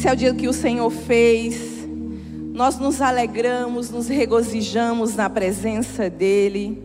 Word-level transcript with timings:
Esse 0.00 0.08
é 0.08 0.12
o 0.14 0.16
dia 0.16 0.34
que 0.34 0.48
o 0.48 0.52
Senhor 0.54 0.88
fez. 0.88 1.86
Nós 2.54 2.78
nos 2.78 3.02
alegramos, 3.02 3.90
nos 3.90 4.08
regozijamos 4.08 5.14
na 5.14 5.28
presença 5.28 6.08
dEle. 6.08 6.82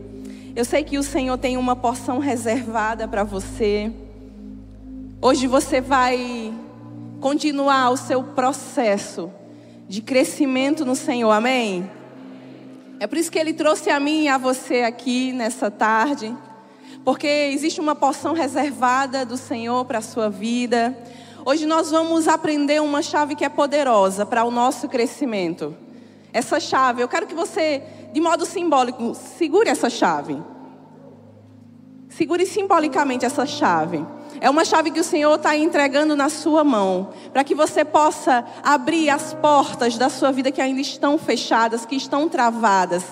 Eu 0.54 0.66
sei 0.66 0.84
que 0.84 0.98
o 0.98 1.02
Senhor 1.02 1.38
tem 1.38 1.56
uma 1.56 1.74
porção 1.74 2.18
reservada 2.18 3.08
para 3.08 3.24
você. 3.24 3.90
Hoje 5.22 5.46
você 5.46 5.80
vai 5.80 6.52
continuar 7.18 7.88
o 7.88 7.96
seu 7.96 8.22
processo 8.22 9.30
de 9.88 10.02
crescimento 10.02 10.84
no 10.84 10.94
Senhor, 10.94 11.30
amém? 11.30 11.90
É 13.00 13.06
por 13.06 13.16
isso 13.16 13.32
que 13.32 13.38
Ele 13.38 13.54
trouxe 13.54 13.88
a 13.88 13.98
mim 13.98 14.24
e 14.24 14.28
a 14.28 14.36
você 14.36 14.82
aqui 14.82 15.32
nessa 15.32 15.70
tarde, 15.70 16.36
porque 17.02 17.26
existe 17.26 17.80
uma 17.80 17.94
porção 17.94 18.34
reservada 18.34 19.24
do 19.24 19.38
Senhor 19.38 19.86
para 19.86 20.00
a 20.00 20.02
sua 20.02 20.28
vida. 20.28 20.94
Hoje 21.48 21.64
nós 21.64 21.92
vamos 21.92 22.26
aprender 22.26 22.82
uma 22.82 23.00
chave 23.00 23.36
que 23.36 23.44
é 23.44 23.48
poderosa 23.48 24.26
para 24.26 24.42
o 24.42 24.50
nosso 24.50 24.88
crescimento. 24.88 25.76
Essa 26.32 26.58
chave, 26.58 27.00
eu 27.00 27.06
quero 27.06 27.24
que 27.24 27.36
você, 27.36 27.84
de 28.12 28.20
modo 28.20 28.44
simbólico, 28.44 29.14
segure 29.14 29.70
essa 29.70 29.88
chave. 29.88 30.42
Segure 32.08 32.44
simbolicamente 32.44 33.24
essa 33.24 33.46
chave. 33.46 34.04
É 34.40 34.50
uma 34.50 34.64
chave 34.64 34.90
que 34.90 34.98
o 34.98 35.04
Senhor 35.04 35.36
está 35.36 35.56
entregando 35.56 36.16
na 36.16 36.28
sua 36.28 36.64
mão, 36.64 37.10
para 37.32 37.44
que 37.44 37.54
você 37.54 37.84
possa 37.84 38.44
abrir 38.64 39.08
as 39.08 39.32
portas 39.32 39.96
da 39.96 40.08
sua 40.08 40.32
vida 40.32 40.50
que 40.50 40.60
ainda 40.60 40.80
estão 40.80 41.16
fechadas, 41.16 41.86
que 41.86 41.94
estão 41.94 42.28
travadas. 42.28 43.04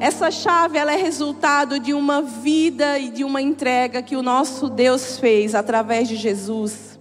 Essa 0.00 0.30
chave 0.30 0.78
ela 0.78 0.94
é 0.94 0.96
resultado 0.96 1.78
de 1.78 1.92
uma 1.92 2.22
vida 2.22 2.98
e 2.98 3.10
de 3.10 3.24
uma 3.24 3.42
entrega 3.42 4.00
que 4.00 4.16
o 4.16 4.22
nosso 4.22 4.70
Deus 4.70 5.18
fez 5.18 5.54
através 5.54 6.08
de 6.08 6.16
Jesus. 6.16 6.93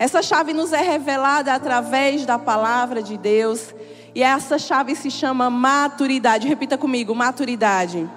Essa 0.00 0.22
chave 0.22 0.54
nos 0.54 0.72
é 0.72 0.80
revelada 0.80 1.52
através 1.52 2.24
da 2.24 2.38
palavra 2.38 3.02
de 3.02 3.18
Deus. 3.18 3.74
E 4.14 4.22
essa 4.22 4.58
chave 4.58 4.96
se 4.96 5.10
chama 5.10 5.50
maturidade. 5.50 6.48
Repita 6.48 6.78
comigo: 6.78 7.14
maturidade. 7.14 8.08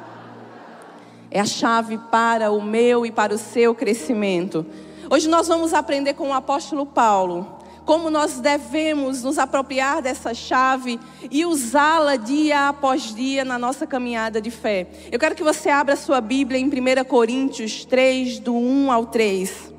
É 1.30 1.42
a 1.42 1.46
chave 1.46 1.98
para 2.10 2.52
o 2.52 2.62
meu 2.62 3.06
e 3.06 3.12
para 3.12 3.34
o 3.34 3.38
seu 3.38 3.76
crescimento. 3.76 4.66
Hoje 5.10 5.28
nós 5.28 5.50
vamos 5.50 5.74
aprender 5.74 6.14
com 6.14 6.30
o 6.30 6.34
apóstolo 6.34 6.86
Paulo 6.86 7.60
como 7.86 8.10
nós 8.10 8.40
devemos 8.40 9.24
nos 9.24 9.38
apropriar 9.38 10.02
dessa 10.02 10.34
chave 10.34 10.98
e 11.30 11.46
usá-la 11.46 12.16
dia 12.16 12.70
após 12.70 13.14
dia 13.14 13.44
na 13.44 13.60
nossa 13.60 13.86
caminhada 13.86 14.40
de 14.40 14.50
fé. 14.50 14.88
Eu 15.12 15.20
quero 15.20 15.36
que 15.36 15.44
você 15.44 15.70
abra 15.70 15.98
sua 15.98 16.22
Bíblia 16.22 16.58
em 16.58 16.66
1 16.66 17.04
Coríntios 17.04 17.84
3, 17.84 18.40
do 18.40 18.56
1 18.56 18.90
ao 18.90 19.08
3. 19.08 19.73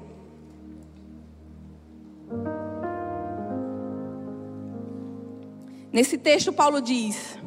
Nesse 5.94 6.18
texto, 6.18 6.52
Paulo 6.52 6.80
diz: 6.80 7.38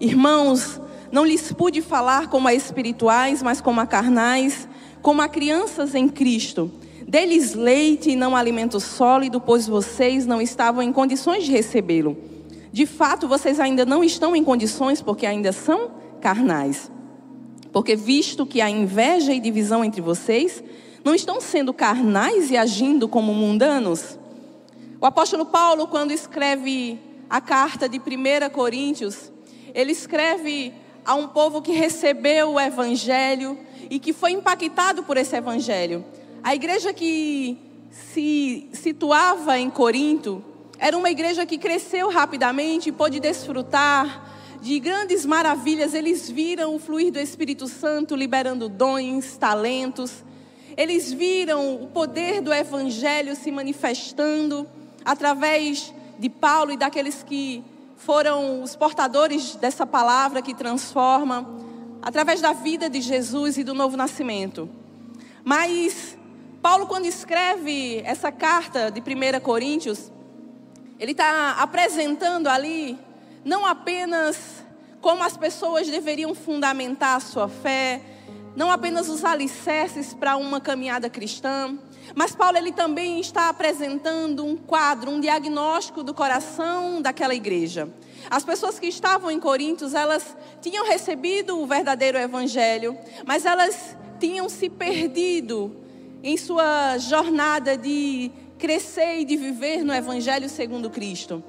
Irmãos, 0.00 0.80
não 1.10 1.26
lhes 1.26 1.52
pude 1.52 1.82
falar 1.82 2.28
como 2.28 2.46
a 2.46 2.54
espirituais, 2.54 3.42
mas 3.42 3.60
como 3.60 3.80
a 3.80 3.86
carnais, 3.86 4.68
como 5.02 5.20
a 5.20 5.28
crianças 5.28 5.92
em 5.92 6.08
Cristo. 6.08 6.70
Deles 7.04 7.52
leite 7.52 8.10
e 8.10 8.16
não 8.16 8.36
alimento 8.36 8.78
sólido, 8.78 9.40
pois 9.40 9.66
vocês 9.66 10.24
não 10.24 10.40
estavam 10.40 10.84
em 10.84 10.92
condições 10.92 11.42
de 11.42 11.50
recebê-lo. 11.50 12.16
De 12.70 12.86
fato, 12.86 13.26
vocês 13.26 13.58
ainda 13.58 13.84
não 13.84 14.04
estão 14.04 14.36
em 14.36 14.44
condições, 14.44 15.02
porque 15.02 15.26
ainda 15.26 15.50
são 15.50 15.90
carnais. 16.20 16.92
Porque, 17.72 17.96
visto 17.96 18.46
que 18.46 18.60
há 18.60 18.70
inveja 18.70 19.32
e 19.32 19.40
divisão 19.40 19.84
entre 19.84 20.00
vocês, 20.00 20.62
não 21.02 21.12
estão 21.12 21.40
sendo 21.40 21.74
carnais 21.74 22.52
e 22.52 22.56
agindo 22.56 23.08
como 23.08 23.34
mundanos? 23.34 24.16
O 25.00 25.06
apóstolo 25.06 25.44
Paulo, 25.44 25.88
quando 25.88 26.12
escreve 26.12 27.00
a 27.28 27.40
carta 27.40 27.88
de 27.88 27.98
1 27.98 28.50
Coríntios, 28.52 29.32
ele 29.74 29.92
escreve 29.92 30.72
a 31.04 31.14
um 31.14 31.28
povo 31.28 31.60
que 31.60 31.72
recebeu 31.72 32.52
o 32.52 32.60
evangelho 32.60 33.58
e 33.90 33.98
que 33.98 34.12
foi 34.12 34.32
impactado 34.32 35.02
por 35.02 35.16
esse 35.16 35.36
evangelho. 35.36 36.04
A 36.42 36.54
igreja 36.54 36.92
que 36.92 37.58
se 37.90 38.68
situava 38.72 39.58
em 39.58 39.70
Corinto 39.70 40.42
era 40.78 40.96
uma 40.96 41.10
igreja 41.10 41.46
que 41.46 41.58
cresceu 41.58 42.10
rapidamente 42.10 42.90
pôde 42.90 43.20
desfrutar 43.20 44.58
de 44.60 44.78
grandes 44.80 45.24
maravilhas. 45.24 45.94
Eles 45.94 46.28
viram 46.28 46.74
o 46.74 46.78
fluir 46.78 47.12
do 47.12 47.18
Espírito 47.18 47.68
Santo 47.68 48.16
liberando 48.16 48.68
dons, 48.68 49.36
talentos. 49.36 50.24
Eles 50.76 51.12
viram 51.12 51.76
o 51.76 51.86
poder 51.88 52.40
do 52.40 52.52
evangelho 52.52 53.36
se 53.36 53.50
manifestando 53.50 54.66
através 55.04 55.92
de 56.18 56.28
Paulo 56.28 56.72
e 56.72 56.76
daqueles 56.76 57.22
que 57.22 57.64
foram 57.96 58.62
os 58.62 58.76
portadores 58.76 59.56
dessa 59.56 59.86
palavra 59.86 60.42
que 60.42 60.54
transforma, 60.54 61.48
através 62.02 62.40
da 62.40 62.52
vida 62.52 62.90
de 62.90 63.00
Jesus 63.00 63.56
e 63.56 63.64
do 63.64 63.72
novo 63.72 63.96
nascimento. 63.96 64.68
Mas 65.42 66.18
Paulo, 66.60 66.86
quando 66.86 67.06
escreve 67.06 68.00
essa 68.04 68.32
carta 68.32 68.90
de 68.90 69.00
1 69.00 69.40
Coríntios, 69.40 70.10
ele 70.98 71.12
está 71.12 71.52
apresentando 71.58 72.48
ali 72.48 72.98
não 73.44 73.66
apenas 73.66 74.64
como 75.00 75.22
as 75.22 75.36
pessoas 75.36 75.86
deveriam 75.86 76.34
fundamentar 76.34 77.16
a 77.16 77.20
sua 77.20 77.48
fé, 77.48 78.00
não 78.56 78.70
apenas 78.70 79.08
os 79.08 79.24
alicerces 79.24 80.14
para 80.14 80.36
uma 80.36 80.60
caminhada 80.60 81.10
cristã, 81.10 81.76
mas 82.14 82.34
Paulo 82.34 82.56
ele 82.56 82.72
também 82.72 83.18
está 83.20 83.48
apresentando 83.48 84.44
um 84.44 84.56
quadro, 84.56 85.10
um 85.10 85.20
diagnóstico 85.20 86.02
do 86.02 86.14
coração 86.14 87.02
daquela 87.02 87.34
igreja. 87.34 87.88
As 88.30 88.44
pessoas 88.44 88.78
que 88.78 88.86
estavam 88.86 89.30
em 89.30 89.40
Coríntios, 89.40 89.94
elas 89.94 90.36
tinham 90.60 90.86
recebido 90.86 91.58
o 91.58 91.66
verdadeiro 91.66 92.16
evangelho, 92.16 92.96
mas 93.26 93.44
elas 93.44 93.96
tinham 94.18 94.48
se 94.48 94.70
perdido 94.70 95.76
em 96.22 96.36
sua 96.36 96.96
jornada 96.98 97.76
de 97.76 98.30
crescer 98.58 99.20
e 99.20 99.24
de 99.24 99.36
viver 99.36 99.84
no 99.84 99.92
evangelho 99.92 100.48
segundo 100.48 100.88
Cristo. 100.88 101.42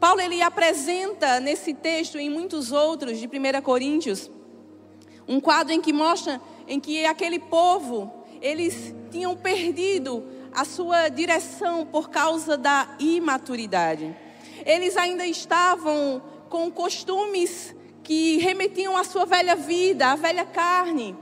Paulo 0.00 0.20
ele 0.20 0.42
apresenta 0.42 1.38
nesse 1.40 1.72
texto 1.72 2.18
e 2.18 2.24
em 2.24 2.30
muitos 2.30 2.72
outros 2.72 3.18
de 3.18 3.26
1 3.26 3.62
Coríntios 3.62 4.30
um 5.28 5.40
quadro 5.40 5.72
em 5.72 5.80
que 5.80 5.92
mostra 5.92 6.40
em 6.68 6.78
que 6.78 7.04
aquele 7.04 7.38
povo 7.38 8.12
eles 8.40 8.94
tinham 9.10 9.36
perdido 9.36 10.24
a 10.52 10.64
sua 10.64 11.08
direção 11.08 11.86
por 11.86 12.10
causa 12.10 12.56
da 12.56 12.88
imaturidade. 12.98 14.16
Eles 14.64 14.96
ainda 14.96 15.26
estavam 15.26 16.22
com 16.48 16.70
costumes 16.70 17.74
que 18.02 18.38
remetiam 18.38 18.96
à 18.96 19.04
sua 19.04 19.26
velha 19.26 19.54
vida, 19.54 20.08
à 20.08 20.16
velha 20.16 20.44
carne. 20.44 21.16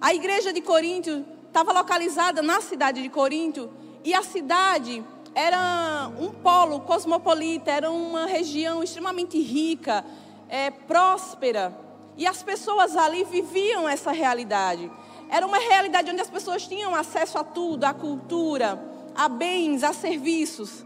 A 0.00 0.14
igreja 0.14 0.52
de 0.52 0.60
Corinto 0.60 1.24
estava 1.46 1.72
localizada 1.72 2.42
na 2.42 2.60
cidade 2.60 3.00
de 3.00 3.08
Corinto 3.08 3.70
e 4.04 4.12
a 4.12 4.22
cidade 4.22 5.02
era 5.34 6.10
um 6.18 6.30
polo 6.30 6.80
cosmopolita, 6.80 7.70
era 7.70 7.90
uma 7.90 8.26
região 8.26 8.82
extremamente 8.82 9.40
rica, 9.40 10.04
é, 10.48 10.70
próspera. 10.70 11.76
E 12.16 12.26
as 12.26 12.42
pessoas 12.42 12.96
ali 12.96 13.24
viviam 13.24 13.88
essa 13.88 14.12
realidade. 14.12 14.90
Era 15.28 15.46
uma 15.46 15.58
realidade 15.58 16.10
onde 16.10 16.20
as 16.20 16.30
pessoas 16.30 16.66
tinham 16.66 16.94
acesso 16.94 17.38
a 17.38 17.44
tudo, 17.44 17.84
à 17.84 17.92
cultura, 17.92 18.82
a 19.14 19.28
bens, 19.28 19.82
a 19.82 19.92
serviços. 19.92 20.84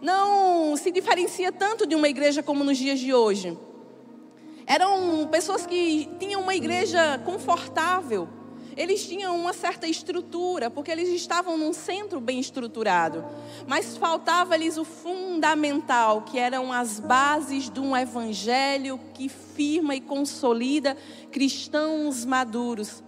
Não 0.00 0.76
se 0.76 0.90
diferencia 0.90 1.52
tanto 1.52 1.86
de 1.86 1.94
uma 1.94 2.08
igreja 2.08 2.42
como 2.42 2.64
nos 2.64 2.78
dias 2.78 2.98
de 2.98 3.12
hoje. 3.14 3.56
Eram 4.66 5.28
pessoas 5.30 5.66
que 5.66 6.08
tinham 6.18 6.40
uma 6.40 6.54
igreja 6.54 7.20
confortável. 7.24 8.28
Eles 8.76 9.06
tinham 9.06 9.36
uma 9.38 9.52
certa 9.52 9.86
estrutura, 9.86 10.70
porque 10.70 10.90
eles 10.90 11.08
estavam 11.10 11.58
num 11.58 11.74
centro 11.74 12.20
bem 12.20 12.40
estruturado. 12.40 13.24
Mas 13.66 13.96
faltava-lhes 13.98 14.78
o 14.78 14.84
fundamental, 14.84 16.22
que 16.22 16.38
eram 16.38 16.72
as 16.72 16.98
bases 16.98 17.68
de 17.68 17.80
um 17.80 17.94
evangelho 17.94 18.98
que 19.12 19.28
firma 19.28 19.94
e 19.94 20.00
consolida 20.00 20.96
cristãos 21.30 22.24
maduros. 22.24 23.02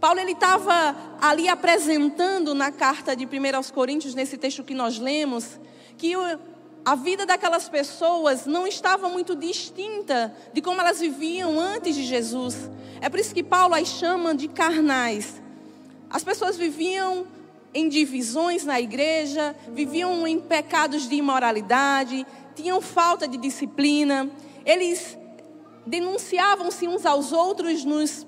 Paulo 0.00 0.18
ele 0.18 0.32
estava 0.32 0.96
ali 1.20 1.46
apresentando 1.46 2.54
na 2.54 2.72
carta 2.72 3.14
de 3.14 3.26
1 3.26 3.56
aos 3.56 3.70
Coríntios, 3.70 4.14
nesse 4.14 4.38
texto 4.38 4.64
que 4.64 4.72
nós 4.72 4.98
lemos, 4.98 5.60
que 5.98 6.14
a 6.84 6.94
vida 6.94 7.26
daquelas 7.26 7.68
pessoas 7.68 8.46
não 8.46 8.66
estava 8.66 9.10
muito 9.10 9.36
distinta 9.36 10.34
de 10.54 10.62
como 10.62 10.80
elas 10.80 11.00
viviam 11.00 11.60
antes 11.60 11.94
de 11.94 12.02
Jesus. 12.02 12.70
É 13.02 13.10
por 13.10 13.20
isso 13.20 13.34
que 13.34 13.42
Paulo 13.42 13.74
as 13.74 13.88
chama 13.88 14.34
de 14.34 14.48
carnais. 14.48 15.42
As 16.08 16.24
pessoas 16.24 16.56
viviam 16.56 17.26
em 17.74 17.86
divisões 17.86 18.64
na 18.64 18.80
igreja, 18.80 19.54
viviam 19.68 20.26
em 20.26 20.40
pecados 20.40 21.08
de 21.08 21.14
imoralidade, 21.14 22.26
tinham 22.54 22.80
falta 22.80 23.28
de 23.28 23.36
disciplina, 23.36 24.30
eles 24.64 25.18
denunciavam-se 25.86 26.88
uns 26.88 27.04
aos 27.04 27.32
outros 27.32 27.84
nos 27.84 28.26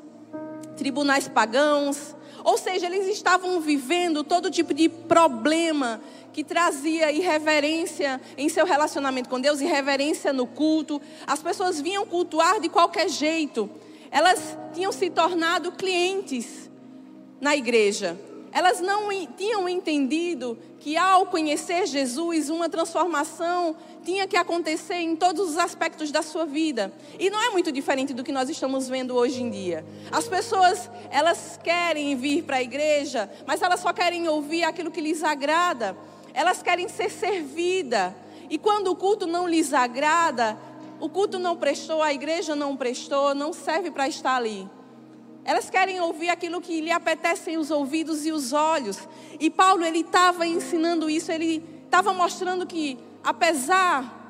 tribunais 0.82 1.28
pagãos, 1.28 2.16
Ou 2.44 2.58
seja, 2.58 2.86
eles 2.86 3.06
estavam 3.06 3.60
vivendo 3.60 4.24
todo 4.24 4.50
tipo 4.50 4.74
de 4.74 4.88
problema 4.88 6.00
que 6.32 6.42
trazia 6.42 7.12
irreverência 7.12 8.20
em 8.36 8.48
seu 8.48 8.66
relacionamento 8.66 9.28
com 9.28 9.40
Deus, 9.40 9.60
irreverência 9.60 10.32
no 10.32 10.44
culto. 10.44 11.00
As 11.24 11.40
pessoas 11.40 11.80
vinham 11.80 12.04
cultuar 12.04 12.58
de 12.58 12.68
qualquer 12.68 13.08
jeito. 13.08 13.70
Elas 14.10 14.58
tinham 14.74 14.90
se 14.90 15.08
tornado 15.08 15.70
clientes 15.70 16.68
na 17.40 17.56
igreja. 17.56 18.18
Elas 18.52 18.80
não 18.80 19.08
tinham 19.34 19.66
entendido 19.66 20.58
que 20.78 20.94
ao 20.94 21.26
conhecer 21.26 21.86
Jesus, 21.86 22.50
uma 22.50 22.68
transformação 22.68 23.74
tinha 24.04 24.26
que 24.26 24.36
acontecer 24.36 24.96
em 24.96 25.16
todos 25.16 25.50
os 25.50 25.58
aspectos 25.58 26.12
da 26.12 26.20
sua 26.20 26.44
vida. 26.44 26.92
E 27.18 27.30
não 27.30 27.42
é 27.42 27.48
muito 27.48 27.72
diferente 27.72 28.12
do 28.12 28.22
que 28.22 28.30
nós 28.30 28.50
estamos 28.50 28.88
vendo 28.88 29.16
hoje 29.16 29.42
em 29.42 29.48
dia. 29.48 29.86
As 30.10 30.28
pessoas, 30.28 30.90
elas 31.10 31.58
querem 31.64 32.14
vir 32.14 32.42
para 32.42 32.56
a 32.56 32.62
igreja, 32.62 33.30
mas 33.46 33.62
elas 33.62 33.80
só 33.80 33.90
querem 33.90 34.28
ouvir 34.28 34.64
aquilo 34.64 34.90
que 34.90 35.00
lhes 35.00 35.24
agrada. 35.24 35.96
Elas 36.34 36.62
querem 36.62 36.88
ser 36.88 37.10
servida. 37.10 38.14
E 38.50 38.58
quando 38.58 38.88
o 38.88 38.96
culto 38.96 39.26
não 39.26 39.48
lhes 39.48 39.72
agrada, 39.72 40.58
o 41.00 41.08
culto 41.08 41.38
não 41.38 41.56
prestou, 41.56 42.02
a 42.02 42.12
igreja 42.12 42.54
não 42.54 42.76
prestou, 42.76 43.34
não 43.34 43.52
serve 43.52 43.90
para 43.90 44.06
estar 44.06 44.36
ali. 44.36 44.68
Elas 45.44 45.68
querem 45.68 46.00
ouvir 46.00 46.28
aquilo 46.28 46.60
que 46.60 46.80
lhe 46.80 46.92
apetecem 46.92 47.56
os 47.56 47.70
ouvidos 47.70 48.24
e 48.24 48.32
os 48.32 48.52
olhos. 48.52 49.08
E 49.40 49.50
Paulo, 49.50 49.84
ele 49.84 50.00
estava 50.00 50.46
ensinando 50.46 51.10
isso, 51.10 51.32
ele 51.32 51.64
estava 51.84 52.12
mostrando 52.12 52.66
que, 52.66 52.98
apesar 53.24 54.20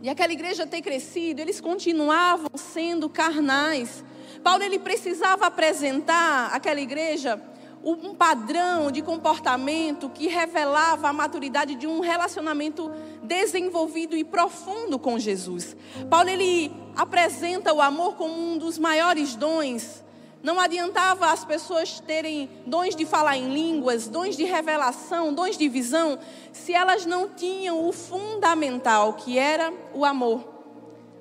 de 0.00 0.08
aquela 0.08 0.32
igreja 0.32 0.66
ter 0.66 0.82
crescido, 0.82 1.40
eles 1.40 1.60
continuavam 1.60 2.50
sendo 2.56 3.08
carnais. 3.08 4.02
Paulo, 4.42 4.62
ele 4.62 4.78
precisava 4.78 5.46
apresentar 5.46 6.50
àquela 6.52 6.80
igreja 6.80 7.40
um 7.82 8.14
padrão 8.14 8.90
de 8.90 9.00
comportamento 9.00 10.10
que 10.10 10.26
revelava 10.26 11.08
a 11.08 11.12
maturidade 11.12 11.74
de 11.74 11.86
um 11.86 12.00
relacionamento 12.00 12.90
desenvolvido 13.22 14.16
e 14.16 14.24
profundo 14.24 14.98
com 14.98 15.18
Jesus. 15.18 15.76
Paulo 16.10 16.28
ele 16.28 16.70
apresenta 16.94 17.72
o 17.72 17.80
amor 17.80 18.16
como 18.16 18.34
um 18.34 18.58
dos 18.58 18.78
maiores 18.78 19.34
dons 19.34 20.04
não 20.42 20.58
adiantava 20.58 21.30
as 21.30 21.44
pessoas 21.44 22.00
terem 22.00 22.48
dons 22.66 22.96
de 22.96 23.04
falar 23.04 23.36
em 23.36 23.52
línguas, 23.52 24.08
dons 24.08 24.36
de 24.36 24.44
revelação, 24.44 25.34
dons 25.34 25.56
de 25.56 25.68
visão, 25.68 26.18
se 26.52 26.72
elas 26.72 27.04
não 27.04 27.28
tinham 27.28 27.86
o 27.86 27.92
fundamental, 27.92 29.14
que 29.14 29.38
era 29.38 29.72
o 29.92 30.04
amor. 30.04 30.44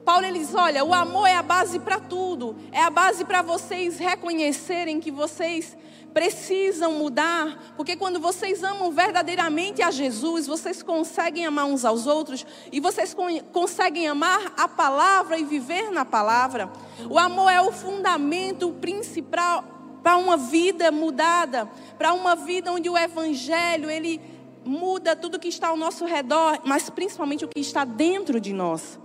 Paulo 0.06 0.26
ele 0.26 0.40
diz: 0.40 0.56
olha, 0.56 0.84
o 0.84 0.94
amor 0.94 1.28
é 1.28 1.36
a 1.36 1.44
base 1.44 1.80
para 1.80 2.00
tudo, 2.00 2.56
é 2.72 2.82
a 2.82 2.90
base 2.90 3.26
para 3.26 3.42
vocês 3.42 3.98
reconhecerem 3.98 5.00
que 5.00 5.12
vocês 5.12 5.78
precisam 6.14 6.94
mudar, 6.94 7.74
porque 7.76 7.96
quando 7.96 8.20
vocês 8.20 8.64
amam 8.64 8.92
verdadeiramente 8.92 9.82
a 9.82 9.92
Jesus, 9.92 10.48
vocês 10.48 10.82
conseguem 10.82 11.46
amar 11.46 11.66
uns 11.66 11.86
aos 11.86 12.08
outros 12.08 12.46
e 12.72 12.80
vocês 12.80 13.16
conseguem 13.52 14.08
amar 14.08 14.54
a 14.58 14.68
palavra 14.68 15.38
e 15.38 15.44
viver 15.44 15.92
na 15.92 16.04
palavra. 16.04 16.70
O 17.10 17.18
amor 17.18 17.50
é 17.50 17.62
o 17.62 17.72
fundamento 17.72 18.72
principal 18.74 19.64
para 20.02 20.18
uma 20.18 20.38
vida 20.38 20.92
mudada, 20.92 21.70
para 21.98 22.14
uma 22.14 22.36
vida 22.36 22.72
onde 22.72 22.90
o 22.90 22.98
evangelho 22.98 23.90
ele 23.90 24.20
muda 24.66 25.16
tudo 25.16 25.40
que 25.40 25.48
está 25.48 25.70
ao 25.70 25.78
nosso 25.78 26.06
redor, 26.06 26.60
mas 26.66 26.90
principalmente 26.90 27.46
o 27.46 27.48
que 27.48 27.60
está 27.60 27.84
dentro 27.86 28.40
de 28.40 28.54
nós. 28.54 29.00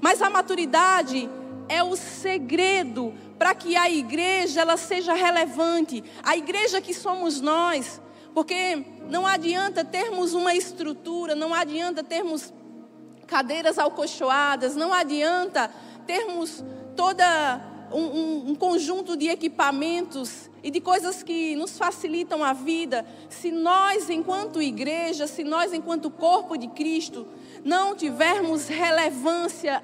Mas 0.00 0.22
a 0.22 0.30
maturidade 0.30 1.28
é 1.70 1.84
o 1.84 1.96
segredo 1.96 3.14
para 3.38 3.54
que 3.54 3.76
a 3.76 3.88
igreja 3.88 4.60
ela 4.60 4.76
seja 4.76 5.14
relevante, 5.14 6.02
a 6.22 6.36
igreja 6.36 6.80
que 6.80 6.92
somos 6.92 7.40
nós, 7.40 8.02
porque 8.34 8.84
não 9.08 9.24
adianta 9.24 9.84
termos 9.84 10.34
uma 10.34 10.54
estrutura, 10.54 11.36
não 11.36 11.54
adianta 11.54 12.02
termos 12.02 12.52
cadeiras 13.26 13.78
alcochoadas, 13.78 14.74
não 14.74 14.92
adianta 14.92 15.70
termos 16.04 16.64
toda 16.96 17.60
um, 17.92 18.02
um, 18.02 18.50
um, 18.50 18.54
conjunto 18.56 19.16
de 19.16 19.28
equipamentos 19.28 20.50
e 20.62 20.70
de 20.70 20.80
coisas 20.80 21.22
que 21.22 21.54
nos 21.54 21.78
facilitam 21.78 22.42
a 22.42 22.52
vida, 22.52 23.06
se 23.28 23.52
nós, 23.52 24.10
enquanto 24.10 24.60
igreja, 24.60 25.28
se 25.28 25.44
nós, 25.44 25.72
enquanto 25.72 26.10
corpo 26.10 26.56
de 26.56 26.66
Cristo, 26.66 27.26
não 27.64 27.94
tivermos 27.94 28.66
relevância, 28.66 29.82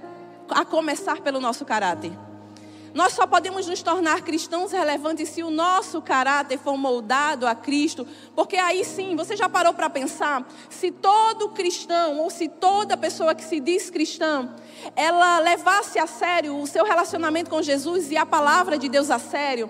a 0.50 0.64
começar 0.64 1.20
pelo 1.20 1.40
nosso 1.40 1.64
caráter. 1.64 2.12
Nós 2.96 3.12
só 3.12 3.26
podemos 3.26 3.66
nos 3.66 3.82
tornar 3.82 4.22
cristãos 4.22 4.72
relevantes 4.72 5.28
se 5.28 5.42
o 5.42 5.50
nosso 5.50 6.00
caráter 6.00 6.58
for 6.58 6.78
moldado 6.78 7.46
a 7.46 7.54
Cristo, 7.54 8.06
porque 8.34 8.56
aí 8.56 8.82
sim, 8.86 9.14
você 9.14 9.36
já 9.36 9.50
parou 9.50 9.74
para 9.74 9.90
pensar, 9.90 10.48
se 10.70 10.90
todo 10.90 11.50
cristão 11.50 12.20
ou 12.20 12.30
se 12.30 12.48
toda 12.48 12.96
pessoa 12.96 13.34
que 13.34 13.44
se 13.44 13.60
diz 13.60 13.90
cristã, 13.90 14.48
ela 14.94 15.38
levasse 15.40 15.98
a 15.98 16.06
sério 16.06 16.58
o 16.58 16.66
seu 16.66 16.86
relacionamento 16.86 17.50
com 17.50 17.60
Jesus 17.60 18.10
e 18.10 18.16
a 18.16 18.24
palavra 18.24 18.78
de 18.78 18.88
Deus 18.88 19.10
a 19.10 19.18
sério, 19.18 19.68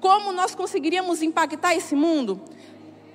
como 0.00 0.32
nós 0.32 0.54
conseguiríamos 0.54 1.20
impactar 1.20 1.74
esse 1.74 1.96
mundo? 1.96 2.40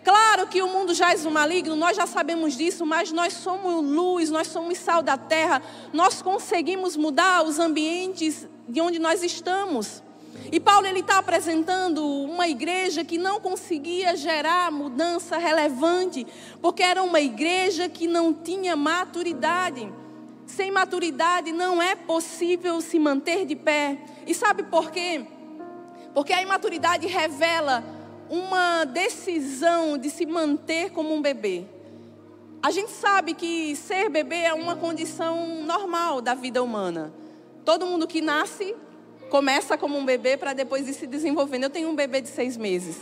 Claro 0.04 0.48
que 0.48 0.62
o 0.62 0.68
mundo 0.68 0.94
já 0.94 1.14
é 1.14 1.16
o 1.16 1.32
maligno, 1.32 1.76
nós 1.76 1.96
já 1.96 2.06
sabemos 2.06 2.58
disso, 2.58 2.86
mas 2.86 3.12
nós 3.12 3.34
somos 3.34 3.84
luz, 3.84 4.30
nós 4.30 4.48
somos 4.48 4.78
sal 4.78 5.02
da 5.02 5.18
terra, 5.18 5.62
nós 5.94 6.22
conseguimos 6.22 6.98
mudar 6.98 7.46
os 7.46 7.58
ambientes 7.58 8.48
de 8.68 8.82
onde 8.82 9.00
nós 9.00 9.24
estamos. 9.24 10.04
E 10.52 10.60
Paulo 10.60 10.88
ele 10.88 11.00
está 11.00 11.20
apresentando 11.20 12.06
uma 12.06 12.50
igreja 12.50 13.06
que 13.06 13.18
não 13.18 13.40
conseguia 13.40 14.16
gerar 14.18 14.72
mudança 14.72 15.38
relevante, 15.38 16.28
porque 16.62 16.84
era 16.84 17.02
uma 17.02 17.22
igreja 17.22 17.88
que 17.88 18.06
não 18.06 18.34
tinha 18.34 18.76
maturidade. 18.76 19.92
Sem 20.46 20.70
maturidade 20.70 21.54
não 21.54 21.82
é 21.82 21.96
possível 21.96 22.82
se 22.82 23.00
manter 23.00 23.46
de 23.46 23.56
pé. 23.56 23.98
E 24.28 24.36
sabe 24.36 24.64
por 24.64 24.92
quê? 24.92 25.26
Porque 26.14 26.34
a 26.34 26.42
imaturidade 26.42 27.08
revela 27.08 27.84
uma 28.34 28.84
decisão 28.84 29.96
de 29.96 30.10
se 30.10 30.26
manter 30.26 30.90
como 30.90 31.14
um 31.14 31.22
bebê. 31.22 31.66
A 32.64 32.72
gente 32.72 32.90
sabe 32.90 33.36
que 33.36 33.76
ser 33.76 34.10
bebê 34.10 34.38
é 34.38 34.54
uma 34.56 34.76
condição 34.76 35.64
normal 35.64 36.20
da 36.20 36.34
vida 36.34 36.64
humana. 36.64 37.14
Todo 37.64 37.86
mundo 37.86 38.08
que 38.08 38.22
nasce 38.22 38.76
começa 39.30 39.78
como 39.78 39.96
um 39.96 40.04
bebê 40.04 40.36
para 40.36 40.54
depois 40.54 40.88
ir 40.88 40.96
se 40.96 41.06
desenvolvendo. 41.06 41.66
Eu 41.66 41.70
tenho 41.70 41.90
um 41.90 41.96
bebê 41.96 42.22
de 42.22 42.30
seis 42.30 42.58
meses. 42.58 42.98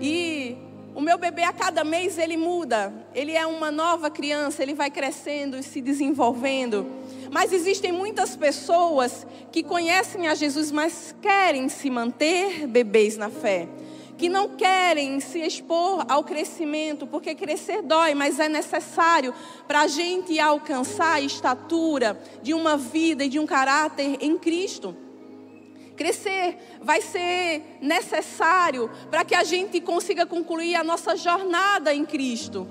E 0.00 0.56
o 0.96 1.00
meu 1.00 1.16
bebê, 1.16 1.44
a 1.44 1.52
cada 1.52 1.84
mês, 1.84 2.18
ele 2.18 2.36
muda. 2.36 2.92
Ele 3.14 3.36
é 3.36 3.46
uma 3.46 3.70
nova 3.70 4.10
criança, 4.10 4.64
ele 4.64 4.74
vai 4.74 4.90
crescendo 4.90 5.56
e 5.56 5.62
se 5.62 5.80
desenvolvendo. 5.80 6.84
Mas 7.30 7.52
existem 7.52 7.92
muitas 7.92 8.34
pessoas 8.34 9.24
que 9.52 9.62
conhecem 9.62 10.26
a 10.26 10.34
Jesus, 10.34 10.72
mas 10.72 11.14
querem 11.22 11.68
se 11.68 11.88
manter 11.88 12.66
bebês 12.66 13.16
na 13.16 13.30
fé 13.30 13.68
que 14.16 14.28
não 14.28 14.48
querem 14.56 15.20
se 15.20 15.40
expor 15.40 16.04
ao 16.08 16.24
crescimento, 16.24 17.06
porque 17.06 17.34
crescer 17.34 17.82
dói, 17.82 18.14
mas 18.14 18.40
é 18.40 18.48
necessário 18.48 19.34
para 19.68 19.82
a 19.82 19.86
gente 19.86 20.38
alcançar 20.40 21.14
a 21.14 21.20
estatura 21.20 22.18
de 22.42 22.54
uma 22.54 22.76
vida 22.76 23.24
e 23.24 23.28
de 23.28 23.38
um 23.38 23.46
caráter 23.46 24.16
em 24.20 24.38
Cristo. 24.38 24.96
Crescer 25.96 26.58
vai 26.82 27.00
ser 27.00 27.78
necessário 27.80 28.90
para 29.10 29.24
que 29.24 29.34
a 29.34 29.42
gente 29.42 29.80
consiga 29.80 30.26
concluir 30.26 30.74
a 30.74 30.84
nossa 30.84 31.16
jornada 31.16 31.94
em 31.94 32.04
Cristo. 32.04 32.68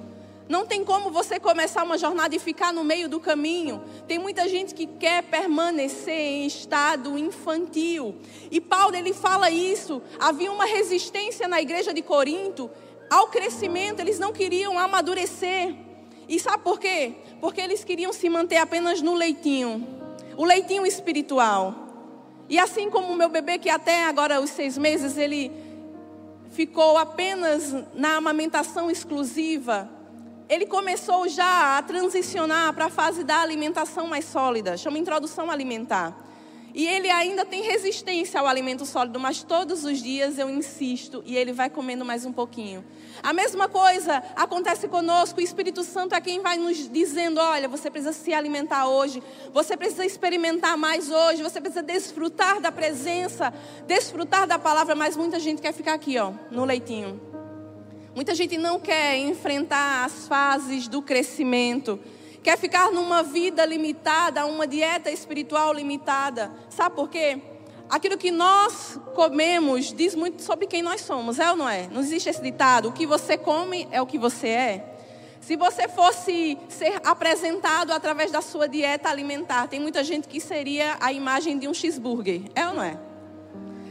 Não 0.47 0.65
tem 0.65 0.83
como 0.83 1.09
você 1.09 1.39
começar 1.39 1.83
uma 1.83 1.97
jornada 1.97 2.35
e 2.35 2.39
ficar 2.39 2.71
no 2.71 2.83
meio 2.83 3.09
do 3.09 3.19
caminho. 3.19 3.81
Tem 4.07 4.19
muita 4.19 4.47
gente 4.47 4.75
que 4.75 4.85
quer 4.85 5.23
permanecer 5.23 6.13
em 6.13 6.45
estado 6.45 7.17
infantil. 7.17 8.15
E 8.51 8.61
Paulo 8.61 8.95
ele 8.95 9.13
fala 9.13 9.49
isso. 9.49 10.01
Havia 10.19 10.51
uma 10.51 10.65
resistência 10.65 11.47
na 11.47 11.61
igreja 11.61 11.93
de 11.93 12.01
Corinto 12.01 12.69
ao 13.09 13.27
crescimento, 13.27 13.99
eles 13.99 14.19
não 14.19 14.31
queriam 14.31 14.77
amadurecer. 14.77 15.75
E 16.27 16.39
sabe 16.39 16.63
por 16.63 16.79
quê? 16.79 17.13
Porque 17.39 17.61
eles 17.61 17.83
queriam 17.83 18.11
se 18.11 18.29
manter 18.29 18.57
apenas 18.57 19.01
no 19.01 19.13
leitinho, 19.13 19.87
o 20.35 20.43
leitinho 20.43 20.85
espiritual. 20.85 21.75
E 22.49 22.59
assim 22.59 22.89
como 22.89 23.11
o 23.11 23.15
meu 23.15 23.29
bebê, 23.29 23.57
que 23.57 23.69
até 23.69 24.05
agora 24.05 24.41
os 24.41 24.49
seis 24.49 24.77
meses, 24.77 25.17
ele 25.17 25.51
ficou 26.51 26.97
apenas 26.97 27.73
na 27.93 28.15
amamentação 28.15 28.89
exclusiva, 28.89 29.89
ele 30.47 30.65
começou 30.65 31.27
já 31.27 31.77
a 31.77 31.81
transicionar 31.81 32.73
para 32.73 32.85
a 32.85 32.89
fase 32.89 33.23
da 33.23 33.41
alimentação 33.41 34.07
mais 34.07 34.25
sólida, 34.25 34.77
chama 34.77 34.97
introdução 34.97 35.49
alimentar. 35.49 36.25
E 36.75 36.85
ele 36.85 37.09
ainda 37.09 37.45
tem 37.45 37.63
resistência 37.63 38.37
ao 38.37 38.45
alimento 38.45 38.85
sólido, 38.85 39.17
mas 39.17 39.41
todos 39.41 39.85
os 39.85 40.03
dias 40.03 40.37
eu 40.37 40.49
insisto 40.49 41.23
e 41.25 41.37
ele 41.37 41.53
vai 41.53 41.69
comendo 41.69 42.03
mais 42.03 42.25
um 42.25 42.33
pouquinho. 42.33 42.83
A 43.23 43.31
mesma 43.31 43.69
coisa 43.69 44.21
acontece 44.35 44.85
conosco, 44.89 45.39
o 45.39 45.43
Espírito 45.43 45.85
Santo 45.85 46.13
é 46.13 46.19
quem 46.19 46.41
vai 46.41 46.57
nos 46.57 46.89
dizendo: 46.91 47.39
olha, 47.39 47.69
você 47.69 47.89
precisa 47.89 48.11
se 48.11 48.33
alimentar 48.33 48.89
hoje, 48.89 49.23
você 49.53 49.77
precisa 49.77 50.05
experimentar 50.05 50.77
mais 50.77 51.09
hoje, 51.09 51.41
você 51.41 51.61
precisa 51.61 51.81
desfrutar 51.81 52.59
da 52.59 52.73
presença, 52.73 53.53
desfrutar 53.87 54.45
da 54.45 54.59
palavra, 54.59 54.95
mas 54.95 55.15
muita 55.15 55.39
gente 55.39 55.61
quer 55.61 55.71
ficar 55.71 55.93
aqui, 55.93 56.17
ó, 56.19 56.33
no 56.51 56.65
leitinho. 56.65 57.44
Muita 58.15 58.33
gente 58.33 58.57
não 58.57 58.79
quer 58.79 59.17
enfrentar 59.17 60.05
as 60.05 60.25
fases 60.27 60.87
do 60.87 61.01
crescimento 61.01 61.99
quer 62.45 62.59
ficar 62.59 62.91
numa 62.91 63.23
vida 63.23 63.65
limitada, 63.65 64.45
uma 64.45 64.67
dieta 64.67 65.09
espiritual 65.09 65.73
limitada. 65.73 66.51
Sabe 66.69 66.95
por 66.95 67.09
quê? 67.09 67.41
Aquilo 67.89 68.19
que 68.19 68.29
nós 68.29 68.99
comemos 69.15 69.91
diz 69.91 70.13
muito 70.13 70.43
sobre 70.43 70.67
quem 70.67 70.83
nós 70.83 71.01
somos, 71.01 71.39
é 71.39 71.49
ou 71.49 71.57
não 71.57 71.67
é? 71.67 71.87
Não 71.91 72.01
existe 72.01 72.29
esse 72.29 72.41
ditado: 72.41 72.89
o 72.89 72.91
que 72.91 73.07
você 73.07 73.35
come 73.35 73.87
é 73.91 73.99
o 73.99 74.05
que 74.05 74.19
você 74.19 74.47
é. 74.47 74.95
Se 75.41 75.55
você 75.55 75.87
fosse 75.87 76.57
ser 76.69 77.01
apresentado 77.03 77.91
através 77.91 78.31
da 78.31 78.41
sua 78.41 78.67
dieta 78.67 79.09
alimentar, 79.09 79.67
tem 79.67 79.79
muita 79.79 80.03
gente 80.03 80.27
que 80.27 80.39
seria 80.39 80.97
a 80.99 81.11
imagem 81.11 81.57
de 81.57 81.67
um 81.67 81.73
cheeseburger, 81.73 82.43
é 82.53 82.67
ou 82.67 82.75
não 82.75 82.83
é? 82.83 82.97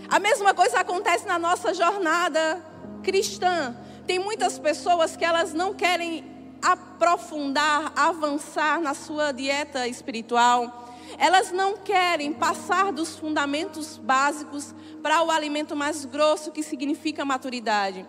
A 0.09 0.21
mesma 0.21 0.55
coisa 0.55 0.79
acontece 0.79 1.27
na 1.27 1.39
nossa 1.41 1.75
jornada 1.75 2.65
cristã. 3.03 3.77
Tem 4.07 4.19
muitas 4.19 4.59
pessoas 4.59 5.17
que 5.17 5.25
elas 5.25 5.55
não 5.55 5.73
querem 5.73 6.25
aprofundar, 6.61 7.93
avançar 7.97 8.81
na 8.81 8.95
sua 8.95 9.33
dieta 9.33 9.87
espiritual. 9.89 10.95
Elas 11.19 11.53
não 11.53 11.77
querem 11.77 12.33
passar 12.33 12.93
dos 12.93 13.17
fundamentos 13.17 13.99
básicos 13.99 14.75
para 15.03 15.23
o 15.23 15.31
alimento 15.31 15.77
mais 15.77 16.05
grosso, 16.05 16.51
que 16.51 16.63
significa 16.63 17.25
maturidade. 17.25 18.07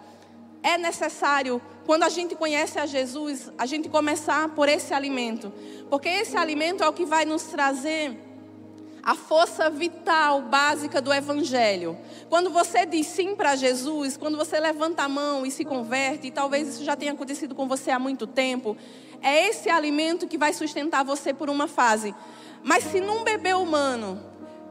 É 0.64 0.78
necessário, 0.78 1.62
quando 1.86 2.04
a 2.04 2.10
gente 2.10 2.36
conhece 2.36 2.80
a 2.80 2.86
Jesus, 2.86 3.52
a 3.58 3.66
gente 3.66 3.88
começar 3.88 4.50
por 4.50 4.68
esse 4.68 4.94
alimento, 4.94 5.54
porque 5.90 6.10
esse 6.10 6.36
alimento 6.36 6.84
é 6.84 6.88
o 6.88 6.94
que 6.94 7.06
vai 7.06 7.24
nos 7.26 7.44
trazer 7.44 8.25
a 9.06 9.14
força 9.14 9.70
vital 9.70 10.42
básica 10.42 11.00
do 11.00 11.14
Evangelho. 11.14 11.96
Quando 12.28 12.50
você 12.50 12.88
diz 12.88 13.06
sim 13.06 13.36
para 13.36 13.56
Jesus, 13.56 14.18
quando 14.18 14.36
você 14.36 14.60
levanta 14.60 15.04
a 15.04 15.10
mão 15.10 15.46
e 15.46 15.52
se 15.52 15.64
converte, 15.64 16.28
e 16.28 16.32
talvez 16.32 16.68
isso 16.70 16.84
já 16.84 16.96
tenha 16.96 17.12
acontecido 17.12 17.54
com 17.54 17.68
você 17.68 17.92
há 17.92 18.00
muito 18.00 18.26
tempo, 18.26 18.76
é 19.22 19.48
esse 19.48 19.70
alimento 19.70 20.28
que 20.28 20.40
vai 20.40 20.54
sustentar 20.54 21.06
você 21.06 21.32
por 21.32 21.52
uma 21.52 21.68
fase. 21.68 22.16
Mas 22.64 22.84
se 22.86 23.00
num 23.00 23.24
bebê 23.24 23.54
humano, 23.54 24.20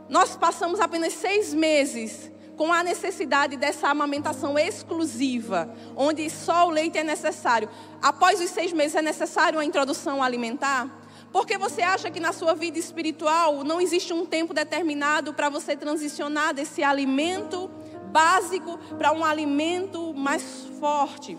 nós 0.08 0.36
passamos 0.36 0.80
apenas 0.80 1.12
seis 1.12 1.54
meses 1.54 2.32
com 2.56 2.72
a 2.72 2.82
necessidade 2.82 3.56
dessa 3.56 3.88
amamentação 3.88 4.58
exclusiva, 4.58 5.72
onde 5.96 6.28
só 6.28 6.66
o 6.66 6.70
leite 6.70 6.98
é 6.98 7.04
necessário. 7.04 7.68
Após 8.02 8.40
os 8.40 8.50
seis 8.50 8.72
meses 8.72 8.96
é 8.96 9.02
necessário 9.02 9.58
uma 9.58 9.64
introdução 9.64 10.22
alimentar. 10.22 11.03
Porque 11.34 11.58
você 11.58 11.82
acha 11.82 12.12
que 12.12 12.20
na 12.20 12.32
sua 12.32 12.54
vida 12.54 12.78
espiritual 12.78 13.64
não 13.64 13.80
existe 13.80 14.12
um 14.12 14.24
tempo 14.24 14.54
determinado 14.54 15.34
para 15.34 15.48
você 15.48 15.76
transicionar 15.76 16.54
desse 16.54 16.80
alimento 16.80 17.68
básico 18.12 18.78
para 18.96 19.10
um 19.10 19.24
alimento 19.24 20.14
mais 20.14 20.64
forte? 20.78 21.36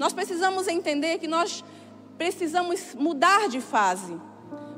Nós 0.00 0.12
precisamos 0.12 0.66
entender 0.66 1.18
que 1.18 1.28
nós 1.28 1.62
precisamos 2.18 2.92
mudar 2.96 3.48
de 3.48 3.60
fase. 3.60 4.20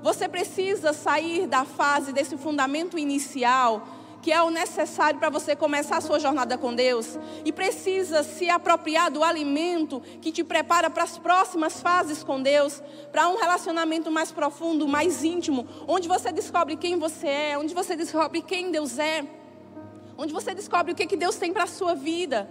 Você 0.02 0.28
precisa 0.28 0.92
sair 0.92 1.46
da 1.46 1.64
fase 1.64 2.12
desse 2.12 2.36
fundamento 2.36 2.98
inicial 2.98 3.88
que 4.20 4.32
é 4.32 4.42
o 4.42 4.50
necessário 4.50 5.18
para 5.18 5.30
você 5.30 5.54
começar 5.54 5.98
a 5.98 6.00
sua 6.00 6.18
jornada 6.18 6.58
com 6.58 6.74
Deus 6.74 7.18
e 7.44 7.52
precisa 7.52 8.22
se 8.22 8.48
apropriar 8.50 9.10
do 9.10 9.22
alimento 9.22 10.00
que 10.20 10.32
te 10.32 10.42
prepara 10.42 10.90
para 10.90 11.04
as 11.04 11.18
próximas 11.18 11.80
fases 11.80 12.22
com 12.24 12.42
Deus, 12.42 12.82
para 13.12 13.28
um 13.28 13.36
relacionamento 13.36 14.10
mais 14.10 14.32
profundo, 14.32 14.88
mais 14.88 15.24
íntimo, 15.24 15.66
onde 15.86 16.08
você 16.08 16.32
descobre 16.32 16.76
quem 16.76 16.98
você 16.98 17.28
é, 17.28 17.58
onde 17.58 17.74
você 17.74 17.94
descobre 17.94 18.42
quem 18.42 18.70
Deus 18.70 18.98
é, 18.98 19.24
onde 20.16 20.32
você 20.32 20.54
descobre 20.54 20.92
o 20.92 20.94
que, 20.96 21.06
que 21.06 21.16
Deus 21.16 21.36
tem 21.36 21.52
para 21.52 21.64
a 21.64 21.68
sua 21.68 21.94
vida. 21.94 22.48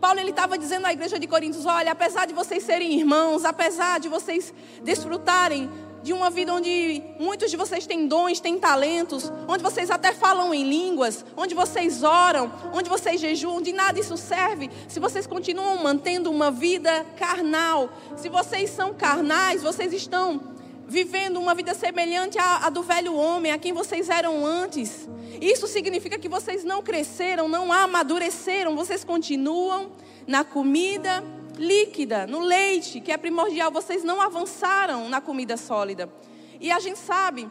Paulo 0.00 0.18
ele 0.18 0.30
estava 0.30 0.56
dizendo 0.56 0.86
à 0.86 0.92
igreja 0.92 1.18
de 1.18 1.26
Coríntios: 1.26 1.66
olha, 1.66 1.92
apesar 1.92 2.26
de 2.26 2.32
vocês 2.32 2.62
serem 2.62 2.94
irmãos, 2.94 3.44
apesar 3.44 4.00
de 4.00 4.08
vocês 4.08 4.54
desfrutarem 4.82 5.70
de 6.02 6.12
uma 6.12 6.30
vida 6.30 6.52
onde 6.52 7.02
muitos 7.18 7.50
de 7.50 7.56
vocês 7.56 7.86
têm 7.86 8.06
dons, 8.06 8.40
têm 8.40 8.58
talentos, 8.58 9.30
onde 9.46 9.62
vocês 9.62 9.90
até 9.90 10.12
falam 10.12 10.52
em 10.54 10.64
línguas, 10.64 11.24
onde 11.36 11.54
vocês 11.54 12.02
oram, 12.02 12.50
onde 12.72 12.88
vocês 12.88 13.20
jejuam, 13.20 13.60
de 13.60 13.72
nada 13.72 13.98
isso 13.98 14.16
serve 14.16 14.70
se 14.88 14.98
vocês 14.98 15.26
continuam 15.26 15.82
mantendo 15.82 16.30
uma 16.30 16.50
vida 16.50 17.04
carnal. 17.18 17.90
Se 18.16 18.28
vocês 18.28 18.70
são 18.70 18.94
carnais, 18.94 19.62
vocês 19.62 19.92
estão 19.92 20.40
vivendo 20.86 21.38
uma 21.38 21.54
vida 21.54 21.72
semelhante 21.72 22.36
à, 22.38 22.66
à 22.66 22.70
do 22.70 22.82
velho 22.82 23.14
homem, 23.14 23.52
a 23.52 23.58
quem 23.58 23.72
vocês 23.72 24.08
eram 24.08 24.44
antes. 24.44 25.08
Isso 25.40 25.68
significa 25.68 26.18
que 26.18 26.28
vocês 26.28 26.64
não 26.64 26.82
cresceram, 26.82 27.48
não 27.48 27.72
amadureceram, 27.72 28.74
vocês 28.74 29.04
continuam 29.04 29.92
na 30.26 30.44
comida 30.44 31.22
líquida, 31.60 32.26
no 32.26 32.40
leite, 32.40 33.00
que 33.00 33.12
é 33.12 33.18
primordial. 33.18 33.70
Vocês 33.70 34.02
não 34.02 34.20
avançaram 34.20 35.08
na 35.10 35.20
comida 35.20 35.58
sólida. 35.58 36.10
E 36.58 36.72
a 36.72 36.80
gente 36.80 36.98
sabe 36.98 37.48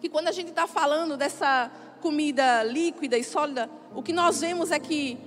que 0.00 0.08
quando 0.08 0.28
a 0.28 0.32
gente 0.32 0.50
está 0.50 0.68
falando 0.68 1.16
dessa 1.16 1.70
comida 2.00 2.62
líquida 2.62 3.18
e 3.18 3.24
sólida, 3.24 3.68
o 3.92 4.02
que 4.02 4.12
nós 4.12 4.40
vemos 4.40 4.70
é 4.70 4.78
que 4.78 5.18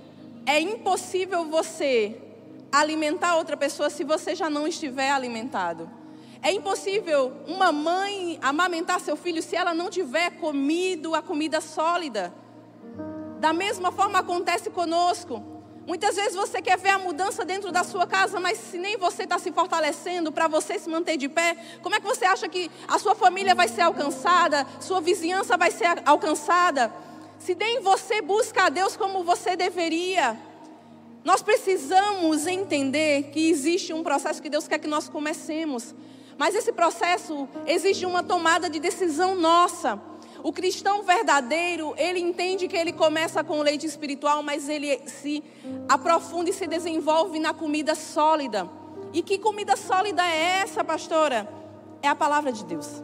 é 0.46 0.58
impossível 0.58 1.44
você 1.44 2.18
alimentar 2.72 3.36
outra 3.36 3.56
pessoa 3.56 3.90
se 3.90 4.04
você 4.04 4.34
já 4.34 4.48
não 4.48 4.66
estiver 4.66 5.10
alimentado. 5.10 5.90
É 6.40 6.50
impossível 6.50 7.32
uma 7.46 7.72
mãe 7.72 8.38
amamentar 8.40 9.00
seu 9.00 9.16
filho 9.16 9.42
se 9.42 9.54
ela 9.54 9.74
não 9.74 9.90
tiver 9.90 10.30
comido 10.38 11.14
a 11.14 11.20
comida 11.20 11.60
sólida. 11.60 12.32
Da 13.38 13.52
mesma 13.52 13.92
forma 13.92 14.20
acontece 14.20 14.70
conosco. 14.70 15.57
Muitas 15.88 16.16
vezes 16.16 16.34
você 16.34 16.60
quer 16.60 16.76
ver 16.76 16.90
a 16.90 16.98
mudança 16.98 17.46
dentro 17.46 17.72
da 17.72 17.82
sua 17.82 18.06
casa, 18.06 18.38
mas 18.38 18.58
se 18.58 18.76
nem 18.76 18.98
você 18.98 19.22
está 19.22 19.38
se 19.38 19.50
fortalecendo 19.50 20.30
para 20.30 20.46
você 20.46 20.78
se 20.78 20.86
manter 20.86 21.16
de 21.16 21.30
pé, 21.30 21.56
como 21.80 21.94
é 21.94 21.98
que 21.98 22.06
você 22.06 22.26
acha 22.26 22.46
que 22.46 22.70
a 22.86 22.98
sua 22.98 23.14
família 23.14 23.54
vai 23.54 23.68
ser 23.68 23.80
alcançada, 23.80 24.66
sua 24.80 25.00
vizinhança 25.00 25.56
vai 25.56 25.70
ser 25.70 25.86
alcançada? 26.04 26.92
Se 27.38 27.54
nem 27.54 27.80
você 27.80 28.20
busca 28.20 28.64
a 28.64 28.68
Deus 28.68 28.98
como 28.98 29.24
você 29.24 29.56
deveria. 29.56 30.38
Nós 31.24 31.40
precisamos 31.40 32.46
entender 32.46 33.30
que 33.30 33.48
existe 33.48 33.94
um 33.94 34.02
processo 34.02 34.42
que 34.42 34.50
Deus 34.50 34.68
quer 34.68 34.78
que 34.78 34.86
nós 34.86 35.08
comecemos, 35.08 35.94
mas 36.36 36.54
esse 36.54 36.70
processo 36.70 37.48
exige 37.66 38.04
uma 38.04 38.22
tomada 38.22 38.68
de 38.68 38.78
decisão 38.78 39.34
nossa. 39.34 39.98
O 40.42 40.52
cristão 40.52 41.02
verdadeiro, 41.02 41.94
ele 41.96 42.20
entende 42.20 42.68
que 42.68 42.76
ele 42.76 42.92
começa 42.92 43.42
com 43.42 43.58
o 43.58 43.62
leite 43.62 43.86
espiritual, 43.86 44.42
mas 44.42 44.68
ele 44.68 45.00
se 45.06 45.42
aprofunda 45.88 46.50
e 46.50 46.52
se 46.52 46.66
desenvolve 46.66 47.38
na 47.38 47.52
comida 47.52 47.94
sólida. 47.94 48.68
E 49.12 49.22
que 49.22 49.38
comida 49.38 49.76
sólida 49.76 50.24
é 50.24 50.60
essa, 50.62 50.84
pastora? 50.84 51.48
É 52.02 52.08
a 52.08 52.14
palavra 52.14 52.52
de 52.52 52.64
Deus. 52.64 53.02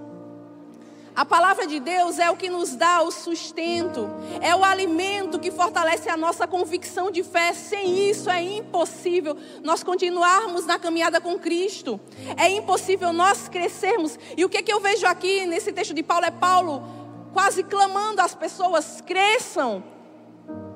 A 1.16 1.24
palavra 1.24 1.64
de 1.64 1.78
Deus 1.78 2.18
é 2.18 2.28
o 2.28 2.36
que 2.36 2.50
nos 2.50 2.74
dá 2.74 3.00
o 3.02 3.10
sustento, 3.12 4.10
é 4.40 4.54
o 4.54 4.64
alimento 4.64 5.38
que 5.38 5.48
fortalece 5.52 6.08
a 6.08 6.16
nossa 6.16 6.44
convicção 6.44 7.08
de 7.08 7.22
fé. 7.22 7.52
Sem 7.52 8.10
isso 8.10 8.28
é 8.28 8.42
impossível 8.42 9.36
nós 9.62 9.84
continuarmos 9.84 10.66
na 10.66 10.76
caminhada 10.76 11.20
com 11.20 11.38
Cristo. 11.38 12.00
É 12.36 12.48
impossível 12.48 13.12
nós 13.12 13.48
crescermos. 13.48 14.18
E 14.36 14.44
o 14.44 14.48
que, 14.48 14.60
que 14.60 14.72
eu 14.72 14.80
vejo 14.80 15.06
aqui 15.06 15.46
nesse 15.46 15.72
texto 15.72 15.94
de 15.94 16.02
Paulo 16.02 16.26
é 16.26 16.32
Paulo 16.32 17.03
quase 17.34 17.64
clamando 17.64 18.22
às 18.22 18.34
pessoas: 18.34 19.02
cresçam. 19.02 19.84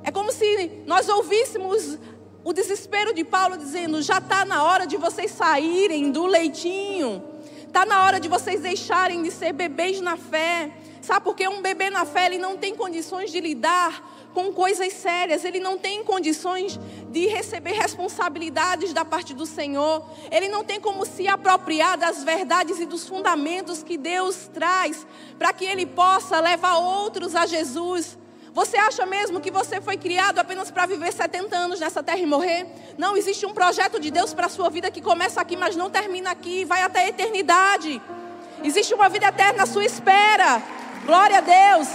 É 0.02 0.10
como 0.10 0.32
se 0.32 0.82
nós 0.86 1.08
ouvíssemos 1.08 1.98
o 2.44 2.52
desespero 2.52 3.14
de 3.14 3.24
Paulo 3.24 3.56
dizendo: 3.56 4.02
já 4.02 4.18
está 4.18 4.44
na 4.44 4.64
hora 4.64 4.86
de 4.86 4.96
vocês 4.96 5.30
saírem 5.30 6.10
do 6.10 6.26
leitinho, 6.26 7.22
está 7.66 7.86
na 7.86 8.02
hora 8.04 8.18
de 8.18 8.28
vocês 8.28 8.60
deixarem 8.60 9.22
de 9.22 9.30
ser 9.30 9.52
bebês 9.52 10.00
na 10.00 10.16
fé. 10.16 10.70
Sabe 11.00 11.24
por 11.24 11.34
que 11.34 11.46
um 11.48 11.62
bebê 11.62 11.90
na 11.90 12.04
fé 12.04 12.26
ele 12.26 12.38
não 12.38 12.56
tem 12.56 12.74
condições 12.74 13.30
de 13.30 13.40
lidar 13.40 14.30
com 14.34 14.52
coisas 14.52 14.92
sérias, 14.92 15.44
ele 15.44 15.58
não 15.58 15.78
tem 15.78 16.04
condições 16.04 16.78
de 17.10 17.26
receber 17.26 17.72
responsabilidades 17.72 18.92
da 18.92 19.04
parte 19.04 19.34
do 19.34 19.46
Senhor, 19.46 20.04
ele 20.30 20.48
não 20.48 20.62
tem 20.62 20.80
como 20.80 21.04
se 21.04 21.26
apropriar 21.26 21.96
das 21.96 22.22
verdades 22.22 22.78
e 22.78 22.86
dos 22.86 23.08
fundamentos 23.08 23.82
que 23.82 23.96
Deus 23.96 24.48
traz 24.52 25.06
para 25.38 25.52
que 25.52 25.64
ele 25.64 25.86
possa 25.86 26.38
levar 26.40 26.76
outros 26.76 27.34
a 27.34 27.46
Jesus. 27.46 28.18
Você 28.52 28.76
acha 28.76 29.06
mesmo 29.06 29.40
que 29.40 29.50
você 29.50 29.80
foi 29.80 29.96
criado 29.96 30.38
apenas 30.38 30.70
para 30.70 30.86
viver 30.86 31.12
70 31.12 31.56
anos 31.56 31.80
nessa 31.80 32.02
terra 32.02 32.18
e 32.18 32.26
morrer? 32.26 32.66
Não, 32.96 33.16
existe 33.16 33.46
um 33.46 33.54
projeto 33.54 34.00
de 34.00 34.10
Deus 34.10 34.34
para 34.34 34.46
a 34.46 34.48
sua 34.48 34.68
vida 34.68 34.90
que 34.90 35.00
começa 35.00 35.40
aqui, 35.40 35.56
mas 35.56 35.76
não 35.76 35.88
termina 35.88 36.30
aqui, 36.30 36.64
vai 36.64 36.82
até 36.82 37.04
a 37.04 37.08
eternidade. 37.08 38.02
Existe 38.64 38.92
uma 38.94 39.08
vida 39.08 39.26
eterna 39.26 39.62
à 39.62 39.66
sua 39.66 39.84
espera. 39.84 40.77
Glória 41.04 41.38
a 41.38 41.40
Deus. 41.40 41.88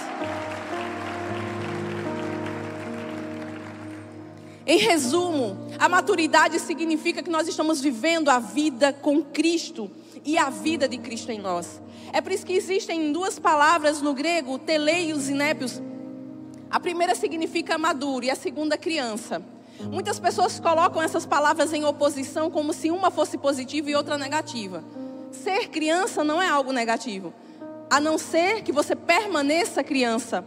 Em 4.65 4.77
resumo, 4.77 5.57
a 5.77 5.89
maturidade 5.89 6.59
significa 6.59 7.21
que 7.21 7.29
nós 7.29 7.47
estamos 7.47 7.81
vivendo 7.81 8.29
a 8.29 8.39
vida 8.39 8.93
com 8.93 9.21
Cristo 9.21 9.91
e 10.23 10.37
a 10.37 10.49
vida 10.49 10.87
de 10.87 10.97
Cristo 10.97 11.31
em 11.31 11.39
nós. 11.39 11.81
É 12.13 12.21
por 12.21 12.31
isso 12.31 12.45
que 12.45 12.53
existem 12.53 13.11
duas 13.11 13.37
palavras 13.37 14.01
no 14.01 14.13
grego, 14.13 14.57
teleios 14.57 15.29
e 15.29 15.33
népios. 15.33 15.81
A 16.71 16.79
primeira 16.79 17.13
significa 17.13 17.77
maduro 17.77 18.25
e 18.25 18.31
a 18.31 18.35
segunda 18.35 18.77
criança. 18.77 19.43
Muitas 19.81 20.19
pessoas 20.19 20.59
colocam 20.59 21.01
essas 21.01 21.25
palavras 21.25 21.73
em 21.73 21.83
oposição 21.83 22.49
como 22.49 22.73
se 22.73 22.89
uma 22.89 23.11
fosse 23.11 23.37
positiva 23.37 23.89
e 23.89 23.95
outra 23.95 24.17
negativa. 24.17 24.83
Ser 25.31 25.67
criança 25.67 26.23
não 26.23 26.41
é 26.41 26.47
algo 26.47 26.71
negativo 26.71 27.33
a 27.93 27.99
não 27.99 28.17
ser 28.17 28.63
que 28.63 28.71
você 28.71 28.95
permaneça 28.95 29.83
criança. 29.83 30.43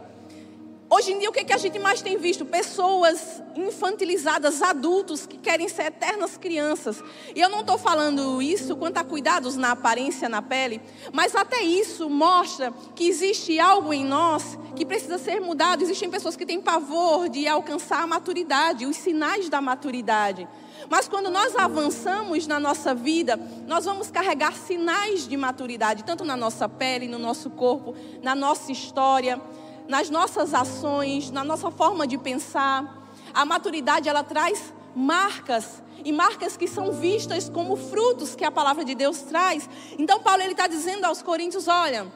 Hoje 0.89 1.11
em 1.11 1.19
dia, 1.19 1.29
o 1.29 1.33
que, 1.33 1.41
é 1.41 1.43
que 1.43 1.51
a 1.51 1.57
gente 1.57 1.77
mais 1.79 2.01
tem 2.01 2.17
visto? 2.17 2.45
Pessoas 2.45 3.43
infantilizadas, 3.57 4.61
adultos 4.61 5.25
que 5.25 5.37
querem 5.37 5.67
ser 5.67 5.87
eternas 5.87 6.37
crianças. 6.37 7.03
E 7.35 7.41
eu 7.41 7.49
não 7.49 7.59
estou 7.59 7.77
falando 7.77 8.41
isso 8.41 8.73
quanto 8.73 8.97
a 8.97 9.03
cuidados 9.03 9.57
na 9.57 9.71
aparência, 9.71 10.29
na 10.29 10.41
pele, 10.41 10.79
mas 11.11 11.35
até 11.35 11.59
isso 11.61 12.09
mostra 12.09 12.73
que 12.95 13.05
existe 13.05 13.59
algo 13.59 13.93
em 13.93 14.05
nós 14.05 14.57
que 14.77 14.85
precisa 14.85 15.17
ser 15.17 15.41
mudado. 15.41 15.83
Existem 15.83 16.09
pessoas 16.09 16.37
que 16.37 16.45
têm 16.45 16.61
pavor 16.61 17.27
de 17.27 17.49
alcançar 17.49 18.03
a 18.03 18.07
maturidade, 18.07 18.85
os 18.85 18.95
sinais 18.95 19.49
da 19.49 19.59
maturidade. 19.59 20.47
Mas 20.89 21.09
quando 21.09 21.29
nós 21.29 21.53
avançamos 21.57 22.47
na 22.47 22.61
nossa 22.61 22.95
vida, 22.95 23.37
nós 23.67 23.83
vamos 23.83 24.09
carregar 24.09 24.53
sinais 24.53 25.27
de 25.27 25.35
maturidade, 25.35 26.05
tanto 26.05 26.23
na 26.23 26.37
nossa 26.37 26.69
pele, 26.69 27.09
no 27.09 27.19
nosso 27.19 27.49
corpo, 27.49 27.93
na 28.21 28.33
nossa 28.33 28.71
história 28.71 29.41
nas 29.87 30.09
nossas 30.09 30.53
ações, 30.53 31.31
na 31.31 31.43
nossa 31.43 31.71
forma 31.71 32.05
de 32.05 32.17
pensar. 32.17 33.09
A 33.33 33.45
maturidade 33.45 34.09
ela 34.09 34.23
traz 34.23 34.73
marcas 34.95 35.81
e 36.03 36.11
marcas 36.11 36.57
que 36.57 36.67
são 36.67 36.91
vistas 36.91 37.49
como 37.49 37.75
frutos 37.75 38.35
que 38.35 38.43
a 38.43 38.51
palavra 38.51 38.83
de 38.83 38.95
Deus 38.95 39.21
traz. 39.21 39.69
Então 39.97 40.19
Paulo 40.19 40.41
ele 40.41 40.51
está 40.51 40.67
dizendo 40.67 41.05
aos 41.05 41.21
Coríntios, 41.21 41.67
olha, 41.67 42.07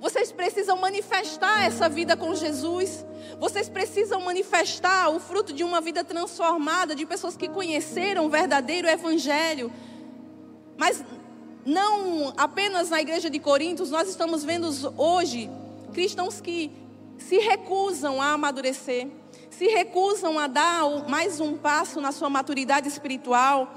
vocês 0.00 0.32
precisam 0.32 0.76
manifestar 0.78 1.64
essa 1.64 1.88
vida 1.88 2.16
com 2.16 2.34
Jesus. 2.34 3.04
Vocês 3.38 3.68
precisam 3.68 4.20
manifestar 4.20 5.10
o 5.10 5.20
fruto 5.20 5.52
de 5.52 5.62
uma 5.62 5.80
vida 5.80 6.02
transformada, 6.02 6.94
de 6.94 7.06
pessoas 7.06 7.36
que 7.36 7.48
conheceram 7.48 8.26
o 8.26 8.28
verdadeiro 8.28 8.88
evangelho. 8.88 9.72
Mas 10.76 11.04
não 11.64 12.32
apenas 12.36 12.90
na 12.90 13.00
igreja 13.00 13.30
de 13.30 13.38
Coríntios, 13.38 13.90
nós 13.90 14.08
estamos 14.08 14.42
vendo 14.42 14.68
hoje 14.98 15.48
cristãos 15.92 16.40
que 16.40 16.70
se 17.18 17.38
recusam 17.38 18.20
a 18.20 18.32
amadurecer, 18.32 19.08
se 19.50 19.66
recusam 19.66 20.38
a 20.38 20.46
dar 20.46 21.08
mais 21.08 21.40
um 21.40 21.56
passo 21.56 22.00
na 22.00 22.10
sua 22.10 22.28
maturidade 22.28 22.88
espiritual. 22.88 23.72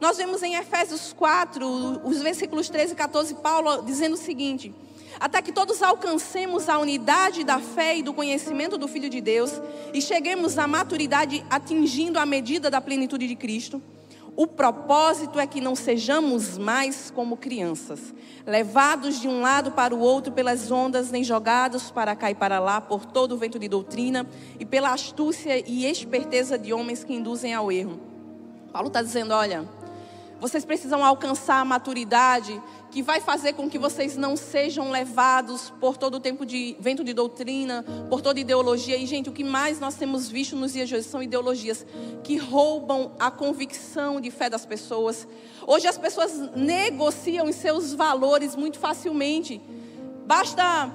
Nós 0.00 0.16
vemos 0.16 0.42
em 0.42 0.54
Efésios 0.54 1.12
4, 1.12 2.02
os 2.04 2.20
versículos 2.20 2.68
13 2.68 2.92
e 2.92 2.96
14, 2.96 3.34
Paulo 3.36 3.82
dizendo 3.82 4.14
o 4.14 4.18
seguinte: 4.18 4.74
Até 5.18 5.40
que 5.40 5.52
todos 5.52 5.82
alcancemos 5.82 6.68
a 6.68 6.78
unidade 6.78 7.44
da 7.44 7.58
fé 7.58 7.96
e 7.96 8.02
do 8.02 8.12
conhecimento 8.12 8.76
do 8.76 8.88
Filho 8.88 9.08
de 9.08 9.20
Deus 9.20 9.52
e 9.94 10.02
cheguemos 10.02 10.58
à 10.58 10.66
maturidade 10.66 11.44
atingindo 11.48 12.18
a 12.18 12.26
medida 12.26 12.70
da 12.70 12.80
plenitude 12.80 13.26
de 13.26 13.36
Cristo. 13.36 13.80
O 14.40 14.46
propósito 14.46 15.38
é 15.38 15.46
que 15.46 15.60
não 15.60 15.76
sejamos 15.76 16.56
mais 16.56 17.10
como 17.10 17.36
crianças, 17.36 18.00
levados 18.46 19.20
de 19.20 19.28
um 19.28 19.42
lado 19.42 19.72
para 19.72 19.94
o 19.94 20.00
outro 20.00 20.32
pelas 20.32 20.70
ondas, 20.70 21.10
nem 21.10 21.22
jogados 21.22 21.90
para 21.90 22.16
cá 22.16 22.30
e 22.30 22.34
para 22.34 22.58
lá 22.58 22.80
por 22.80 23.04
todo 23.04 23.32
o 23.32 23.36
vento 23.36 23.58
de 23.58 23.68
doutrina 23.68 24.26
e 24.58 24.64
pela 24.64 24.94
astúcia 24.94 25.62
e 25.68 25.84
esperteza 25.84 26.58
de 26.58 26.72
homens 26.72 27.04
que 27.04 27.12
induzem 27.12 27.52
ao 27.52 27.70
erro. 27.70 28.00
Paulo 28.72 28.88
está 28.88 29.02
dizendo: 29.02 29.34
olha, 29.34 29.68
vocês 30.40 30.64
precisam 30.64 31.04
alcançar 31.04 31.60
a 31.60 31.64
maturidade 31.66 32.58
que 32.90 33.02
vai 33.02 33.20
fazer 33.20 33.52
com 33.52 33.70
que 33.70 33.78
vocês 33.78 34.16
não 34.16 34.36
sejam 34.36 34.90
levados 34.90 35.72
por 35.80 35.96
todo 35.96 36.16
o 36.16 36.20
tempo 36.20 36.44
de 36.44 36.76
vento 36.80 37.04
de 37.04 37.12
doutrina, 37.12 37.84
por 38.08 38.20
toda 38.20 38.40
ideologia. 38.40 38.96
E, 38.96 39.06
gente, 39.06 39.28
o 39.28 39.32
que 39.32 39.44
mais 39.44 39.78
nós 39.78 39.94
temos 39.94 40.28
visto 40.28 40.56
nos 40.56 40.72
dias 40.72 40.88
de 40.88 40.96
hoje 40.96 41.04
são 41.04 41.22
ideologias 41.22 41.86
que 42.24 42.36
roubam 42.36 43.12
a 43.18 43.30
convicção 43.30 44.20
de 44.20 44.30
fé 44.30 44.50
das 44.50 44.66
pessoas. 44.66 45.26
Hoje 45.66 45.86
as 45.86 45.96
pessoas 45.96 46.36
negociam 46.56 47.46
os 47.46 47.56
seus 47.56 47.94
valores 47.94 48.56
muito 48.56 48.78
facilmente. 48.78 49.60
Basta 50.26 50.90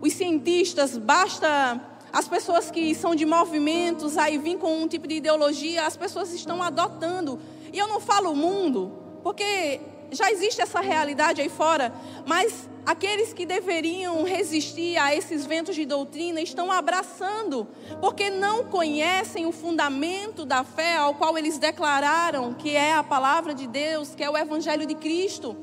os 0.00 0.12
cientistas, 0.12 0.98
basta 0.98 1.80
as 2.12 2.28
pessoas 2.28 2.70
que 2.70 2.94
são 2.94 3.14
de 3.14 3.24
movimentos, 3.24 4.18
aí 4.18 4.36
vêm 4.36 4.58
com 4.58 4.82
um 4.82 4.86
tipo 4.86 5.08
de 5.08 5.14
ideologia, 5.14 5.86
as 5.86 5.96
pessoas 5.96 6.32
estão 6.34 6.62
adotando. 6.62 7.40
E 7.72 7.78
eu 7.78 7.88
não 7.88 7.98
falo 7.98 8.32
o 8.32 8.36
mundo, 8.36 8.92
porque 9.22 9.80
já 10.12 10.30
existe 10.30 10.60
essa 10.60 10.80
realidade 10.80 11.40
aí 11.40 11.48
fora, 11.48 11.92
mas 12.26 12.68
aqueles 12.84 13.32
que 13.32 13.46
deveriam 13.46 14.24
resistir 14.24 14.98
a 14.98 15.14
esses 15.14 15.46
ventos 15.46 15.74
de 15.74 15.86
doutrina 15.86 16.40
estão 16.40 16.70
abraçando, 16.70 17.66
porque 18.00 18.28
não 18.30 18.64
conhecem 18.64 19.46
o 19.46 19.52
fundamento 19.52 20.44
da 20.44 20.64
fé 20.64 20.96
ao 20.96 21.14
qual 21.14 21.38
eles 21.38 21.58
declararam 21.58 22.52
que 22.54 22.76
é 22.76 22.92
a 22.92 23.02
palavra 23.02 23.54
de 23.54 23.66
Deus, 23.66 24.14
que 24.14 24.22
é 24.22 24.30
o 24.30 24.36
evangelho 24.36 24.86
de 24.86 24.94
Cristo. 24.94 25.56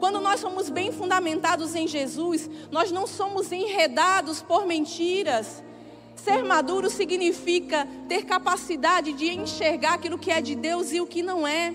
Quando 0.00 0.20
nós 0.20 0.40
somos 0.40 0.68
bem 0.68 0.90
fundamentados 0.90 1.76
em 1.76 1.86
Jesus, 1.86 2.50
nós 2.70 2.90
não 2.90 3.06
somos 3.06 3.52
enredados 3.52 4.42
por 4.42 4.66
mentiras. 4.66 5.62
Ser 6.16 6.42
maduro 6.42 6.90
significa 6.90 7.86
ter 8.08 8.24
capacidade 8.24 9.12
de 9.12 9.28
enxergar 9.30 9.94
aquilo 9.94 10.18
que 10.18 10.30
é 10.30 10.40
de 10.40 10.56
Deus 10.56 10.92
e 10.92 11.00
o 11.00 11.06
que 11.06 11.22
não 11.22 11.46
é. 11.46 11.74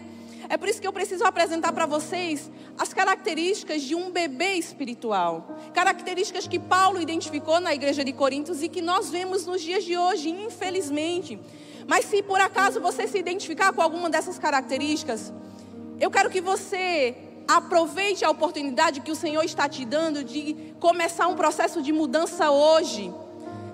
É 0.50 0.58
por 0.58 0.70
isso 0.70 0.82
que 0.82 0.88
eu 0.88 0.94
preciso 0.94 1.26
apresentar 1.26 1.74
para 1.74 1.86
vocês 1.86 2.50
as 2.78 2.94
características 2.94 3.82
de 3.82 3.96
um 3.96 4.12
bebê 4.12 4.54
espiritual. 4.54 5.58
Características 5.74 6.48
que 6.48 6.58
Paulo 6.58 7.02
identificou 7.02 7.60
na 7.60 7.74
igreja 7.74 8.04
de 8.04 8.14
Coríntios 8.14 8.64
e 8.64 8.70
que 8.70 8.82
nós 8.82 9.10
vemos 9.10 9.46
nos 9.46 9.62
dias 9.62 9.84
de 9.84 9.98
hoje, 9.98 10.30
infelizmente. 10.30 11.40
Mas 11.86 12.06
se 12.06 12.24
por 12.24 12.40
acaso 12.40 12.80
você 12.80 13.08
se 13.08 13.18
identificar 13.18 13.74
com 13.74 13.82
alguma 13.82 14.10
dessas 14.10 14.40
características, 14.40 15.34
eu 16.00 16.10
quero 16.10 16.30
que 16.30 16.42
você 16.42 17.16
aproveite 17.48 18.26
a 18.26 18.30
oportunidade 18.30 19.02
que 19.02 19.12
o 19.12 19.16
Senhor 19.16 19.44
está 19.44 19.68
te 19.70 19.86
dando 19.86 20.24
de 20.24 20.74
começar 20.80 21.28
um 21.28 21.36
processo 21.36 21.82
de 21.82 21.92
mudança 21.92 22.52
hoje. 22.52 23.14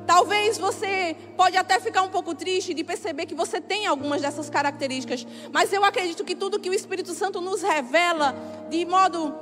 Talvez 0.05 0.57
você 0.57 1.15
pode 1.37 1.55
até 1.57 1.79
ficar 1.79 2.01
um 2.01 2.09
pouco 2.09 2.35
triste 2.35 2.73
de 2.73 2.83
perceber 2.83 3.25
que 3.25 3.35
você 3.35 3.61
tem 3.61 3.85
algumas 3.85 4.21
dessas 4.21 4.49
características, 4.49 5.25
mas 5.51 5.71
eu 5.71 5.83
acredito 5.83 6.23
que 6.23 6.35
tudo 6.35 6.59
que 6.59 6.69
o 6.69 6.73
Espírito 6.73 7.13
Santo 7.13 7.39
nos 7.39 7.61
revela 7.61 8.35
de 8.69 8.85
modo 8.85 9.33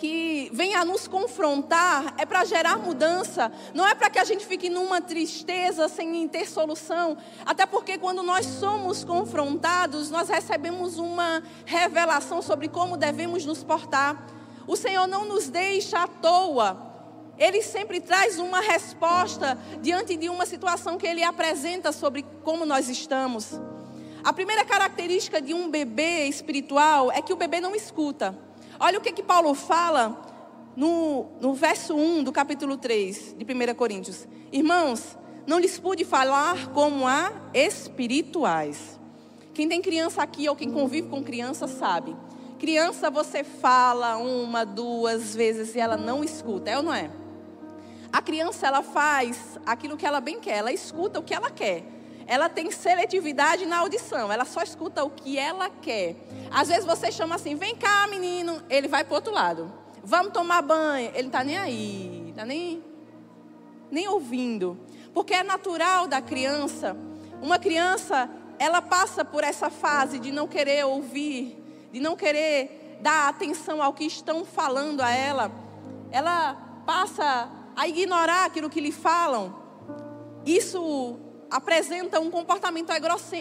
que 0.00 0.48
venha 0.54 0.82
nos 0.82 1.06
confrontar 1.06 2.14
é 2.16 2.24
para 2.24 2.42
gerar 2.46 2.78
mudança, 2.78 3.52
não 3.74 3.86
é 3.86 3.94
para 3.94 4.08
que 4.08 4.18
a 4.18 4.24
gente 4.24 4.46
fique 4.46 4.70
numa 4.70 5.02
tristeza 5.02 5.88
sem 5.88 6.26
ter 6.26 6.48
solução. 6.48 7.18
Até 7.44 7.66
porque 7.66 7.98
quando 7.98 8.22
nós 8.22 8.46
somos 8.46 9.04
confrontados, 9.04 10.10
nós 10.10 10.30
recebemos 10.30 10.98
uma 10.98 11.42
revelação 11.66 12.40
sobre 12.40 12.66
como 12.66 12.96
devemos 12.96 13.44
nos 13.44 13.62
portar. 13.62 14.26
O 14.66 14.74
Senhor 14.74 15.06
não 15.06 15.26
nos 15.26 15.50
deixa 15.50 16.02
à 16.02 16.08
toa. 16.08 16.89
Ele 17.40 17.62
sempre 17.62 18.02
traz 18.02 18.38
uma 18.38 18.60
resposta 18.60 19.58
diante 19.80 20.14
de 20.14 20.28
uma 20.28 20.44
situação 20.44 20.98
que 20.98 21.06
ele 21.06 21.24
apresenta 21.24 21.90
sobre 21.90 22.22
como 22.44 22.66
nós 22.66 22.90
estamos. 22.90 23.58
A 24.22 24.30
primeira 24.30 24.62
característica 24.62 25.40
de 25.40 25.54
um 25.54 25.70
bebê 25.70 26.26
espiritual 26.26 27.10
é 27.10 27.22
que 27.22 27.32
o 27.32 27.36
bebê 27.36 27.58
não 27.58 27.74
escuta. 27.74 28.38
Olha 28.78 28.98
o 28.98 29.00
que, 29.00 29.10
que 29.10 29.22
Paulo 29.22 29.54
fala 29.54 30.22
no, 30.76 31.28
no 31.40 31.54
verso 31.54 31.96
1 31.96 32.24
do 32.24 32.30
capítulo 32.30 32.76
3 32.76 33.36
de 33.38 33.44
1 33.44 33.74
Coríntios. 33.74 34.28
Irmãos, 34.52 35.16
não 35.46 35.58
lhes 35.58 35.78
pude 35.78 36.04
falar 36.04 36.68
como 36.74 37.06
a 37.06 37.32
espirituais. 37.54 39.00
Quem 39.54 39.66
tem 39.66 39.80
criança 39.80 40.22
aqui 40.22 40.46
ou 40.46 40.54
quem 40.54 40.70
convive 40.70 41.08
com 41.08 41.24
criança 41.24 41.66
sabe. 41.66 42.14
Criança 42.58 43.10
você 43.10 43.42
fala 43.42 44.18
uma, 44.18 44.66
duas 44.66 45.34
vezes 45.34 45.74
e 45.74 45.80
ela 45.80 45.96
não 45.96 46.22
escuta, 46.22 46.70
é 46.70 46.76
ou 46.76 46.82
não 46.82 46.92
é? 46.92 47.10
A 48.12 48.20
criança 48.20 48.66
ela 48.66 48.82
faz 48.82 49.58
aquilo 49.64 49.96
que 49.96 50.04
ela 50.04 50.20
bem 50.20 50.40
quer, 50.40 50.58
ela 50.58 50.72
escuta 50.72 51.20
o 51.20 51.22
que 51.22 51.34
ela 51.34 51.50
quer. 51.50 51.84
Ela 52.26 52.48
tem 52.48 52.70
seletividade 52.70 53.66
na 53.66 53.78
audição, 53.78 54.30
ela 54.32 54.44
só 54.44 54.62
escuta 54.62 55.02
o 55.04 55.10
que 55.10 55.38
ela 55.38 55.68
quer. 55.68 56.16
Às 56.50 56.68
vezes 56.68 56.84
você 56.84 57.10
chama 57.10 57.34
assim: 57.34 57.54
"Vem 57.54 57.74
cá, 57.74 58.06
menino", 58.08 58.62
ele 58.68 58.88
vai 58.88 59.04
para 59.04 59.14
outro 59.14 59.32
lado. 59.32 59.72
"Vamos 60.02 60.32
tomar 60.32 60.62
banho", 60.62 61.10
ele 61.14 61.28
tá 61.28 61.42
nem 61.44 61.58
aí, 61.58 62.32
tá 62.36 62.44
nem 62.44 62.82
nem 63.90 64.08
ouvindo. 64.08 64.78
Porque 65.12 65.34
é 65.34 65.42
natural 65.42 66.06
da 66.06 66.20
criança. 66.20 66.96
Uma 67.42 67.58
criança, 67.58 68.30
ela 68.58 68.80
passa 68.80 69.24
por 69.24 69.42
essa 69.42 69.70
fase 69.70 70.18
de 70.18 70.30
não 70.30 70.46
querer 70.46 70.84
ouvir, 70.84 71.60
de 71.92 71.98
não 71.98 72.14
querer 72.14 72.98
dar 73.00 73.28
atenção 73.28 73.82
ao 73.82 73.92
que 73.92 74.04
estão 74.04 74.44
falando 74.44 75.00
a 75.00 75.10
ela. 75.10 75.50
Ela 76.12 76.54
passa 76.86 77.48
a 77.80 77.88
ignorar 77.88 78.44
aquilo 78.44 78.68
que 78.68 78.78
lhe 78.78 78.92
falam. 78.92 79.54
Isso 80.44 81.18
apresenta 81.50 82.20
um 82.20 82.30
comportamento 82.30 82.92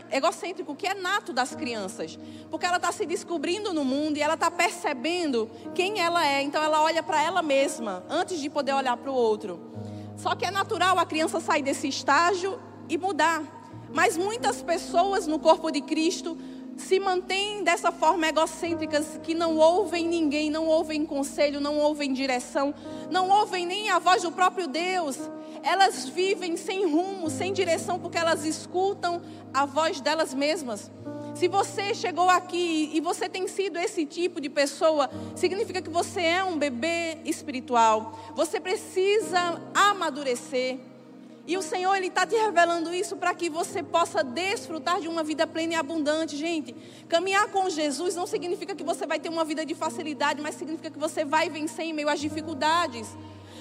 egocêntrico 0.09 0.73
que 0.77 0.87
é 0.87 0.93
nato 0.93 1.33
das 1.33 1.53
crianças, 1.53 2.17
porque 2.49 2.65
ela 2.65 2.77
está 2.77 2.89
se 2.89 3.05
descobrindo 3.05 3.73
no 3.73 3.83
mundo 3.83 4.15
e 4.15 4.21
ela 4.21 4.35
está 4.35 4.49
percebendo 4.49 5.51
quem 5.75 5.99
ela 5.99 6.25
é, 6.25 6.41
então 6.41 6.63
ela 6.63 6.81
olha 6.81 7.03
para 7.03 7.21
ela 7.21 7.41
mesma 7.41 8.01
antes 8.09 8.39
de 8.39 8.49
poder 8.49 8.71
olhar 8.71 8.95
para 8.95 9.11
o 9.11 9.13
outro. 9.13 9.59
Só 10.15 10.33
que 10.35 10.45
é 10.45 10.51
natural 10.51 10.97
a 10.97 11.05
criança 11.05 11.41
sair 11.41 11.61
desse 11.61 11.89
estágio 11.89 12.57
e 12.87 12.97
mudar. 12.97 13.43
Mas 13.93 14.15
muitas 14.15 14.61
pessoas 14.61 15.27
no 15.27 15.37
corpo 15.37 15.69
de 15.69 15.81
Cristo 15.81 16.37
se 16.79 16.99
mantêm 16.99 17.63
dessa 17.63 17.91
forma 17.91 18.27
egocêntricas 18.27 19.19
que 19.21 19.33
não 19.33 19.57
ouvem 19.57 20.07
ninguém, 20.07 20.49
não 20.49 20.65
ouvem 20.65 21.05
conselho, 21.05 21.59
não 21.59 21.77
ouvem 21.77 22.13
direção, 22.13 22.73
não 23.11 23.29
ouvem 23.29 23.65
nem 23.65 23.89
a 23.89 23.99
voz 23.99 24.23
do 24.23 24.31
próprio 24.31 24.67
Deus. 24.67 25.17
Elas 25.61 26.07
vivem 26.07 26.55
sem 26.55 26.89
rumo, 26.89 27.29
sem 27.29 27.51
direção, 27.51 27.99
porque 27.99 28.17
elas 28.17 28.45
escutam 28.45 29.21
a 29.53 29.65
voz 29.65 29.99
delas 29.99 30.33
mesmas. 30.33 30.89
Se 31.35 31.47
você 31.47 31.93
chegou 31.93 32.29
aqui 32.29 32.91
e 32.93 32.99
você 33.01 33.29
tem 33.29 33.47
sido 33.47 33.77
esse 33.77 34.05
tipo 34.05 34.41
de 34.41 34.49
pessoa, 34.49 35.09
significa 35.35 35.81
que 35.81 35.89
você 35.89 36.21
é 36.21 36.43
um 36.43 36.57
bebê 36.57 37.17
espiritual. 37.25 38.17
Você 38.35 38.59
precisa 38.59 39.61
amadurecer. 39.73 40.79
E 41.49 41.57
o 41.57 41.63
Senhor, 41.63 41.95
Ele 41.95 42.09
está 42.09 42.27
te 42.27 42.35
revelando 42.35 42.93
isso 42.93 43.17
para 43.17 43.33
que 43.33 43.49
você 43.49 43.81
possa 43.81 44.23
desfrutar 44.23 45.01
de 45.01 45.07
uma 45.07 45.23
vida 45.23 45.47
plena 45.47 45.73
e 45.73 45.75
abundante. 45.75 46.37
Gente, 46.37 46.75
caminhar 47.07 47.47
com 47.47 47.67
Jesus 47.67 48.13
não 48.13 48.27
significa 48.27 48.75
que 48.75 48.83
você 48.83 49.07
vai 49.07 49.19
ter 49.19 49.29
uma 49.29 49.43
vida 49.43 49.65
de 49.65 49.73
facilidade, 49.73 50.43
mas 50.43 50.53
significa 50.53 50.91
que 50.91 50.99
você 50.99 51.25
vai 51.25 51.49
vencer 51.49 51.85
em 51.85 51.91
meio 51.91 52.07
às 52.07 52.19
dificuldades. 52.19 53.07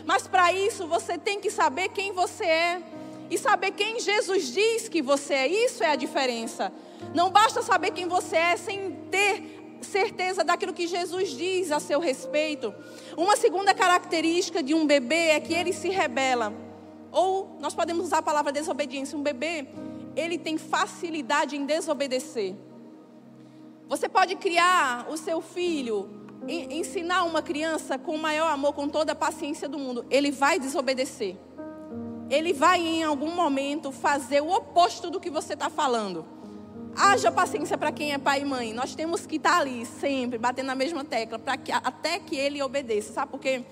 Mas 0.04 0.28
para 0.28 0.52
isso, 0.52 0.86
você 0.86 1.16
tem 1.16 1.40
que 1.40 1.50
saber 1.50 1.88
quem 1.88 2.12
você 2.12 2.44
é. 2.44 2.82
E 3.30 3.38
saber 3.38 3.70
quem 3.70 3.98
Jesus 3.98 4.52
diz 4.52 4.86
que 4.86 5.00
você 5.00 5.32
é. 5.32 5.48
Isso 5.48 5.82
é 5.82 5.90
a 5.90 5.96
diferença. 5.96 6.70
Não 7.14 7.30
basta 7.30 7.62
saber 7.62 7.92
quem 7.92 8.06
você 8.06 8.36
é 8.36 8.56
sem 8.58 8.92
ter 9.10 9.78
certeza 9.80 10.44
daquilo 10.44 10.74
que 10.74 10.86
Jesus 10.86 11.30
diz 11.30 11.72
a 11.72 11.80
seu 11.80 12.00
respeito. 12.00 12.74
Uma 13.16 13.34
segunda 13.34 13.72
característica 13.72 14.62
de 14.62 14.74
um 14.74 14.86
bebê 14.86 15.28
é 15.28 15.40
que 15.40 15.54
ele 15.54 15.72
se 15.72 15.88
rebela. 15.88 16.67
Ou 17.10 17.56
nós 17.60 17.74
podemos 17.74 18.06
usar 18.06 18.18
a 18.18 18.22
palavra 18.22 18.52
desobediência. 18.52 19.16
Um 19.16 19.22
bebê, 19.22 19.68
ele 20.14 20.38
tem 20.38 20.58
facilidade 20.58 21.56
em 21.56 21.64
desobedecer. 21.64 22.54
Você 23.88 24.08
pode 24.08 24.36
criar 24.36 25.06
o 25.08 25.16
seu 25.16 25.40
filho, 25.40 26.10
ensinar 26.46 27.24
uma 27.24 27.40
criança 27.40 27.98
com 27.98 28.14
o 28.14 28.18
maior 28.18 28.48
amor, 28.52 28.74
com 28.74 28.88
toda 28.88 29.12
a 29.12 29.14
paciência 29.14 29.68
do 29.68 29.78
mundo. 29.78 30.04
Ele 30.10 30.30
vai 30.30 30.58
desobedecer. 30.58 31.36
Ele 32.28 32.52
vai 32.52 32.80
em 32.80 33.02
algum 33.02 33.34
momento 33.34 33.90
fazer 33.90 34.42
o 34.42 34.50
oposto 34.50 35.10
do 35.10 35.18
que 35.18 35.30
você 35.30 35.54
está 35.54 35.70
falando. 35.70 36.26
Haja 36.94 37.30
paciência 37.30 37.78
para 37.78 37.90
quem 37.90 38.12
é 38.12 38.18
pai 38.18 38.42
e 38.42 38.44
mãe. 38.44 38.72
Nós 38.74 38.94
temos 38.94 39.24
que 39.24 39.36
estar 39.36 39.52
tá 39.52 39.58
ali 39.60 39.86
sempre, 39.86 40.36
batendo 40.36 40.66
na 40.66 40.74
mesma 40.74 41.04
tecla, 41.04 41.38
que, 41.56 41.72
até 41.72 42.18
que 42.18 42.36
ele 42.36 42.60
obedeça. 42.62 43.12
Sabe 43.14 43.30
por 43.30 43.40
quê? 43.40 43.64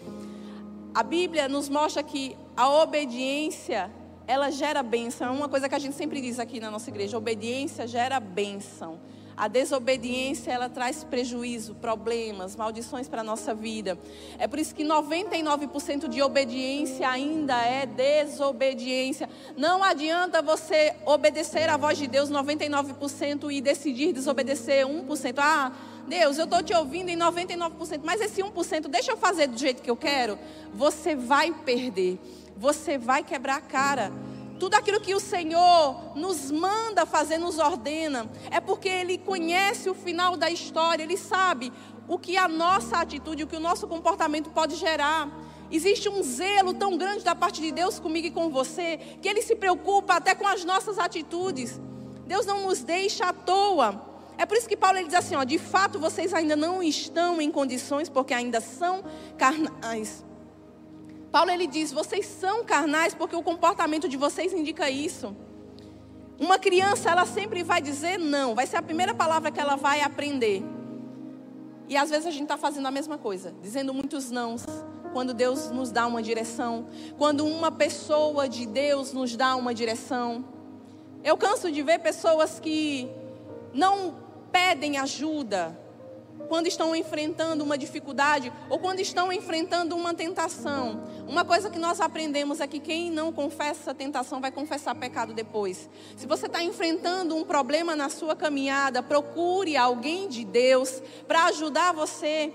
A 0.95 1.03
Bíblia 1.03 1.49
nos 1.49 1.69
mostra 1.69 2.03
que 2.03 2.37
a 2.57 2.71
obediência, 2.83 3.91
ela 4.27 4.51
gera 4.51 4.83
bênção. 4.83 5.27
É 5.27 5.31
uma 5.31 5.49
coisa 5.49 5.69
que 5.69 5.75
a 5.75 5.79
gente 5.79 5.95
sempre 5.95 6.21
diz 6.21 6.39
aqui 6.39 6.59
na 6.59 6.71
nossa 6.71 6.89
igreja: 6.89 7.19
obediência 7.19 7.87
gera 7.87 8.19
bênção. 8.19 8.99
A 9.37 9.49
desobediência, 9.49 10.51
ela 10.51 10.67
traz 10.71 11.05
prejuízo, 11.05 11.75
problemas, 11.75 12.57
maldições 12.57 13.07
para 13.07 13.21
a 13.21 13.25
nossa 13.25 13.55
vida. 13.55 13.99
É 14.39 14.49
por 14.49 14.59
isso 14.59 14.75
que 14.75 14.83
99% 14.83 16.09
de 16.09 16.23
obediência 16.23 17.07
ainda 17.07 17.63
é 17.63 17.85
desobediência. 17.85 19.29
Não 19.55 19.85
adianta 19.85 20.41
você 20.41 20.97
obedecer 21.05 21.69
à 21.69 21.77
voz 21.77 21.99
de 21.99 22.07
Deus 22.07 22.31
99% 22.31 23.53
e 23.53 23.61
decidir 23.61 24.15
desobedecer 24.15 24.87
1%. 24.87 25.35
Ah, 25.37 25.71
Deus, 26.09 26.39
eu 26.39 26.45
estou 26.45 26.63
te 26.63 26.73
ouvindo 26.73 27.11
em 27.11 27.19
99%, 27.19 28.01
mas 28.03 28.23
esse 28.23 28.43
1%, 28.43 28.89
deixa 28.89 29.11
eu 29.11 29.19
fazer 29.19 29.49
do 29.49 29.59
jeito 29.59 29.83
que 29.83 29.91
eu 29.91 29.97
quero. 29.97 30.39
Você 30.73 31.15
vai 31.15 31.53
perder, 31.53 32.19
você 32.57 32.97
vai 32.97 33.23
quebrar 33.23 33.57
a 33.57 33.61
cara. 33.61 34.13
Tudo 34.59 34.75
aquilo 34.75 35.01
que 35.01 35.15
o 35.15 35.21
Senhor 35.21 36.17
nos 36.17 36.51
manda 36.51 37.05
fazer, 37.05 37.37
nos 37.37 37.59
ordena, 37.59 38.31
é 38.51 38.59
porque 38.59 38.89
Ele 38.89 39.19
conhece 39.19 39.91
o 39.91 39.95
final 39.95 40.37
da 40.37 40.51
história, 40.51 41.03
Ele 41.03 41.17
sabe 41.17 41.73
o 42.09 42.19
que 42.19 42.37
a 42.37 42.49
nossa 42.49 42.97
atitude, 42.99 43.43
o 43.43 43.47
que 43.47 43.57
o 43.57 43.61
nosso 43.61 43.87
comportamento 43.87 44.51
pode 44.51 44.77
gerar. 44.77 45.29
Existe 45.71 46.09
um 46.09 46.23
zelo 46.23 46.73
tão 46.73 46.97
grande 46.97 47.25
da 47.25 47.35
parte 47.35 47.61
de 47.61 47.71
Deus 47.71 47.99
comigo 47.99 48.29
e 48.29 48.31
com 48.31 48.49
você, 48.51 48.99
que 49.21 49.29
Ele 49.29 49.43
se 49.43 49.57
preocupa 49.57 50.15
até 50.15 50.35
com 50.35 50.47
as 50.47 50.65
nossas 50.65 50.99
atitudes. 50.99 51.79
Deus 52.27 52.47
não 52.47 52.63
nos 52.63 52.83
deixa 52.83 53.27
à 53.27 53.33
toa. 53.33 54.17
É 54.39 54.45
por 54.45 54.57
isso 54.57 54.69
que 54.69 54.77
Paulo 54.77 54.99
ele 54.99 55.07
diz 55.07 55.17
assim: 55.17 55.35
ó, 55.35 55.45
de 55.45 55.59
fato 55.59 55.99
vocês 55.99 56.35
ainda 56.35 56.57
não 56.57 56.83
estão 56.83 57.41
em 57.41 57.51
condições, 57.51 58.09
porque 58.09 58.35
ainda 58.35 58.61
são 58.61 59.03
carnais. 59.39 60.25
Paulo 61.37 61.51
ele 61.51 61.67
diz: 61.67 61.93
vocês 61.93 62.25
são 62.25 62.65
carnais 62.65 63.15
porque 63.15 63.37
o 63.37 63.43
comportamento 63.43 64.09
de 64.09 64.17
vocês 64.17 64.55
indica 64.55 64.89
isso. 64.89 65.37
Uma 66.41 66.59
criança, 66.59 67.11
ela 67.11 67.27
sempre 67.27 67.63
vai 67.63 67.83
dizer 67.83 68.19
não, 68.19 68.55
vai 68.55 68.67
ser 68.67 68.79
a 68.79 68.83
primeira 68.83 69.13
palavra 69.13 69.51
que 69.51 69.61
ela 69.61 69.77
vai 69.77 70.01
aprender. 70.01 70.63
E 71.91 71.95
às 71.95 72.09
vezes 72.09 72.25
a 72.25 72.31
gente 72.31 72.45
está 72.45 72.57
fazendo 72.57 72.87
a 72.87 72.91
mesma 72.91 73.19
coisa, 73.19 73.55
dizendo 73.61 73.93
muitos 73.93 74.31
nãos, 74.31 74.65
quando 75.13 75.35
Deus 75.35 75.71
nos 75.71 75.93
dá 75.93 76.07
uma 76.07 76.23
direção, 76.23 76.87
quando 77.19 77.45
uma 77.45 77.71
pessoa 77.71 78.49
de 78.49 78.65
Deus 78.65 79.13
nos 79.13 79.37
dá 79.37 79.57
uma 79.57 79.75
direção. 79.75 80.43
Eu 81.23 81.37
canso 81.37 81.71
de 81.71 81.83
ver 81.83 81.99
pessoas 81.99 82.59
que 82.59 83.11
não 83.75 84.15
pedem 84.51 84.97
ajuda 84.97 85.79
quando 86.49 86.67
estão 86.67 86.95
enfrentando 86.95 87.65
uma 87.65 87.77
dificuldade 87.77 88.53
ou 88.71 88.79
quando 88.79 89.01
estão 89.01 89.33
enfrentando 89.33 89.97
uma 89.97 90.15
tentação. 90.15 91.05
Uma 91.27 91.45
coisa 91.45 91.71
que 91.71 91.79
nós 91.79 92.01
aprendemos 92.01 92.61
é 92.61 92.67
que 92.67 92.79
quem 92.79 93.11
não 93.11 93.33
confessa 93.33 93.95
tentação 93.95 94.41
vai 94.41 94.51
confessar 94.51 94.95
pecado 94.95 95.35
depois. 95.35 95.89
Se 96.17 96.27
você 96.27 96.47
está 96.47 96.63
enfrentando 96.63 97.35
um 97.35 97.45
problema 97.45 97.97
na 97.97 98.09
sua 98.09 98.37
caminhada, 98.37 99.03
procure 99.03 99.77
alguém 99.77 100.29
de 100.29 100.45
Deus 100.45 101.03
para 101.27 101.47
ajudar 101.47 101.93
você. 101.93 102.53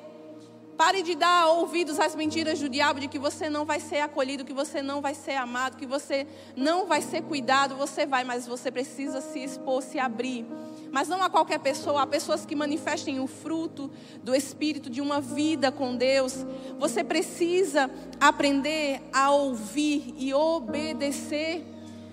Pare 0.81 1.03
de 1.03 1.13
dar 1.13 1.45
ouvidos 1.45 1.99
às 1.99 2.15
mentiras 2.15 2.59
do 2.59 2.67
diabo 2.67 2.99
de 2.99 3.07
que 3.07 3.19
você 3.19 3.47
não 3.47 3.65
vai 3.65 3.79
ser 3.79 3.99
acolhido, 3.99 4.43
que 4.43 4.51
você 4.51 4.81
não 4.81 4.99
vai 4.99 5.13
ser 5.13 5.35
amado, 5.35 5.77
que 5.77 5.85
você 5.85 6.25
não 6.55 6.87
vai 6.87 7.03
ser 7.03 7.21
cuidado. 7.21 7.75
Você 7.75 8.03
vai, 8.03 8.23
mas 8.23 8.47
você 8.47 8.71
precisa 8.71 9.21
se 9.21 9.43
expor, 9.43 9.83
se 9.83 9.99
abrir 9.99 10.43
mas 10.91 11.07
não 11.07 11.23
a 11.23 11.29
qualquer 11.29 11.59
pessoa, 11.59 12.01
há 12.01 12.07
pessoas 12.07 12.45
que 12.45 12.53
manifestem 12.53 13.17
o 13.21 13.25
fruto 13.25 13.89
do 14.21 14.35
Espírito 14.35 14.89
de 14.89 14.99
uma 14.99 15.21
vida 15.21 15.71
com 15.71 15.95
Deus. 15.95 16.45
Você 16.77 17.01
precisa 17.01 17.89
aprender 18.19 19.01
a 19.13 19.31
ouvir 19.31 20.13
e 20.17 20.33
obedecer. 20.33 21.63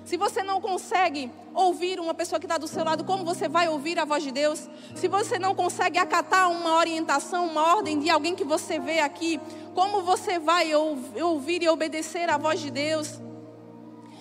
Se 0.09 0.17
você 0.17 0.43
não 0.43 0.59
consegue 0.59 1.31
ouvir 1.53 2.01
uma 2.01 2.15
pessoa 2.15 2.41
que 2.41 2.47
está 2.47 2.57
do 2.57 2.67
seu 2.67 2.83
lado, 2.83 3.05
como 3.05 3.27
você 3.27 3.47
vai 3.47 3.69
ouvir 3.69 3.99
a 3.99 4.07
voz 4.07 4.23
de 4.23 4.33
Deus? 4.33 4.67
Se 4.95 5.07
você 5.07 5.39
não 5.39 5.55
consegue 5.55 5.99
acatar 5.99 6.51
uma 6.51 6.79
orientação, 6.79 7.47
uma 7.47 7.77
ordem 7.77 7.99
de 7.99 8.09
alguém 8.09 8.35
que 8.35 8.43
você 8.43 8.79
vê 8.79 9.01
aqui, 9.01 9.39
como 9.75 10.01
você 10.01 10.39
vai 10.39 10.75
ouvir 10.75 11.63
e 11.63 11.69
obedecer 11.69 12.31
a 12.31 12.39
voz 12.39 12.59
de 12.59 12.71
Deus? 12.71 13.21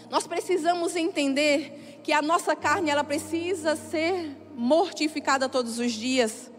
Nós 0.09 0.27
precisamos 0.27 0.93
entender 0.93 2.01
que 2.03 2.11
a 2.11 2.21
nossa 2.21 2.53
carne 2.53 2.89
ela 2.89 3.05
precisa 3.05 3.77
ser 3.77 4.35
mortificada 4.57 5.47
todos 5.47 5.79
os 5.79 5.93
dias. 5.93 6.51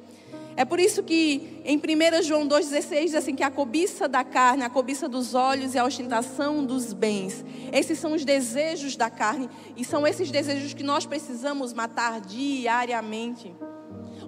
É 0.58 0.64
por 0.64 0.80
isso 0.80 1.04
que 1.04 1.62
em 1.64 1.76
1 1.76 2.20
João 2.24 2.48
2,16 2.48 3.04
diz 3.04 3.14
assim: 3.14 3.36
que 3.36 3.44
a 3.44 3.50
cobiça 3.50 4.08
da 4.08 4.24
carne, 4.24 4.64
a 4.64 4.68
cobiça 4.68 5.08
dos 5.08 5.32
olhos 5.32 5.72
e 5.72 5.78
a 5.78 5.84
ostentação 5.84 6.64
dos 6.64 6.92
bens. 6.92 7.44
Esses 7.72 7.96
são 7.96 8.12
os 8.12 8.24
desejos 8.24 8.96
da 8.96 9.08
carne 9.08 9.48
e 9.76 9.84
são 9.84 10.04
esses 10.04 10.32
desejos 10.32 10.74
que 10.74 10.82
nós 10.82 11.06
precisamos 11.06 11.72
matar 11.72 12.20
diariamente. 12.20 13.54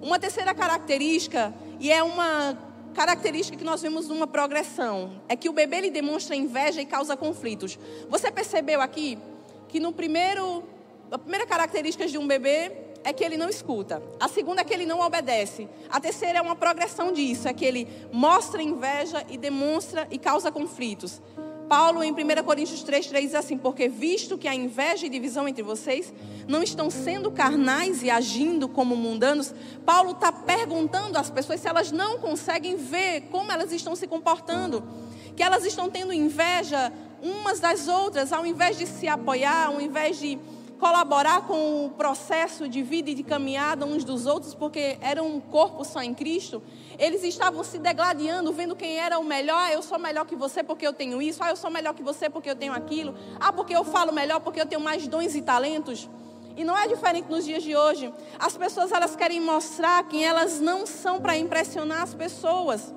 Uma 0.01 0.17
terceira 0.17 0.55
característica, 0.55 1.53
e 1.81 1.91
é 1.91 2.01
uma 2.01 2.57
característica 2.93 3.57
que 3.57 3.65
nós 3.65 3.81
vemos 3.81 4.07
numa 4.07 4.25
progressão, 4.25 5.21
é 5.27 5.35
que 5.35 5.49
o 5.49 5.53
bebê 5.53 5.79
ele 5.79 5.91
demonstra 5.91 6.33
inveja 6.33 6.81
e 6.81 6.85
causa 6.85 7.17
conflitos. 7.17 7.77
Você 8.09 8.31
percebeu 8.31 8.79
aqui 8.79 9.17
que 9.67 9.81
no 9.81 9.91
primeiro, 9.91 10.63
a 11.11 11.17
primeira 11.17 11.45
característica 11.45 12.07
de 12.07 12.17
um 12.17 12.25
bebê 12.25 12.90
é 13.03 13.13
que 13.13 13.23
ele 13.23 13.37
não 13.37 13.49
escuta. 13.49 14.01
A 14.19 14.27
segunda 14.27 14.61
é 14.61 14.63
que 14.63 14.73
ele 14.73 14.85
não 14.85 14.99
obedece. 15.01 15.67
A 15.89 15.99
terceira 15.99 16.39
é 16.39 16.41
uma 16.41 16.55
progressão 16.55 17.11
disso, 17.11 17.47
é 17.47 17.53
que 17.53 17.65
ele 17.65 17.87
mostra 18.11 18.61
inveja 18.61 19.25
e 19.29 19.37
demonstra 19.37 20.07
e 20.11 20.17
causa 20.17 20.51
conflitos. 20.51 21.21
Paulo, 21.71 22.03
em 22.03 22.11
1 22.11 22.43
Coríntios 22.43 22.83
3, 22.83 23.07
3, 23.07 23.25
diz 23.27 23.35
assim: 23.35 23.57
Porque 23.57 23.87
visto 23.87 24.37
que 24.37 24.45
a 24.45 24.53
inveja 24.53 25.05
e 25.05 25.09
divisão 25.09 25.47
entre 25.47 25.63
vocês 25.63 26.13
não 26.45 26.61
estão 26.61 26.89
sendo 26.89 27.31
carnais 27.31 28.03
e 28.03 28.09
agindo 28.09 28.67
como 28.67 28.93
mundanos, 28.93 29.55
Paulo 29.85 30.11
está 30.11 30.33
perguntando 30.33 31.17
às 31.17 31.29
pessoas 31.29 31.61
se 31.61 31.69
elas 31.69 31.89
não 31.89 32.19
conseguem 32.19 32.75
ver 32.75 33.21
como 33.31 33.53
elas 33.53 33.71
estão 33.71 33.95
se 33.95 34.05
comportando, 34.05 34.83
que 35.33 35.41
elas 35.41 35.63
estão 35.63 35.89
tendo 35.89 36.11
inveja 36.11 36.91
umas 37.21 37.61
das 37.61 37.87
outras, 37.87 38.33
ao 38.33 38.45
invés 38.45 38.77
de 38.77 38.85
se 38.85 39.07
apoiar, 39.07 39.67
ao 39.67 39.79
invés 39.79 40.19
de 40.19 40.37
colaborar 40.81 41.45
com 41.45 41.85
o 41.85 41.91
processo 41.91 42.67
de 42.67 42.81
vida 42.81 43.11
e 43.11 43.13
de 43.13 43.21
caminhada 43.21 43.85
uns 43.85 44.03
dos 44.03 44.25
outros, 44.25 44.55
porque 44.55 44.97
era 44.99 45.21
um 45.21 45.39
corpo 45.39 45.85
só 45.85 46.01
em 46.01 46.11
Cristo, 46.11 46.59
eles 46.97 47.23
estavam 47.23 47.63
se 47.63 47.77
degladiando, 47.77 48.51
vendo 48.51 48.75
quem 48.75 48.97
era 48.97 49.19
o 49.19 49.23
melhor. 49.23 49.59
Ah, 49.59 49.71
eu 49.71 49.83
sou 49.83 49.99
melhor 49.99 50.25
que 50.25 50.35
você 50.35 50.63
porque 50.63 50.85
eu 50.85 50.91
tenho 50.91 51.21
isso. 51.21 51.43
Ah, 51.43 51.51
eu 51.51 51.55
sou 51.55 51.69
melhor 51.69 51.93
que 51.93 52.01
você 52.01 52.31
porque 52.31 52.49
eu 52.49 52.55
tenho 52.55 52.73
aquilo. 52.73 53.13
Ah, 53.39 53.53
porque 53.53 53.75
eu 53.75 53.83
falo 53.83 54.11
melhor 54.11 54.39
porque 54.39 54.59
eu 54.59 54.65
tenho 54.65 54.81
mais 54.81 55.07
dons 55.07 55.35
e 55.35 55.41
talentos. 55.43 56.09
E 56.57 56.63
não 56.63 56.75
é 56.75 56.87
diferente 56.87 57.29
nos 57.29 57.45
dias 57.45 57.61
de 57.61 57.75
hoje. 57.75 58.11
As 58.39 58.57
pessoas 58.57 58.91
elas 58.91 59.15
querem 59.15 59.39
mostrar 59.39 60.03
quem 60.07 60.25
elas 60.25 60.59
não 60.59 60.87
são 60.87 61.21
para 61.21 61.37
impressionar 61.37 62.01
as 62.01 62.15
pessoas. 62.15 62.91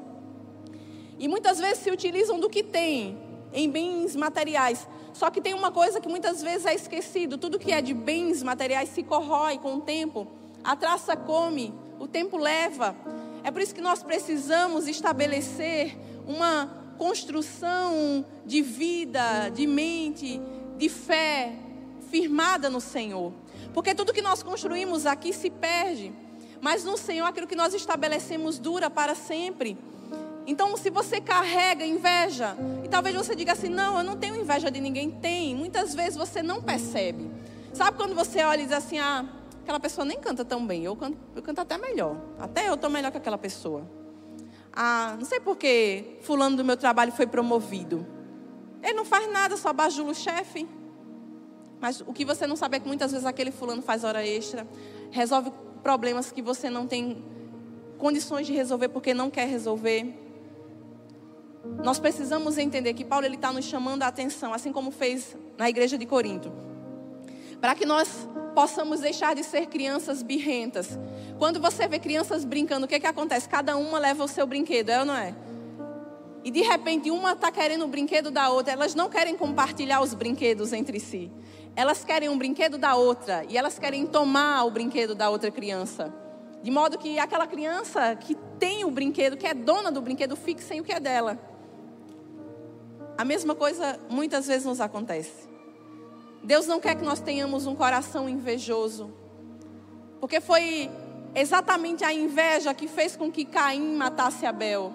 E 1.18 1.29
muitas 1.29 1.59
vezes 1.59 1.81
se 1.81 1.90
utilizam 1.90 2.40
do 2.40 2.49
que 2.49 2.62
têm 2.62 3.18
em 3.53 3.68
bens 3.68 4.16
materiais. 4.16 4.88
Só 5.14 5.31
que 5.31 5.40
tem 5.40 5.55
uma 5.55 5.70
coisa 5.70 6.00
que 6.00 6.09
muitas 6.09 6.42
vezes 6.42 6.66
é 6.66 6.74
esquecido: 6.74 7.38
tudo 7.38 7.59
que 7.59 7.72
é 7.72 7.81
de 7.81 7.94
bens 7.94 8.42
materiais 8.42 8.90
se 8.90 9.03
corrói 9.03 9.57
com 9.59 9.77
o 9.77 9.81
tempo. 9.81 10.27
A 10.62 10.77
traça 10.77 11.16
come, 11.16 11.72
o 11.98 12.07
tempo 12.07 12.37
leva. 12.37 12.94
É 13.42 13.50
por 13.50 13.62
isso 13.62 13.74
que 13.74 13.81
nós 13.81 14.03
precisamos 14.03 14.88
estabelecer 14.88 15.96
uma 16.27 16.68
construção 16.98 18.24
de 18.44 18.61
vida, 18.61 19.48
de 19.50 19.66
mente, 19.66 20.40
de 20.77 20.88
fé 20.88 21.53
firmada 22.11 22.68
no 22.68 22.81
Senhor. 22.81 23.33
Porque 23.72 23.94
tudo 23.94 24.12
que 24.12 24.22
nós 24.22 24.42
construímos 24.42 25.07
aqui 25.07 25.33
se 25.33 25.48
perde. 25.48 26.12
Mas 26.61 26.83
no 26.83 26.96
Senhor, 26.96 27.27
aquilo 27.27 27.46
que 27.46 27.55
nós 27.55 27.74
estabelecemos 27.74 28.59
dura 28.59 28.88
para 28.88 29.14
sempre. 29.14 29.77
Então, 30.46 30.76
se 30.76 30.90
você 30.90 31.20
carrega 31.20 31.87
inveja, 31.87 32.57
e 32.85 32.88
talvez 32.88 33.16
você 33.16 33.35
diga 33.35 33.52
assim: 33.52 33.68
não, 33.68 33.98
eu 33.98 34.04
não 34.04 34.16
tenho 34.16 34.37
inveja 34.37 34.70
de 34.70 34.80
ninguém. 34.80 35.11
Tem. 35.11 35.54
Muitas 35.54 35.94
vezes 35.94 36.16
você 36.16 36.42
não 36.42 36.62
percebe. 36.62 37.30
Sabe 37.72 37.96
quando 37.96 38.14
você 38.14 38.42
olha 38.44 38.61
e 38.61 38.64
diz 38.64 38.72
assim: 38.72 38.98
ah, 38.98 39.24
aquela 39.62 39.80
pessoa 39.80 40.04
nem 40.04 40.18
canta 40.18 40.44
tão 40.44 40.66
bem, 40.66 40.85
eu 40.85 40.94
canto, 40.94 41.18
eu 41.35 41.42
canto 41.42 41.61
até 41.61 41.78
melhor. 41.78 42.16
Até 42.38 42.68
eu 42.68 42.74
estou 42.74 42.90
melhor 42.90 43.11
que 43.11 43.18
aquela 43.18 43.38
pessoa. 43.38 43.88
Ah, 44.72 45.14
não 45.18 45.24
sei 45.24 45.40
por 45.40 45.57
que 45.57 46.18
fulano 46.22 46.57
do 46.57 46.64
meu 46.64 46.76
trabalho 46.76 47.12
foi 47.12 47.26
promovido. 47.26 48.07
Ele 48.83 48.92
não 48.92 49.04
faz 49.04 49.30
nada, 49.33 49.57
só 49.57 49.72
bajula 49.72 50.11
o 50.11 50.14
chefe. 50.14 50.68
Mas 51.80 52.00
o 52.00 52.12
que 52.12 52.24
você 52.24 52.46
não 52.46 52.57
sabe 52.57 52.76
é 52.76 52.80
que 52.80 52.87
muitas 52.87 53.12
vezes 53.12 53.26
aquele 53.26 53.50
fulano 53.50 53.83
faz 53.83 54.04
hora 54.04 54.26
extra, 54.26 54.66
resolve 55.11 55.52
problemas 55.83 56.30
que 56.30 56.42
você 56.42 56.68
não 56.68 56.87
tem 56.87 57.24
condições 57.98 58.46
de 58.46 58.52
resolver 58.52 58.88
porque 58.88 59.14
não 59.14 59.30
quer 59.30 59.46
resolver. 59.46 60.23
Nós 61.83 61.98
precisamos 61.98 62.59
entender 62.59 62.94
que 62.94 63.05
Paulo 63.05 63.27
está 63.27 63.53
nos 63.53 63.64
chamando 63.64 64.03
a 64.03 64.09
atenção, 64.09 64.53
assim 64.53 64.72
como 64.72 64.90
fez 64.90 65.37
na 65.57 65.68
igreja 65.68 65.96
de 65.96 66.07
Corinto, 66.07 66.53
para 67.61 67.74
que 67.74 67.87
nós 67.87 68.29
possamos 68.55 69.00
deixar 69.00 69.35
de 69.35 69.42
ser 69.42 69.66
crianças 69.66 70.22
birrentas. 70.22 70.98
Quando 71.38 71.61
você 71.61 71.88
vê 71.88 71.98
crianças 71.98 72.44
brincando, 72.44 72.87
o 72.87 72.88
que, 72.88 73.00
que 73.00 73.07
acontece? 73.07 73.48
Cada 73.48 73.77
uma 73.77 73.98
leva 73.98 74.24
o 74.24 74.29
seu 74.29 74.46
brinquedo, 74.46 74.90
é 74.90 75.00
ou 75.00 75.05
não 75.05 75.16
é? 75.16 75.35
E 76.44 76.50
de 76.50 76.61
repente 76.61 77.11
uma 77.11 77.33
está 77.33 77.50
querendo 77.50 77.87
o 77.87 77.88
brinquedo 77.88 78.31
da 78.31 78.50
outra, 78.50 78.74
elas 78.74 78.94
não 78.94 79.09
querem 79.09 79.35
compartilhar 79.35 80.03
os 80.03 80.12
brinquedos 80.12 80.72
entre 80.74 81.00
si. 81.00 81.33
Elas 81.74 82.05
querem 82.05 82.29
um 82.29 82.37
brinquedo 82.37 82.77
da 82.77 82.94
outra 82.94 83.44
e 83.48 83.57
elas 83.57 83.79
querem 83.79 84.07
tomar 84.07 84.64
o 84.64 84.70
brinquedo 84.70 85.14
da 85.14 85.31
outra 85.31 85.50
criança. 85.50 86.12
De 86.62 86.70
modo 86.70 86.98
que 86.98 87.18
aquela 87.18 87.46
criança 87.46 88.14
que 88.16 88.37
tem 88.59 88.85
o 88.85 88.90
brinquedo, 88.90 89.37
que 89.37 89.46
é 89.46 89.55
dona 89.55 89.90
do 89.90 90.00
brinquedo, 90.00 90.37
fique 90.37 90.62
sem 90.62 90.81
o 90.81 90.85
que 90.85 90.92
é 90.92 91.00
dela. 91.00 91.38
A 93.16 93.24
mesma 93.24 93.55
coisa 93.55 93.98
muitas 94.09 94.46
vezes 94.46 94.64
nos 94.64 94.81
acontece. 94.81 95.48
Deus 96.42 96.66
não 96.66 96.81
quer 96.81 96.94
que 96.96 97.05
nós 97.05 97.20
tenhamos 97.20 97.66
um 97.66 97.74
coração 97.74 98.29
invejoso. 98.29 99.11
Porque 100.20 100.40
foi 100.40 100.90
exatamente 101.35 102.05
a 102.05 102.12
inveja 102.12 102.74
que 102.74 102.88
fez 102.88 103.16
com 103.16 103.31
que 103.31 103.44
Caim 103.44 103.94
matasse 103.96 104.44
Abel. 104.44 104.92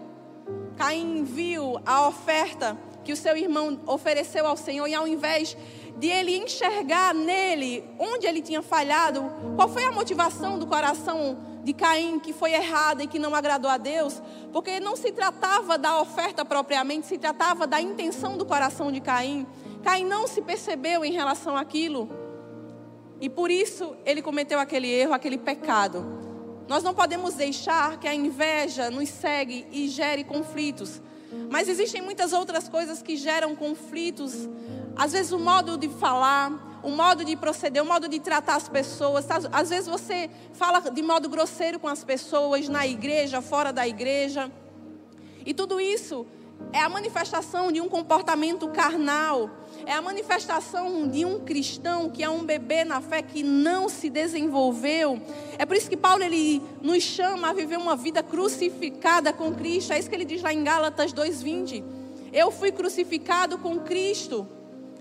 Caim 0.78 1.24
viu 1.24 1.80
a 1.86 2.08
oferta 2.08 2.78
que 3.04 3.14
o 3.14 3.18
seu 3.18 3.36
irmão 3.38 3.80
ofereceu 3.88 4.46
ao 4.46 4.58
Senhor 4.58 4.88
e 4.88 4.94
ao 4.94 5.08
invés 5.08 5.56
de 5.98 6.08
ele 6.08 6.38
enxergar 6.38 7.14
nele 7.14 7.84
onde 7.98 8.28
ele 8.28 8.42
tinha 8.42 8.62
falhado, 8.62 9.24
qual 9.56 9.68
foi 9.68 9.84
a 9.84 9.92
motivação 9.92 10.60
do 10.60 10.68
coração 10.68 11.38
de 11.64 11.74
Caim 11.74 12.20
que 12.20 12.34
foi 12.34 12.54
errada 12.54 13.04
e 13.04 13.08
que 13.08 13.20
não 13.20 13.36
agradou 13.36 13.70
a 13.70 13.78
Deus, 13.78 14.22
porque 14.52 14.80
não 14.80 14.96
se 14.96 15.12
tratava 15.12 15.78
da 15.78 16.00
oferta 16.00 16.46
propriamente, 16.46 17.08
se 17.08 17.18
tratava 17.18 17.68
da 17.68 17.82
intenção 17.82 18.38
do 18.38 18.46
coração 18.46 18.92
de 18.92 19.00
Caim. 19.00 19.46
Caim 19.84 20.06
não 20.06 20.28
se 20.28 20.42
percebeu 20.42 21.04
em 21.04 21.12
relação 21.12 21.56
àquilo. 21.56 22.10
E 23.22 23.30
por 23.30 23.52
isso 23.52 23.96
ele 24.06 24.22
cometeu 24.22 24.60
aquele 24.60 24.90
erro, 24.90 25.14
aquele 25.14 25.38
pecado. 25.38 26.06
Nós 26.68 26.84
não 26.84 26.94
podemos 26.94 27.34
deixar 27.34 28.00
que 28.00 28.08
a 28.08 28.14
inveja 28.14 28.90
nos 28.90 29.10
segue 29.10 29.66
e 29.72 29.88
gere 29.88 30.24
conflitos. 30.24 31.02
Mas 31.50 31.68
existem 31.68 32.02
muitas 32.02 32.32
outras 32.32 32.70
coisas 32.70 33.02
que 33.02 33.18
geram 33.18 33.56
conflitos. 33.56 34.48
Às 34.96 35.14
vezes 35.14 35.32
o 35.32 35.40
modo 35.40 35.78
de 35.78 35.90
falar, 35.90 36.69
o 36.84 36.90
modo 36.90 37.26
de 37.26 37.36
proceder, 37.36 37.84
o 37.84 37.86
modo 37.86 38.08
de 38.08 38.20
tratar 38.20 38.56
as 38.56 38.70
pessoas. 38.70 39.26
Às 39.52 39.70
vezes 39.70 39.88
você 39.88 40.30
fala 40.54 40.80
de 40.80 41.02
modo 41.02 41.30
grosseiro 41.30 41.80
com 41.80 41.88
as 41.88 42.04
pessoas 42.04 42.68
na 42.70 42.88
igreja, 42.88 43.42
fora 43.42 43.72
da 43.72 43.88
igreja. 43.88 44.52
E 45.46 45.54
tudo 45.54 45.80
isso 45.80 46.26
é 46.72 46.80
a 46.80 46.90
manifestação 46.90 47.72
de 47.72 47.82
um 47.82 47.90
comportamento 47.90 48.68
carnal. 48.70 49.50
É 49.86 49.94
a 49.94 50.02
manifestação 50.02 51.08
de 51.08 51.26
um 51.26 51.40
cristão 51.40 52.10
que 52.10 52.24
é 52.24 52.30
um 52.30 52.44
bebê 52.44 52.84
na 52.84 53.02
fé 53.02 53.22
que 53.22 53.42
não 53.42 53.90
se 53.90 54.10
desenvolveu. 54.10 55.20
É 55.58 55.66
por 55.66 55.76
isso 55.76 55.90
que 55.90 55.98
Paulo 55.98 56.24
ele 56.24 56.62
nos 56.82 57.04
chama 57.04 57.50
a 57.50 57.54
viver 57.54 57.78
uma 57.78 57.96
vida 57.96 58.22
crucificada 58.22 59.34
com 59.34 59.54
Cristo. 59.54 59.94
É 59.94 60.00
isso 60.00 60.10
que 60.10 60.16
ele 60.16 60.26
diz 60.26 60.42
lá 60.42 60.54
em 60.54 60.64
Gálatas 60.64 61.12
2:20. 61.14 61.84
Eu 62.32 62.52
fui 62.52 62.72
crucificado 62.72 63.58
com 63.58 63.80
Cristo. 63.80 64.48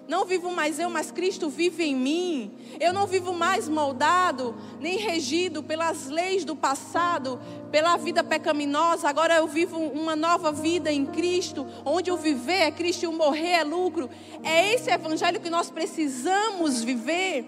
Não 0.08 0.24
vivo 0.24 0.50
mais 0.50 0.78
eu, 0.78 0.88
mas 0.88 1.10
Cristo 1.10 1.50
vive 1.50 1.84
em 1.84 1.94
mim. 1.94 2.50
Eu 2.80 2.94
não 2.94 3.06
vivo 3.06 3.34
mais 3.34 3.68
moldado, 3.68 4.54
nem 4.80 4.96
regido 4.96 5.62
pelas 5.62 6.06
leis 6.06 6.46
do 6.46 6.56
passado, 6.56 7.38
pela 7.70 7.94
vida 7.98 8.24
pecaminosa. 8.24 9.06
Agora 9.06 9.36
eu 9.36 9.46
vivo 9.46 9.76
uma 9.76 10.16
nova 10.16 10.50
vida 10.50 10.90
em 10.90 11.04
Cristo, 11.04 11.66
onde 11.84 12.10
o 12.10 12.16
viver 12.16 12.62
é 12.62 12.70
Cristo 12.70 13.02
e 13.02 13.06
o 13.06 13.12
morrer 13.12 13.50
é 13.50 13.64
lucro. 13.64 14.08
É 14.42 14.72
esse 14.72 14.90
evangelho 14.90 15.40
que 15.40 15.50
nós 15.50 15.70
precisamos 15.70 16.82
viver, 16.82 17.44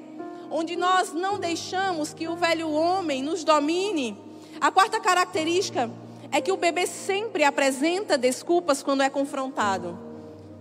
onde 0.50 0.76
nós 0.76 1.14
não 1.14 1.38
deixamos 1.38 2.12
que 2.12 2.28
o 2.28 2.36
velho 2.36 2.70
homem 2.70 3.22
nos 3.22 3.42
domine. 3.42 4.18
A 4.60 4.70
quarta 4.70 5.00
característica 5.00 5.90
é 6.30 6.42
que 6.42 6.52
o 6.52 6.58
bebê 6.58 6.86
sempre 6.86 7.42
apresenta 7.42 8.18
desculpas 8.18 8.82
quando 8.82 9.02
é 9.02 9.08
confrontado. 9.08 9.98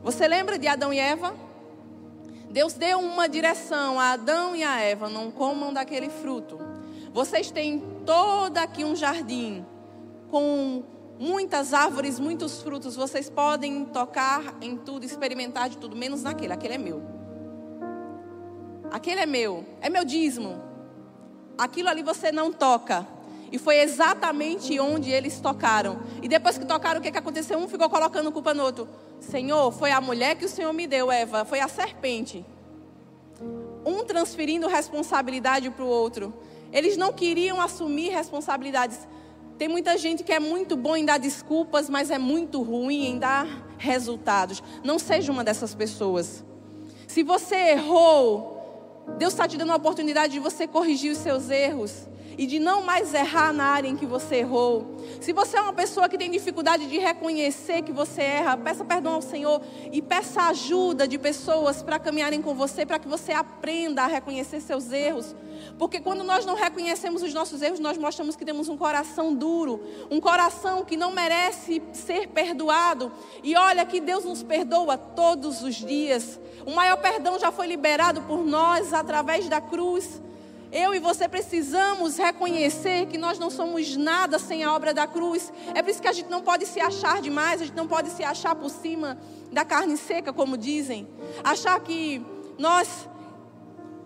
Você 0.01 0.25
lembra 0.29 0.57
de 0.57 0.65
Adão 0.65 0.93
e 0.93 0.97
Eva? 0.97 1.48
Deus 2.49 2.73
deu 2.73 2.99
uma 2.99 3.29
direção 3.29 3.99
a 3.99 4.11
Adão 4.11 4.55
e 4.55 4.63
a 4.63 4.79
Eva: 4.79 5.09
não 5.09 5.29
comam 5.31 5.71
daquele 5.71 6.09
fruto. 6.09 6.59
Vocês 7.13 7.51
têm 7.51 7.79
todo 8.05 8.57
aqui 8.57 8.83
um 8.83 8.95
jardim 8.95 9.65
com 10.29 10.83
muitas 11.19 11.73
árvores, 11.73 12.19
muitos 12.19 12.61
frutos. 12.61 12.95
Vocês 12.95 13.29
podem 13.29 13.85
tocar 13.85 14.55
em 14.61 14.77
tudo, 14.77 15.05
experimentar 15.05 15.69
de 15.69 15.77
tudo, 15.77 15.95
menos 15.95 16.23
naquele. 16.23 16.53
Aquele 16.53 16.75
é 16.75 16.77
meu. 16.77 17.01
Aquele 18.91 19.21
é 19.21 19.25
meu. 19.25 19.65
É 19.81 19.89
meu 19.89 20.05
dízimo. 20.05 20.61
Aquilo 21.57 21.89
ali 21.89 22.01
você 22.01 22.31
não 22.31 22.51
toca. 22.51 23.05
E 23.51 23.57
foi 23.57 23.79
exatamente 23.79 24.79
onde 24.79 25.09
eles 25.09 25.39
tocaram. 25.39 25.99
E 26.21 26.27
depois 26.27 26.57
que 26.57 26.65
tocaram, 26.65 26.99
o 26.99 27.03
que, 27.03 27.11
que 27.11 27.17
aconteceu? 27.17 27.57
Um 27.57 27.67
ficou 27.67 27.89
colocando 27.89 28.31
culpa 28.31 28.53
no 28.53 28.63
outro. 28.63 28.87
Senhor, 29.19 29.71
foi 29.71 29.91
a 29.91 29.99
mulher 29.99 30.35
que 30.35 30.45
o 30.45 30.49
Senhor 30.49 30.71
me 30.73 30.85
deu, 30.85 31.11
Eva, 31.11 31.45
foi 31.45 31.59
a 31.59 31.67
serpente. 31.67 32.45
Um 33.85 34.03
transferindo 34.03 34.67
responsabilidade 34.67 35.69
para 35.69 35.83
o 35.83 35.87
outro. 35.87 36.33
Eles 36.71 36.95
não 36.95 37.11
queriam 37.11 37.59
assumir 37.59 38.09
responsabilidades. 38.09 39.07
Tem 39.57 39.67
muita 39.67 39.97
gente 39.97 40.23
que 40.23 40.31
é 40.31 40.39
muito 40.39 40.77
bom 40.77 40.95
em 40.95 41.03
dar 41.03 41.17
desculpas, 41.17 41.89
mas 41.89 42.11
é 42.11 42.17
muito 42.17 42.61
ruim 42.61 43.05
em 43.05 43.19
dar 43.19 43.45
resultados. 43.77 44.61
Não 44.83 44.99
seja 44.99 45.31
uma 45.31 45.43
dessas 45.43 45.73
pessoas. 45.73 46.45
Se 47.07 47.23
você 47.23 47.55
errou, 47.71 48.59
Deus 49.17 49.33
está 49.33 49.47
te 49.47 49.57
dando 49.57 49.71
a 49.71 49.75
oportunidade 49.75 50.33
de 50.33 50.39
você 50.39 50.67
corrigir 50.67 51.11
os 51.11 51.17
seus 51.17 51.49
erros. 51.49 52.07
E 52.39 52.45
de 52.45 52.57
não 52.57 52.81
mais 52.81 53.13
errar 53.13 53.51
na 53.51 53.65
área 53.65 53.89
em 53.89 53.97
que 53.97 54.05
você 54.05 54.37
errou. 54.37 54.95
Se 55.19 55.33
você 55.33 55.57
é 55.57 55.61
uma 55.61 55.73
pessoa 55.73 56.07
que 56.07 56.17
tem 56.17 56.31
dificuldade 56.31 56.87
de 56.87 56.97
reconhecer 56.97 57.81
que 57.81 57.91
você 57.91 58.21
erra, 58.21 58.55
peça 58.55 58.85
perdão 58.85 59.15
ao 59.15 59.21
Senhor 59.21 59.61
e 59.91 60.01
peça 60.01 60.43
ajuda 60.43 61.05
de 61.05 61.17
pessoas 61.17 61.83
para 61.83 61.99
caminharem 61.99 62.41
com 62.41 62.55
você, 62.55 62.85
para 62.85 62.97
que 62.97 63.09
você 63.09 63.33
aprenda 63.33 64.03
a 64.03 64.07
reconhecer 64.07 64.61
seus 64.61 64.89
erros. 64.89 65.35
Porque 65.77 65.99
quando 65.99 66.23
nós 66.23 66.45
não 66.45 66.55
reconhecemos 66.55 67.21
os 67.21 67.33
nossos 67.33 67.61
erros, 67.61 67.81
nós 67.81 67.97
mostramos 67.97 68.37
que 68.37 68.45
temos 68.45 68.69
um 68.69 68.77
coração 68.77 69.35
duro, 69.35 69.83
um 70.09 70.21
coração 70.21 70.85
que 70.85 70.95
não 70.95 71.11
merece 71.11 71.81
ser 71.91 72.29
perdoado. 72.29 73.11
E 73.43 73.53
olha 73.57 73.85
que 73.85 73.99
Deus 73.99 74.23
nos 74.23 74.41
perdoa 74.41 74.97
todos 74.97 75.61
os 75.61 75.75
dias. 75.75 76.39
O 76.65 76.71
maior 76.71 76.95
perdão 77.01 77.37
já 77.37 77.51
foi 77.51 77.67
liberado 77.67 78.21
por 78.21 78.45
nós 78.45 78.93
através 78.93 79.49
da 79.49 79.59
cruz. 79.59 80.21
Eu 80.71 80.93
e 80.93 80.99
você 80.99 81.27
precisamos 81.27 82.17
reconhecer 82.17 83.07
que 83.07 83.17
nós 83.17 83.39
não 83.39 83.49
somos 83.49 83.97
nada 83.97 84.37
sem 84.37 84.63
a 84.63 84.73
obra 84.75 84.93
da 84.93 85.07
cruz. 85.07 85.51
É 85.73 85.81
por 85.81 85.89
isso 85.89 86.01
que 86.01 86.07
a 86.07 86.13
gente 86.13 86.29
não 86.29 86.41
pode 86.41 86.67
se 86.67 86.79
achar 86.79 87.21
demais, 87.21 87.61
a 87.61 87.65
gente 87.65 87.75
não 87.75 87.87
pode 87.87 88.11
se 88.11 88.23
achar 88.23 88.53
por 88.53 88.69
cima 88.69 89.17
da 89.51 89.65
carne 89.65 89.97
seca, 89.97 90.31
como 90.31 90.55
dizem. 90.55 91.07
Achar 91.43 91.79
que 91.79 92.23
nós 92.55 93.09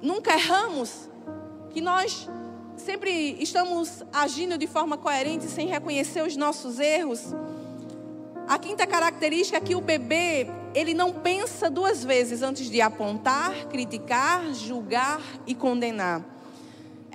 nunca 0.02 0.34
erramos, 0.34 1.10
que 1.72 1.82
nós 1.82 2.30
sempre 2.78 3.36
estamos 3.42 4.02
agindo 4.14 4.58
de 4.58 4.66
forma 4.66 4.98
coerente 4.98 5.46
sem 5.46 5.68
reconhecer 5.68 6.26
os 6.26 6.38
nossos 6.38 6.80
erros. 6.80 7.34
A 8.48 8.58
quinta 8.58 8.88
característica 8.88 9.58
é 9.58 9.62
que 9.62 9.76
o 9.76 9.82
bebê, 9.82 10.48
ele 10.74 10.94
não 10.94 11.12
pensa 11.12 11.70
duas 11.70 12.06
vezes 12.06 12.42
antes 12.42 12.70
de 12.70 12.80
apontar, 12.80 13.68
criticar, 13.68 14.54
julgar 14.54 15.22
e 15.46 15.54
condenar. 15.54 16.24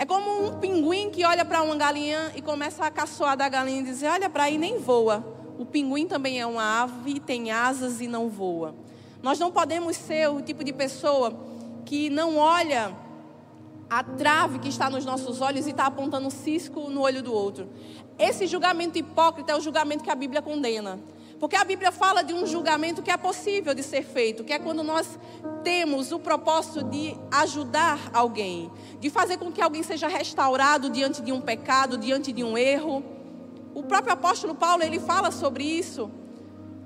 É 0.00 0.06
como 0.06 0.46
um 0.46 0.60
pinguim 0.60 1.10
que 1.10 1.24
olha 1.24 1.44
para 1.44 1.60
uma 1.60 1.74
galinha 1.74 2.30
e 2.36 2.40
começa 2.40 2.86
a 2.86 2.90
caçoar 2.90 3.36
da 3.36 3.48
galinha 3.48 3.80
e 3.80 3.82
dizer: 3.82 4.06
Olha 4.06 4.30
para 4.30 4.44
aí, 4.44 4.56
nem 4.56 4.78
voa. 4.78 5.26
O 5.58 5.66
pinguim 5.66 6.06
também 6.06 6.40
é 6.40 6.46
uma 6.46 6.82
ave, 6.84 7.18
tem 7.18 7.50
asas 7.50 8.00
e 8.00 8.06
não 8.06 8.28
voa. 8.28 8.76
Nós 9.20 9.40
não 9.40 9.50
podemos 9.50 9.96
ser 9.96 10.30
o 10.30 10.40
tipo 10.40 10.62
de 10.62 10.72
pessoa 10.72 11.36
que 11.84 12.08
não 12.10 12.36
olha 12.36 12.94
a 13.90 14.04
trave 14.04 14.60
que 14.60 14.68
está 14.68 14.88
nos 14.88 15.04
nossos 15.04 15.40
olhos 15.40 15.66
e 15.66 15.70
está 15.70 15.86
apontando 15.86 16.30
cisco 16.30 16.88
no 16.88 17.00
olho 17.00 17.20
do 17.20 17.32
outro. 17.32 17.68
Esse 18.16 18.46
julgamento 18.46 18.98
hipócrita 18.98 19.50
é 19.50 19.56
o 19.56 19.60
julgamento 19.60 20.04
que 20.04 20.10
a 20.10 20.14
Bíblia 20.14 20.40
condena. 20.40 21.00
Porque 21.38 21.54
a 21.54 21.64
Bíblia 21.64 21.92
fala 21.92 22.22
de 22.22 22.34
um 22.34 22.44
julgamento 22.44 23.02
que 23.02 23.10
é 23.10 23.16
possível 23.16 23.72
de 23.72 23.82
ser 23.82 24.02
feito, 24.02 24.42
que 24.42 24.52
é 24.52 24.58
quando 24.58 24.82
nós 24.82 25.18
temos 25.62 26.10
o 26.10 26.18
propósito 26.18 26.82
de 26.82 27.16
ajudar 27.30 28.10
alguém, 28.12 28.70
de 28.98 29.08
fazer 29.08 29.36
com 29.36 29.52
que 29.52 29.62
alguém 29.62 29.82
seja 29.82 30.08
restaurado 30.08 30.90
diante 30.90 31.22
de 31.22 31.30
um 31.30 31.40
pecado, 31.40 31.96
diante 31.96 32.32
de 32.32 32.42
um 32.42 32.58
erro. 32.58 33.04
O 33.74 33.84
próprio 33.84 34.14
apóstolo 34.14 34.54
Paulo, 34.54 34.82
ele 34.82 34.98
fala 34.98 35.30
sobre 35.30 35.62
isso, 35.62 36.10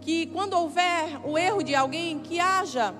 que 0.03 0.27
quando 0.27 0.53
houver 0.53 1.21
o 1.25 1.38
erro 1.38 1.62
de 1.62 1.75
alguém, 1.75 2.19
que 2.19 2.38
haja 2.38 2.95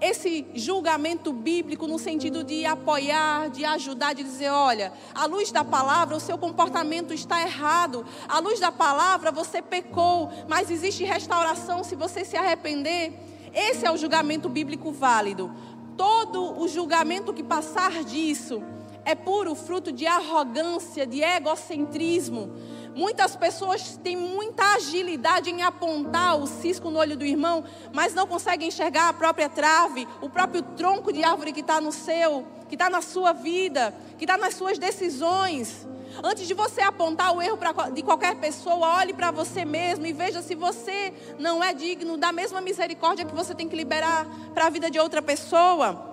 esse 0.00 0.46
julgamento 0.54 1.32
bíblico 1.32 1.86
no 1.86 1.98
sentido 1.98 2.44
de 2.44 2.66
apoiar, 2.66 3.48
de 3.50 3.64
ajudar, 3.64 4.14
de 4.14 4.22
dizer: 4.22 4.50
olha, 4.50 4.92
à 5.14 5.26
luz 5.26 5.50
da 5.50 5.64
palavra, 5.64 6.16
o 6.16 6.20
seu 6.20 6.36
comportamento 6.36 7.14
está 7.14 7.40
errado, 7.40 8.04
à 8.28 8.38
luz 8.38 8.60
da 8.60 8.72
palavra, 8.72 9.32
você 9.32 9.62
pecou, 9.62 10.30
mas 10.48 10.70
existe 10.70 11.04
restauração 11.04 11.82
se 11.84 11.94
você 11.94 12.24
se 12.24 12.36
arrepender. 12.36 13.12
Esse 13.54 13.86
é 13.86 13.90
o 13.90 13.96
julgamento 13.96 14.48
bíblico 14.48 14.90
válido. 14.90 15.52
Todo 15.96 16.60
o 16.60 16.66
julgamento 16.66 17.32
que 17.32 17.42
passar 17.42 18.02
disso 18.02 18.62
é 19.04 19.14
puro 19.14 19.54
fruto 19.54 19.92
de 19.92 20.06
arrogância, 20.06 21.06
de 21.06 21.22
egocentrismo 21.22 22.52
Muitas 22.94 23.34
pessoas 23.34 23.98
têm 24.02 24.16
muita 24.16 24.74
agilidade 24.74 25.50
em 25.50 25.62
apontar 25.62 26.36
o 26.36 26.46
cisco 26.46 26.90
no 26.90 26.98
olho 26.98 27.16
do 27.16 27.24
irmão, 27.24 27.64
mas 27.92 28.14
não 28.14 28.26
conseguem 28.26 28.68
enxergar 28.68 29.08
a 29.08 29.12
própria 29.12 29.48
trave, 29.48 30.06
o 30.20 30.30
próprio 30.30 30.62
tronco 30.62 31.12
de 31.12 31.24
árvore 31.24 31.52
que 31.52 31.60
está 31.60 31.80
no 31.80 31.90
seu, 31.90 32.46
que 32.68 32.76
está 32.76 32.88
na 32.88 33.02
sua 33.02 33.32
vida, 33.32 33.92
que 34.16 34.24
está 34.24 34.36
nas 34.36 34.54
suas 34.54 34.78
decisões. 34.78 35.86
Antes 36.22 36.46
de 36.46 36.54
você 36.54 36.80
apontar 36.80 37.34
o 37.34 37.42
erro 37.42 37.58
de 37.92 38.02
qualquer 38.02 38.36
pessoa, 38.36 38.98
olhe 38.98 39.12
para 39.12 39.32
você 39.32 39.64
mesmo 39.64 40.06
e 40.06 40.12
veja 40.12 40.40
se 40.40 40.54
você 40.54 41.12
não 41.38 41.62
é 41.62 41.74
digno 41.74 42.16
da 42.16 42.30
mesma 42.30 42.60
misericórdia 42.60 43.24
que 43.24 43.34
você 43.34 43.54
tem 43.54 43.68
que 43.68 43.74
liberar 43.74 44.24
para 44.54 44.66
a 44.66 44.70
vida 44.70 44.88
de 44.88 45.00
outra 45.00 45.20
pessoa. 45.20 46.12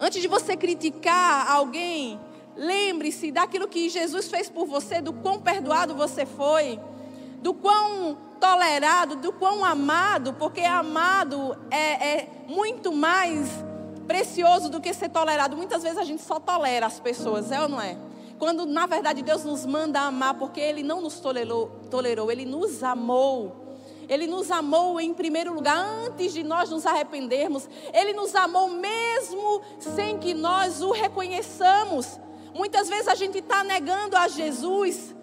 Antes 0.00 0.20
de 0.20 0.26
você 0.26 0.56
criticar 0.56 1.50
alguém, 1.50 2.20
Lembre-se 2.56 3.30
daquilo 3.30 3.68
que 3.68 3.88
Jesus 3.88 4.28
fez 4.28 4.48
por 4.48 4.66
você, 4.66 5.00
do 5.00 5.12
quão 5.12 5.38
perdoado 5.40 5.94
você 5.94 6.24
foi, 6.24 6.80
do 7.42 7.52
quão 7.52 8.16
tolerado, 8.40 9.16
do 9.16 9.32
quão 9.32 9.64
amado, 9.64 10.32
porque 10.34 10.62
amado 10.62 11.56
é, 11.70 12.18
é 12.18 12.28
muito 12.48 12.92
mais 12.92 13.48
precioso 14.06 14.70
do 14.70 14.80
que 14.80 14.92
ser 14.94 15.10
tolerado. 15.10 15.56
Muitas 15.56 15.82
vezes 15.82 15.98
a 15.98 16.04
gente 16.04 16.22
só 16.22 16.40
tolera 16.40 16.86
as 16.86 16.98
pessoas, 16.98 17.50
é 17.52 17.60
ou 17.60 17.68
não 17.68 17.80
é? 17.80 17.98
Quando 18.38 18.66
na 18.66 18.86
verdade 18.86 19.22
Deus 19.22 19.44
nos 19.44 19.66
manda 19.66 20.00
amar, 20.00 20.34
porque 20.34 20.60
Ele 20.60 20.82
não 20.82 21.00
nos 21.00 21.20
tolerou, 21.20 21.70
tolerou 21.90 22.30
Ele 22.30 22.44
nos 22.44 22.82
amou. 22.82 23.64
Ele 24.08 24.26
nos 24.26 24.50
amou 24.52 25.00
em 25.00 25.12
primeiro 25.12 25.52
lugar, 25.52 25.76
antes 25.76 26.32
de 26.32 26.44
nós 26.44 26.70
nos 26.70 26.86
arrependermos. 26.86 27.68
Ele 27.92 28.12
nos 28.12 28.34
amou 28.36 28.68
mesmo 28.70 29.60
sem 29.80 30.16
que 30.18 30.32
nós 30.32 30.80
o 30.80 30.92
reconheçamos. 30.92 32.20
Muitas 32.56 32.88
vezes 32.88 33.06
a 33.06 33.14
gente 33.14 33.38
está 33.38 33.62
negando 33.62 34.16
a 34.16 34.28
Jesus 34.28 35.14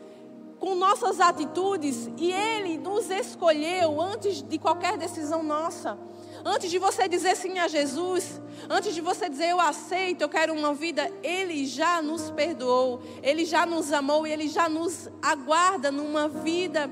com 0.60 0.76
nossas 0.76 1.20
atitudes 1.20 2.08
e 2.16 2.32
Ele 2.32 2.78
nos 2.78 3.10
escolheu 3.10 4.00
antes 4.00 4.44
de 4.44 4.60
qualquer 4.60 5.00
decisão 5.00 5.42
nossa. 5.42 5.98
Antes 6.46 6.70
de 6.70 6.78
você 6.78 7.08
dizer 7.08 7.36
sim 7.36 7.58
a 7.58 7.68
Jesus, 7.68 8.40
antes 8.70 8.94
de 8.94 9.02
você 9.02 9.28
dizer 9.28 9.50
eu 9.50 9.60
aceito, 9.60 10.22
eu 10.22 10.30
quero 10.30 10.54
uma 10.54 10.76
vida, 10.76 11.12
Ele 11.24 11.66
já 11.66 12.04
nos 12.04 12.30
perdoou, 12.30 13.02
Ele 13.24 13.46
já 13.46 13.66
nos 13.66 13.92
amou 13.92 14.28
e 14.28 14.32
Ele 14.32 14.48
já 14.48 14.70
nos 14.70 15.10
aguarda 15.20 15.92
numa 15.92 16.28
vida 16.28 16.88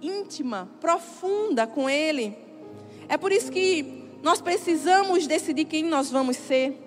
íntima, 0.00 0.68
profunda 0.80 1.66
com 1.66 1.90
Ele. 1.90 2.38
É 3.08 3.16
por 3.16 3.32
isso 3.32 3.50
que 3.50 4.04
nós 4.22 4.40
precisamos 4.40 5.26
decidir 5.26 5.64
quem 5.64 5.82
nós 5.82 6.12
vamos 6.12 6.36
ser. 6.36 6.84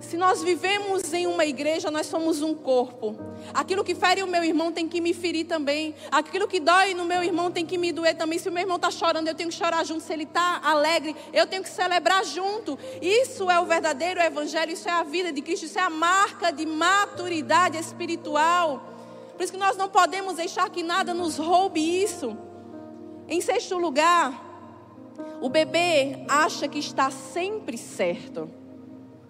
Se 0.00 0.16
nós 0.16 0.42
vivemos 0.42 1.12
em 1.12 1.26
uma 1.26 1.44
igreja, 1.44 1.90
nós 1.90 2.06
somos 2.06 2.40
um 2.40 2.54
corpo. 2.54 3.16
Aquilo 3.52 3.82
que 3.82 3.94
fere 3.94 4.22
o 4.22 4.26
meu 4.26 4.44
irmão 4.44 4.70
tem 4.70 4.88
que 4.88 5.00
me 5.00 5.12
ferir 5.12 5.46
também. 5.46 5.94
Aquilo 6.10 6.46
que 6.46 6.60
dói 6.60 6.94
no 6.94 7.04
meu 7.04 7.22
irmão 7.22 7.50
tem 7.50 7.66
que 7.66 7.76
me 7.76 7.90
doer 7.90 8.16
também. 8.16 8.38
Se 8.38 8.48
o 8.48 8.52
meu 8.52 8.62
irmão 8.62 8.76
está 8.76 8.90
chorando, 8.90 9.26
eu 9.26 9.34
tenho 9.34 9.48
que 9.48 9.56
chorar 9.56 9.84
junto. 9.84 10.00
Se 10.00 10.12
ele 10.12 10.22
está 10.22 10.60
alegre, 10.62 11.16
eu 11.32 11.46
tenho 11.46 11.62
que 11.62 11.68
celebrar 11.68 12.24
junto. 12.24 12.78
Isso 13.02 13.50
é 13.50 13.58
o 13.60 13.66
verdadeiro 13.66 14.20
evangelho, 14.20 14.72
isso 14.72 14.88
é 14.88 14.92
a 14.92 15.02
vida 15.02 15.32
de 15.32 15.42
Cristo, 15.42 15.66
isso 15.66 15.78
é 15.78 15.82
a 15.82 15.90
marca 15.90 16.52
de 16.52 16.64
maturidade 16.64 17.76
espiritual. 17.76 18.80
Por 19.36 19.42
isso 19.42 19.52
que 19.52 19.58
nós 19.58 19.76
não 19.76 19.88
podemos 19.88 20.36
deixar 20.36 20.70
que 20.70 20.82
nada 20.82 21.12
nos 21.12 21.36
roube 21.36 21.80
isso. 21.80 22.36
Em 23.26 23.40
sexto 23.40 23.76
lugar, 23.76 24.46
o 25.40 25.48
bebê 25.48 26.24
acha 26.28 26.68
que 26.68 26.78
está 26.78 27.10
sempre 27.10 27.76
certo. 27.76 28.48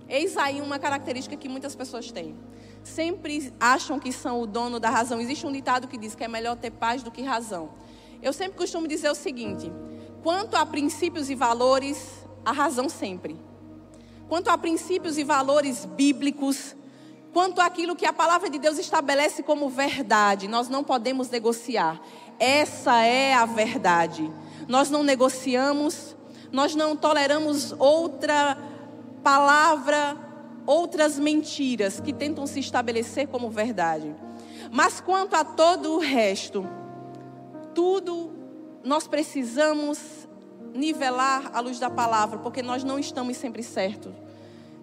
Eis 0.08 0.36
aí 0.36 0.60
uma 0.60 0.78
característica 0.78 1.36
que 1.36 1.48
muitas 1.48 1.74
pessoas 1.74 2.10
têm. 2.10 2.34
Sempre 2.82 3.52
acham 3.60 3.98
que 3.98 4.10
são 4.10 4.40
o 4.40 4.46
dono 4.46 4.80
da 4.80 4.88
razão. 4.88 5.20
Existe 5.20 5.46
um 5.46 5.52
ditado 5.52 5.86
que 5.86 5.98
diz 5.98 6.14
que 6.14 6.24
é 6.24 6.28
melhor 6.28 6.56
ter 6.56 6.70
paz 6.70 7.02
do 7.02 7.10
que 7.10 7.22
razão. 7.22 7.70
Eu 8.22 8.32
sempre 8.32 8.56
costumo 8.56 8.88
dizer 8.88 9.10
o 9.10 9.14
seguinte: 9.14 9.70
quanto 10.22 10.56
a 10.56 10.64
princípios 10.64 11.28
e 11.28 11.34
valores, 11.34 12.26
a 12.44 12.52
razão 12.52 12.88
sempre. 12.88 13.36
Quanto 14.28 14.48
a 14.48 14.56
princípios 14.56 15.18
e 15.18 15.24
valores 15.24 15.84
bíblicos, 15.84 16.74
quanto 17.32 17.60
àquilo 17.60 17.96
que 17.96 18.06
a 18.06 18.12
palavra 18.12 18.48
de 18.48 18.58
Deus 18.58 18.78
estabelece 18.78 19.42
como 19.42 19.68
verdade, 19.68 20.48
nós 20.48 20.68
não 20.68 20.82
podemos 20.82 21.28
negociar. 21.28 22.00
Essa 22.38 23.04
é 23.04 23.34
a 23.34 23.44
verdade. 23.44 24.30
Nós 24.66 24.90
não 24.90 25.02
negociamos, 25.02 26.16
nós 26.50 26.74
não 26.74 26.96
toleramos 26.96 27.72
outra 27.78 28.56
palavra 29.22 30.16
outras 30.66 31.18
mentiras 31.18 31.98
que 31.98 32.12
tentam 32.12 32.46
se 32.46 32.60
estabelecer 32.60 33.28
como 33.28 33.50
verdade. 33.50 34.14
Mas 34.70 35.00
quanto 35.00 35.34
a 35.34 35.44
todo 35.44 35.94
o 35.94 35.98
resto, 35.98 36.68
tudo 37.74 38.32
nós 38.84 39.08
precisamos 39.08 40.28
nivelar 40.74 41.50
à 41.54 41.60
luz 41.60 41.78
da 41.78 41.88
palavra, 41.88 42.38
porque 42.38 42.62
nós 42.62 42.84
não 42.84 42.98
estamos 42.98 43.36
sempre 43.36 43.62
certos. 43.62 44.12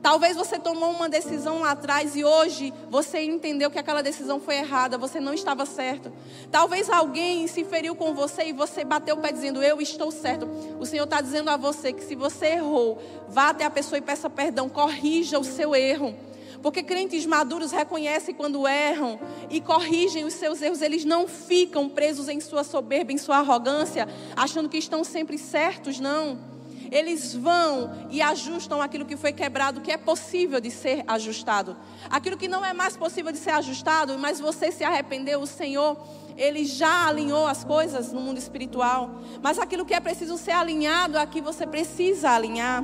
Talvez 0.06 0.38
você 0.38 0.60
tomou 0.60 0.92
uma 0.92 1.10
decisão 1.10 1.62
lá 1.62 1.72
atrás 1.72 2.16
e 2.16 2.24
hoje 2.24 2.72
você 2.92 3.24
entendeu 3.24 3.72
que 3.72 3.80
aquela 3.80 4.04
decisão 4.04 4.40
foi 4.40 4.58
errada, 4.58 5.00
você 5.00 5.20
não 5.20 5.34
estava 5.34 5.66
certo. 5.66 6.14
Talvez 6.52 6.92
alguém 6.92 7.48
se 7.48 7.64
feriu 7.64 7.96
com 7.96 8.14
você 8.14 8.50
e 8.50 8.54
você 8.54 8.84
bateu 8.84 9.16
o 9.16 9.20
pé 9.20 9.32
dizendo, 9.32 9.64
eu 9.64 9.82
estou 9.82 10.12
certo. 10.12 10.48
O 10.80 10.86
Senhor 10.86 11.06
está 11.06 11.20
dizendo 11.22 11.50
a 11.50 11.58
você 11.58 11.92
que 11.92 12.04
se 12.04 12.14
você 12.14 12.50
errou, 12.50 13.02
vá 13.28 13.50
até 13.50 13.66
a 13.66 13.70
pessoa 13.72 13.98
e 13.98 14.02
peça 14.02 14.30
perdão, 14.30 14.70
corrija 14.70 15.40
o 15.40 15.44
seu 15.44 15.76
erro. 15.76 16.16
Porque 16.62 16.84
crentes 16.84 17.26
maduros 17.26 17.72
reconhecem 17.72 18.36
quando 18.36 18.68
erram 18.68 19.20
e 19.50 19.60
corrigem 19.60 20.24
os 20.24 20.36
seus 20.36 20.62
erros. 20.62 20.84
Eles 20.84 21.04
não 21.04 21.28
ficam 21.28 21.90
presos 21.90 22.30
em 22.30 22.40
sua 22.40 22.64
soberba, 22.64 23.12
em 23.12 23.18
sua 23.18 23.38
arrogância, 23.38 24.08
achando 24.36 24.70
que 24.70 24.78
estão 24.78 25.04
sempre 25.04 25.40
certos, 25.40 26.00
não. 26.00 26.54
Eles 26.92 27.34
vão 27.34 28.08
e 28.10 28.22
ajustam 28.22 28.82
aquilo 28.82 29.06
que 29.06 29.18
foi 29.18 29.32
quebrado, 29.32 29.82
que 29.82 29.92
é 29.92 29.98
possível 29.98 30.60
de 30.60 30.72
ser 30.72 31.04
ajustado. 31.08 31.76
Aquilo 32.10 32.38
que 32.38 32.48
não 32.48 32.64
é 32.66 32.74
mais 32.74 32.96
possível 32.98 33.32
de 33.32 33.38
ser 33.38 33.52
ajustado, 33.52 34.18
mas 34.18 34.40
você 34.40 34.72
se 34.72 34.84
arrependeu, 34.84 35.42
o 35.42 35.48
Senhor 35.48 35.98
ele 36.38 36.66
já 36.66 37.08
alinhou 37.08 37.48
as 37.48 37.64
coisas 37.64 38.12
no 38.12 38.20
mundo 38.20 38.38
espiritual. 38.38 39.22
Mas 39.42 39.58
aquilo 39.58 39.86
que 39.86 39.94
é 39.94 40.00
preciso 40.00 40.38
ser 40.38 40.52
alinhado, 40.52 41.18
aqui 41.18 41.42
você 41.42 41.66
precisa 41.66 42.32
alinhar. 42.32 42.84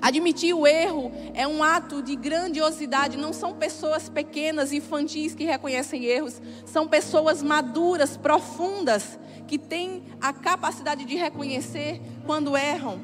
Admitir 0.00 0.54
o 0.54 0.66
erro 0.66 1.12
é 1.34 1.46
um 1.46 1.62
ato 1.62 2.02
de 2.02 2.16
grandiosidade. 2.16 3.16
Não 3.16 3.32
são 3.32 3.54
pessoas 3.54 4.08
pequenas, 4.08 4.72
infantis 4.72 5.34
que 5.34 5.44
reconhecem 5.44 6.04
erros. 6.04 6.40
São 6.64 6.88
pessoas 6.88 7.42
maduras, 7.42 8.16
profundas, 8.16 9.18
que 9.46 9.58
têm 9.58 10.02
a 10.20 10.32
capacidade 10.32 11.04
de 11.04 11.14
reconhecer 11.14 12.00
quando 12.24 12.56
erram. 12.56 13.00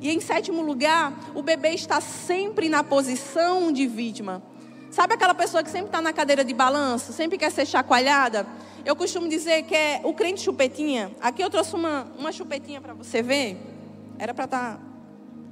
E 0.00 0.10
em 0.10 0.20
sétimo 0.20 0.62
lugar, 0.62 1.12
o 1.34 1.42
bebê 1.42 1.70
está 1.70 2.00
sempre 2.00 2.68
na 2.68 2.82
posição 2.82 3.70
de 3.70 3.86
vítima. 3.86 4.42
Sabe 4.90 5.14
aquela 5.14 5.32
pessoa 5.32 5.62
que 5.62 5.70
sempre 5.70 5.86
está 5.86 6.02
na 6.02 6.12
cadeira 6.12 6.44
de 6.44 6.52
balanço, 6.52 7.12
sempre 7.12 7.38
quer 7.38 7.50
ser 7.50 7.66
chacoalhada? 7.66 8.46
Eu 8.84 8.96
costumo 8.96 9.28
dizer 9.28 9.62
que 9.62 9.74
é 9.74 10.00
o 10.02 10.12
crente 10.12 10.42
chupetinha. 10.42 11.12
Aqui 11.20 11.40
eu 11.40 11.48
trouxe 11.48 11.74
uma, 11.74 12.06
uma 12.18 12.32
chupetinha 12.32 12.80
para 12.80 12.92
você 12.92 13.22
ver. 13.22 13.56
Era 14.18 14.34
para 14.34 14.44
estar 14.44 14.76
tá 14.76 14.91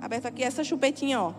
aberto 0.00 0.26
aqui 0.26 0.42
essa 0.42 0.64
chupetinha, 0.64 1.20
ó. 1.20 1.32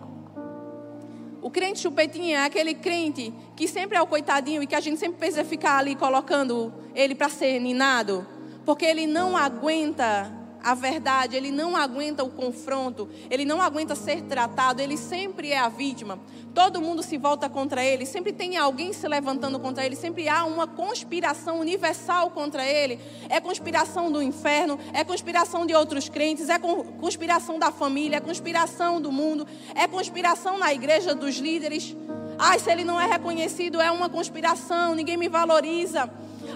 O 1.42 1.50
crente 1.50 1.80
chupetinha 1.80 2.38
é 2.38 2.44
aquele 2.44 2.74
crente 2.74 3.34
que 3.56 3.66
sempre 3.66 3.98
é 3.98 4.02
o 4.02 4.06
coitadinho 4.06 4.62
e 4.62 4.66
que 4.66 4.76
a 4.76 4.80
gente 4.80 4.98
sempre 4.98 5.18
precisa 5.18 5.44
ficar 5.44 5.78
ali 5.78 5.96
colocando 5.96 6.72
ele 6.94 7.14
para 7.14 7.28
ser 7.28 7.58
ninado, 7.58 8.24
porque 8.64 8.84
ele 8.84 9.08
não 9.08 9.36
aguenta 9.36 10.32
a 10.62 10.74
verdade, 10.74 11.36
ele 11.36 11.50
não 11.50 11.76
aguenta 11.76 12.22
o 12.22 12.30
confronto, 12.30 13.08
ele 13.30 13.44
não 13.44 13.60
aguenta 13.60 13.94
ser 13.94 14.22
tratado, 14.22 14.80
ele 14.80 14.96
sempre 14.96 15.50
é 15.50 15.58
a 15.58 15.68
vítima. 15.68 16.18
Todo 16.54 16.80
mundo 16.80 17.02
se 17.02 17.16
volta 17.16 17.48
contra 17.48 17.82
ele, 17.84 18.04
sempre 18.04 18.32
tem 18.32 18.56
alguém 18.56 18.92
se 18.92 19.08
levantando 19.08 19.58
contra 19.58 19.84
ele, 19.84 19.96
sempre 19.96 20.28
há 20.28 20.44
uma 20.44 20.66
conspiração 20.66 21.60
universal 21.60 22.30
contra 22.30 22.66
ele. 22.66 23.00
É 23.28 23.40
conspiração 23.40 24.12
do 24.12 24.22
inferno, 24.22 24.78
é 24.92 25.02
conspiração 25.02 25.64
de 25.64 25.74
outros 25.74 26.08
crentes, 26.08 26.48
é 26.48 26.58
conspiração 26.58 27.58
da 27.58 27.72
família, 27.72 28.18
é 28.18 28.20
conspiração 28.20 29.00
do 29.00 29.10
mundo, 29.10 29.46
é 29.74 29.88
conspiração 29.88 30.58
na 30.58 30.72
igreja 30.72 31.14
dos 31.14 31.36
líderes. 31.36 31.96
Ai, 32.38 32.58
se 32.58 32.70
ele 32.70 32.84
não 32.84 33.00
é 33.00 33.06
reconhecido, 33.06 33.80
é 33.80 33.90
uma 33.90 34.08
conspiração, 34.08 34.94
ninguém 34.94 35.16
me 35.16 35.28
valoriza. 35.28 36.10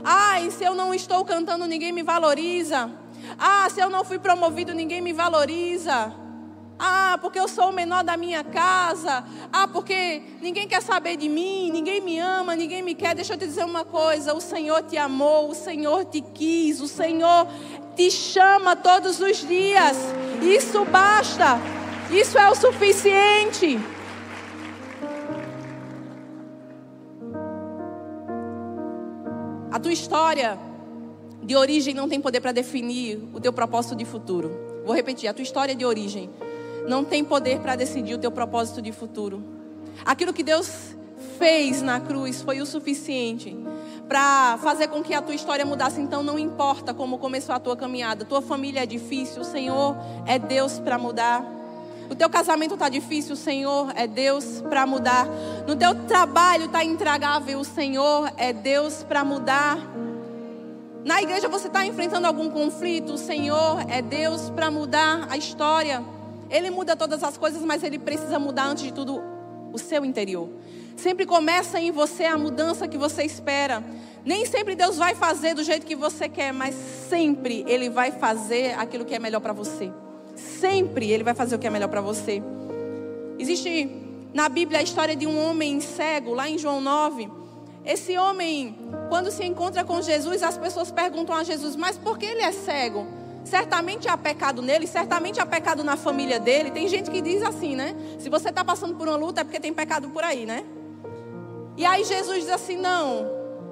Ai, 0.04 0.50
se 0.50 0.64
eu 0.64 0.74
não 0.74 0.92
estou 0.92 1.24
cantando, 1.24 1.66
ninguém 1.66 1.92
me 1.92 2.02
valoriza. 2.02 2.90
Ah, 3.38 3.68
se 3.70 3.80
eu 3.80 3.90
não 3.90 4.04
fui 4.04 4.18
promovido, 4.18 4.72
ninguém 4.72 5.00
me 5.00 5.12
valoriza. 5.12 6.14
Ah, 6.78 7.18
porque 7.20 7.38
eu 7.38 7.48
sou 7.48 7.70
o 7.70 7.72
menor 7.72 8.04
da 8.04 8.16
minha 8.16 8.44
casa. 8.44 9.24
Ah, 9.52 9.66
porque 9.66 10.22
ninguém 10.40 10.68
quer 10.68 10.82
saber 10.82 11.16
de 11.16 11.28
mim, 11.28 11.70
ninguém 11.70 12.00
me 12.00 12.18
ama, 12.18 12.54
ninguém 12.54 12.82
me 12.82 12.94
quer. 12.94 13.14
Deixa 13.14 13.34
eu 13.34 13.38
te 13.38 13.46
dizer 13.46 13.64
uma 13.64 13.84
coisa: 13.84 14.34
o 14.34 14.40
Senhor 14.40 14.82
te 14.82 14.96
amou, 14.98 15.50
o 15.50 15.54
Senhor 15.54 16.04
te 16.04 16.20
quis, 16.20 16.80
o 16.80 16.88
Senhor 16.88 17.46
te 17.94 18.10
chama 18.10 18.76
todos 18.76 19.20
os 19.20 19.38
dias. 19.46 19.96
Isso 20.42 20.84
basta, 20.84 21.58
isso 22.10 22.38
é 22.38 22.50
o 22.50 22.54
suficiente. 22.54 23.78
A 29.72 29.78
tua 29.78 29.92
história 29.92 30.58
de 31.46 31.54
origem 31.54 31.94
não 31.94 32.08
tem 32.08 32.20
poder 32.20 32.40
para 32.40 32.50
definir 32.50 33.22
o 33.32 33.40
teu 33.40 33.52
propósito 33.52 33.94
de 33.94 34.04
futuro. 34.04 34.50
Vou 34.84 34.94
repetir: 34.94 35.28
a 35.28 35.32
tua 35.32 35.44
história 35.44 35.76
de 35.76 35.84
origem 35.84 36.28
não 36.88 37.04
tem 37.04 37.24
poder 37.24 37.60
para 37.60 37.76
decidir 37.76 38.14
o 38.14 38.18
teu 38.18 38.32
propósito 38.32 38.82
de 38.82 38.90
futuro. 38.90 39.42
Aquilo 40.04 40.32
que 40.32 40.42
Deus 40.42 40.96
fez 41.38 41.82
na 41.82 42.00
cruz 42.00 42.42
foi 42.42 42.60
o 42.60 42.66
suficiente 42.66 43.56
para 44.08 44.58
fazer 44.58 44.88
com 44.88 45.02
que 45.02 45.14
a 45.14 45.22
tua 45.22 45.36
história 45.36 45.64
mudasse. 45.64 46.00
Então 46.00 46.20
não 46.20 46.36
importa 46.36 46.92
como 46.92 47.16
começou 47.16 47.54
a 47.54 47.60
tua 47.60 47.76
caminhada. 47.76 48.24
Tua 48.24 48.42
família 48.42 48.82
é 48.82 48.86
difícil, 48.86 49.42
o 49.42 49.44
Senhor 49.44 49.96
é 50.26 50.40
Deus 50.40 50.80
para 50.80 50.98
mudar. 50.98 51.44
O 52.10 52.14
teu 52.14 52.28
casamento 52.28 52.74
está 52.74 52.88
difícil, 52.88 53.34
o 53.34 53.36
Senhor 53.36 53.92
é 53.94 54.08
Deus 54.08 54.62
para 54.68 54.84
mudar. 54.84 55.28
No 55.66 55.76
teu 55.76 55.94
trabalho 56.06 56.66
está 56.66 56.82
intragável, 56.82 57.60
o 57.60 57.64
Senhor 57.64 58.32
é 58.36 58.52
Deus 58.52 59.04
para 59.04 59.24
mudar. 59.24 59.78
Na 61.06 61.22
igreja 61.22 61.48
você 61.48 61.68
está 61.68 61.86
enfrentando 61.86 62.26
algum 62.26 62.50
conflito, 62.50 63.12
o 63.12 63.16
Senhor 63.16 63.88
é 63.88 64.02
Deus 64.02 64.50
para 64.50 64.72
mudar 64.72 65.28
a 65.30 65.36
história. 65.36 66.02
Ele 66.50 66.68
muda 66.68 66.96
todas 66.96 67.22
as 67.22 67.38
coisas, 67.38 67.62
mas 67.62 67.84
ele 67.84 67.96
precisa 67.96 68.40
mudar 68.40 68.66
antes 68.66 68.82
de 68.82 68.92
tudo 68.92 69.22
o 69.72 69.78
seu 69.78 70.04
interior. 70.04 70.50
Sempre 70.96 71.24
começa 71.24 71.78
em 71.78 71.92
você 71.92 72.24
a 72.24 72.36
mudança 72.36 72.88
que 72.88 72.98
você 72.98 73.22
espera. 73.22 73.84
Nem 74.24 74.44
sempre 74.46 74.74
Deus 74.74 74.96
vai 74.96 75.14
fazer 75.14 75.54
do 75.54 75.62
jeito 75.62 75.86
que 75.86 75.94
você 75.94 76.28
quer, 76.28 76.52
mas 76.52 76.74
sempre 77.08 77.64
Ele 77.68 77.88
vai 77.88 78.10
fazer 78.10 78.76
aquilo 78.76 79.04
que 79.04 79.14
é 79.14 79.20
melhor 79.20 79.38
para 79.38 79.52
você. 79.52 79.92
Sempre 80.34 81.12
Ele 81.12 81.22
vai 81.22 81.34
fazer 81.34 81.54
o 81.54 81.58
que 81.60 81.68
é 81.68 81.70
melhor 81.70 81.88
para 81.88 82.00
você. 82.00 82.42
Existe 83.38 83.88
na 84.34 84.48
Bíblia 84.48 84.80
a 84.80 84.82
história 84.82 85.14
de 85.14 85.24
um 85.24 85.40
homem 85.48 85.80
cego, 85.80 86.34
lá 86.34 86.50
em 86.50 86.58
João 86.58 86.80
9 86.80 87.45
esse 87.86 88.18
homem, 88.18 88.76
quando 89.08 89.30
se 89.30 89.44
encontra 89.44 89.84
com 89.84 90.02
Jesus, 90.02 90.42
as 90.42 90.58
pessoas 90.58 90.90
perguntam 90.90 91.34
a 91.34 91.44
Jesus: 91.44 91.76
Mas 91.76 91.96
por 91.96 92.18
que 92.18 92.26
ele 92.26 92.42
é 92.42 92.50
cego? 92.50 93.06
Certamente 93.44 94.08
há 94.08 94.16
pecado 94.16 94.60
nele, 94.60 94.88
certamente 94.88 95.40
há 95.40 95.46
pecado 95.46 95.84
na 95.84 95.96
família 95.96 96.40
dele. 96.40 96.72
Tem 96.72 96.88
gente 96.88 97.08
que 97.08 97.20
diz 97.20 97.44
assim, 97.44 97.76
né? 97.76 97.94
Se 98.18 98.28
você 98.28 98.48
está 98.48 98.64
passando 98.64 98.96
por 98.96 99.06
uma 99.06 99.16
luta 99.16 99.42
é 99.42 99.44
porque 99.44 99.60
tem 99.60 99.72
pecado 99.72 100.08
por 100.08 100.24
aí, 100.24 100.44
né? 100.44 100.64
E 101.76 101.84
aí 101.84 102.02
Jesus 102.02 102.40
diz 102.40 102.50
assim: 102.50 102.76
Não, 102.76 103.24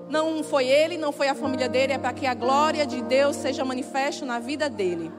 não 0.08 0.44
foi 0.44 0.68
ele, 0.68 0.96
não 0.96 1.10
foi 1.10 1.28
a 1.28 1.34
família 1.34 1.68
dele, 1.68 1.94
é 1.94 1.98
para 1.98 2.12
que 2.12 2.24
a 2.24 2.34
glória 2.34 2.86
de 2.86 3.02
Deus 3.02 3.34
seja 3.34 3.64
manifesta 3.64 4.24
na 4.24 4.38
vida 4.38 4.70
dele. 4.70 5.10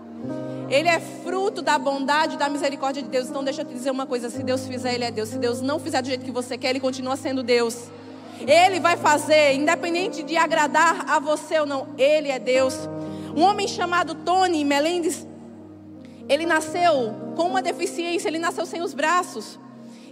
Ele 0.69 0.87
é 0.87 1.01
fruto 1.01 1.61
da 1.61 1.77
bondade, 1.77 2.37
da 2.37 2.47
misericórdia 2.47 3.03
de 3.03 3.09
Deus. 3.09 3.27
Então 3.27 3.43
deixa 3.43 3.61
eu 3.61 3.65
te 3.65 3.73
dizer 3.73 3.91
uma 3.91 4.05
coisa: 4.05 4.29
se 4.29 4.41
Deus 4.41 4.65
fizer, 4.65 4.93
ele 4.93 5.03
é 5.03 5.11
Deus. 5.11 5.27
Se 5.27 5.37
Deus 5.37 5.59
não 5.59 5.79
fizer 5.79 6.01
do 6.01 6.07
jeito 6.07 6.23
que 6.23 6.31
você 6.31 6.57
quer, 6.57 6.69
ele 6.69 6.79
continua 6.79 7.17
sendo 7.17 7.43
Deus. 7.43 7.89
Ele 8.41 8.79
vai 8.79 8.97
fazer, 8.97 9.53
independente 9.53 10.23
de 10.23 10.35
agradar 10.37 11.09
a 11.09 11.19
você 11.19 11.59
ou 11.59 11.65
não, 11.65 11.87
Ele 11.97 12.29
é 12.29 12.39
Deus. 12.39 12.75
Um 13.35 13.41
homem 13.41 13.67
chamado 13.67 14.15
Tony 14.15 14.63
Melendes, 14.63 15.27
ele 16.27 16.45
nasceu 16.45 17.13
com 17.35 17.43
uma 17.43 17.61
deficiência, 17.61 18.27
ele 18.27 18.39
nasceu 18.39 18.65
sem 18.65 18.81
os 18.81 18.93
braços. 18.93 19.59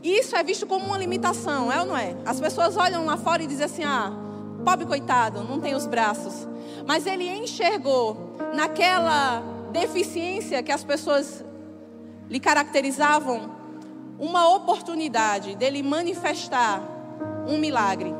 E 0.03 0.19
isso 0.19 0.36
é 0.36 0.43
visto 0.43 0.67
como 0.67 0.86
uma 0.86 0.97
limitação, 0.97 1.71
é 1.71 1.80
ou 1.80 1.86
não 1.86 1.97
é? 1.97 2.15
As 2.26 2.39
pessoas 2.39 2.76
olham 2.76 3.05
lá 3.05 3.17
fora 3.17 3.41
e 3.41 3.47
dizem 3.47 3.65
assim: 3.65 3.84
ah, 3.84 4.11
pobre 4.63 4.86
coitado, 4.86 5.43
não 5.43 5.59
tem 5.59 5.74
os 5.74 5.88
braços. 5.88 6.47
Mas 6.86 7.05
ele 7.05 7.28
enxergou 7.30 8.36
naquela 8.53 9.41
deficiência 9.71 10.61
que 10.61 10.71
as 10.71 10.84
pessoas 10.84 11.43
lhe 12.30 12.39
caracterizavam 12.39 13.51
uma 14.19 14.53
oportunidade 14.53 15.55
dele 15.55 15.82
manifestar 15.82 16.82
um 17.47 17.57
milagre. 17.57 18.13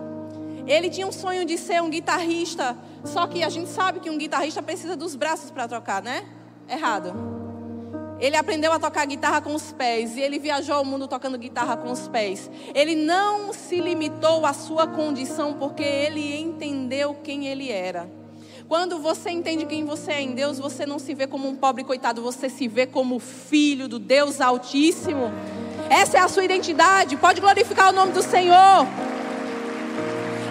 Ele 0.66 0.90
tinha 0.90 1.08
um 1.08 1.12
sonho 1.12 1.46
de 1.46 1.58
ser 1.58 1.82
um 1.82 1.90
guitarrista, 1.90 2.78
só 3.04 3.28
que 3.28 3.44
a 3.44 3.50
gente 3.50 3.70
sabe 3.70 4.00
que 4.00 4.10
um 4.10 4.18
guitarrista 4.18 4.62
precisa 4.62 4.96
dos 4.96 5.16
braços 5.16 5.52
para 5.52 5.68
tocar, 5.68 6.02
né? 6.02 6.26
Errado. 6.70 7.14
Ele 8.20 8.38
aprendeu 8.38 8.72
a 8.72 8.80
tocar 8.80 9.06
guitarra 9.06 9.42
com 9.42 9.54
os 9.54 9.74
pés 9.74 10.16
e 10.16 10.22
ele 10.22 10.40
viajou 10.40 10.82
o 10.82 10.86
mundo 10.86 11.08
tocando 11.10 11.38
guitarra 11.38 11.76
com 11.76 11.92
os 11.92 12.08
pés. 12.08 12.50
Ele 12.74 12.96
não 12.96 13.52
se 13.52 13.82
limitou 13.82 14.46
à 14.46 14.54
sua 14.54 14.88
condição 14.88 15.56
porque 15.56 15.84
ele 15.84 16.40
entendeu 16.40 17.16
quem 17.22 17.48
ele 17.48 17.70
era. 17.70 18.10
Quando 18.68 19.00
você 19.00 19.30
entende 19.30 19.66
quem 19.66 19.84
você 19.84 20.14
é 20.14 20.22
em 20.22 20.34
Deus, 20.34 20.58
você 20.58 20.86
não 20.86 20.98
se 20.98 21.14
vê 21.14 21.28
como 21.28 21.50
um 21.50 21.56
pobre 21.56 21.84
coitado, 21.84 22.22
você 22.22 22.50
se 22.50 22.68
vê 22.68 22.88
como 22.88 23.20
filho 23.20 23.90
do 23.90 24.00
Deus 24.00 24.40
Altíssimo. 24.40 25.32
Essa 25.90 26.18
é 26.18 26.22
a 26.22 26.28
sua 26.28 26.44
identidade. 26.44 27.16
Pode 27.18 27.42
glorificar 27.42 27.90
o 27.90 27.94
nome 27.94 28.12
do 28.12 28.22
Senhor. 28.22 28.88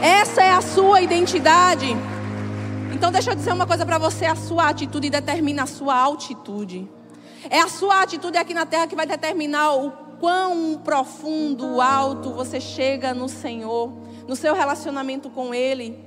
Essa 0.03 0.43
é 0.43 0.51
a 0.51 0.61
sua 0.61 1.01
identidade. 1.01 1.97
Então 2.93 3.11
deixa 3.11 3.31
eu 3.31 3.35
dizer 3.35 3.53
uma 3.53 3.67
coisa 3.67 3.85
para 3.85 3.99
você, 3.99 4.27
a 4.27 4.35
sua 4.35 4.69
atitude 4.69 5.11
determina 5.11 5.65
a 5.65 5.67
sua 5.67 5.97
altitude. 5.97 6.89
É 7.51 7.61
a 7.61 7.69
sua 7.69 8.03
atitude 8.03 8.39
aqui 8.39 8.55
na 8.55 8.67
terra 8.67 8.87
que 8.87 8.95
vai 8.95 9.07
determinar 9.07 9.75
o 9.75 9.91
quão 10.21 10.81
profundo, 10.85 11.81
alto 11.81 12.33
você 12.33 12.61
chega 12.61 13.13
no 13.13 13.29
Senhor, 13.29 13.93
no 14.29 14.37
seu 14.37 14.55
relacionamento 14.55 15.29
com 15.31 15.53
Ele. 15.53 15.99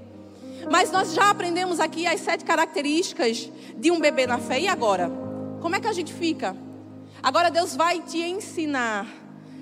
Mas 0.72 0.92
nós 0.92 1.14
já 1.14 1.30
aprendemos 1.30 1.80
aqui 1.80 2.08
as 2.08 2.22
sete 2.22 2.46
características 2.46 3.52
de 3.78 3.92
um 3.92 4.00
bebê 4.00 4.26
na 4.26 4.38
fé. 4.38 4.60
E 4.60 4.68
agora? 4.68 5.12
Como 5.62 5.76
é 5.76 5.80
que 5.80 5.88
a 5.88 5.94
gente 5.94 6.14
fica? 6.14 6.56
Agora 7.22 7.50
Deus 7.50 7.76
vai 7.76 8.02
te 8.02 8.20
ensinar 8.20 9.08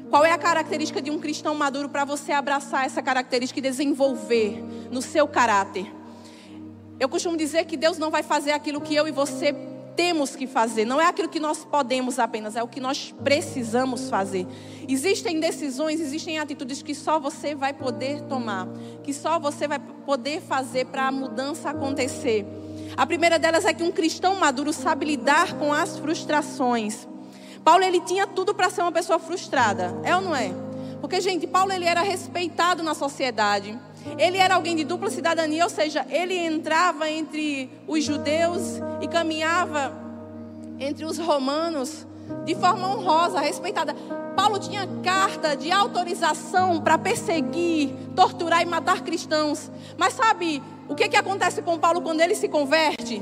Qual 0.10 0.24
é 0.24 0.32
a 0.32 0.38
característica 0.38 1.01
de 1.01 1.10
um 1.10 1.20
cristão 1.20 1.56
maduro 1.56 1.89
para 1.89 2.06
você 2.06 2.32
abraçar 2.32 2.86
essa 2.86 3.01
característica 3.01 3.60
e 3.60 3.64
desenvolver 3.64 4.64
no 4.91 5.01
seu 5.01 5.28
caráter? 5.28 5.91
Eu 6.99 7.10
costumo 7.10 7.36
dizer 7.36 7.66
que 7.66 7.76
Deus 7.76 7.97
não 7.97 8.12
vai 8.12 8.22
fazer 8.22 8.51
aquilo 8.51 8.80
que 8.80 8.93
eu 8.93 9.08
e 9.08 9.12
você 9.12 9.56
temos 9.95 10.36
que 10.36 10.47
fazer, 10.47 10.86
não 10.86 11.01
é 11.01 11.08
aquilo 11.08 11.30
que 11.30 11.39
nós 11.39 11.66
podemos 11.66 12.20
apenas, 12.20 12.56
é 12.56 12.64
o 12.64 12.68
que 12.68 12.80
nós 12.80 13.14
precisamos 13.24 14.10
fazer. 14.10 14.45
Existem 14.88 15.39
decisões, 15.39 15.99
existem 15.99 16.39
atitudes 16.39 16.82
que 16.82 16.95
só 16.95 17.20
você 17.20 17.56
vai 17.56 17.74
poder 17.74 18.22
tomar, 18.24 18.68
que 19.04 19.14
só 19.14 19.39
você 19.39 19.68
vai 19.68 19.80
poder 19.80 20.41
fazer 20.41 20.86
para 20.86 21.08
a 21.08 21.12
mudança 21.12 21.70
acontecer. 21.70 22.45
A 22.95 23.06
primeira 23.06 23.39
delas 23.39 23.66
é 23.66 23.74
que 23.74 23.84
um 23.84 23.91
cristão 23.91 24.36
maduro 24.36 24.72
sabe 24.72 25.06
lidar 25.06 25.58
com 25.58 25.74
as 25.74 25.97
frustrações. 25.97 27.08
Paulo 27.64 27.84
ele 27.84 28.01
tinha 28.01 28.28
tudo 28.28 28.53
para 28.53 28.70
ser 28.70 28.82
uma 28.82 28.91
pessoa 28.91 29.20
frustrada, 29.20 29.95
é 30.03 30.16
ou 30.16 30.22
não 30.22 30.36
é? 30.36 30.51
Porque 30.99 31.20
gente, 31.20 31.45
Paulo 31.45 31.72
ele 31.72 31.86
era 31.86 32.01
respeitado 32.01 32.82
na 32.82 32.93
sociedade. 32.93 33.78
Ele 34.18 34.38
era 34.38 34.55
alguém 34.55 34.76
de 34.76 34.84
dupla 34.84 35.09
cidadania, 35.09 35.64
ou 35.64 35.70
seja, 35.70 36.05
ele 36.09 36.38
entrava 36.38 37.09
entre 37.09 37.70
os 37.88 38.03
judeus 38.03 38.80
e 39.01 39.07
caminhava 39.07 39.93
entre 40.80 41.05
os 41.05 41.18
romanos 41.18 42.05
de 42.45 42.55
forma 42.55 42.88
honrosa, 42.88 43.39
respeitada. 43.39 43.95
Paulo 44.36 44.59
tinha 44.59 44.88
carta 45.03 45.55
de 45.55 45.72
autorização 45.72 46.82
para 46.82 46.97
perseguir, 46.97 47.93
torturar 48.16 48.61
e 48.61 48.66
matar 48.66 49.01
cristãos. 49.01 49.70
Mas 49.97 50.14
sabe 50.14 50.61
o 50.88 50.95
que, 50.95 51.07
que 51.09 51.18
acontece 51.18 51.61
com 51.61 51.78
Paulo 51.78 52.01
quando 52.01 52.22
ele 52.22 52.36
se 52.36 52.47
converte? 52.47 53.22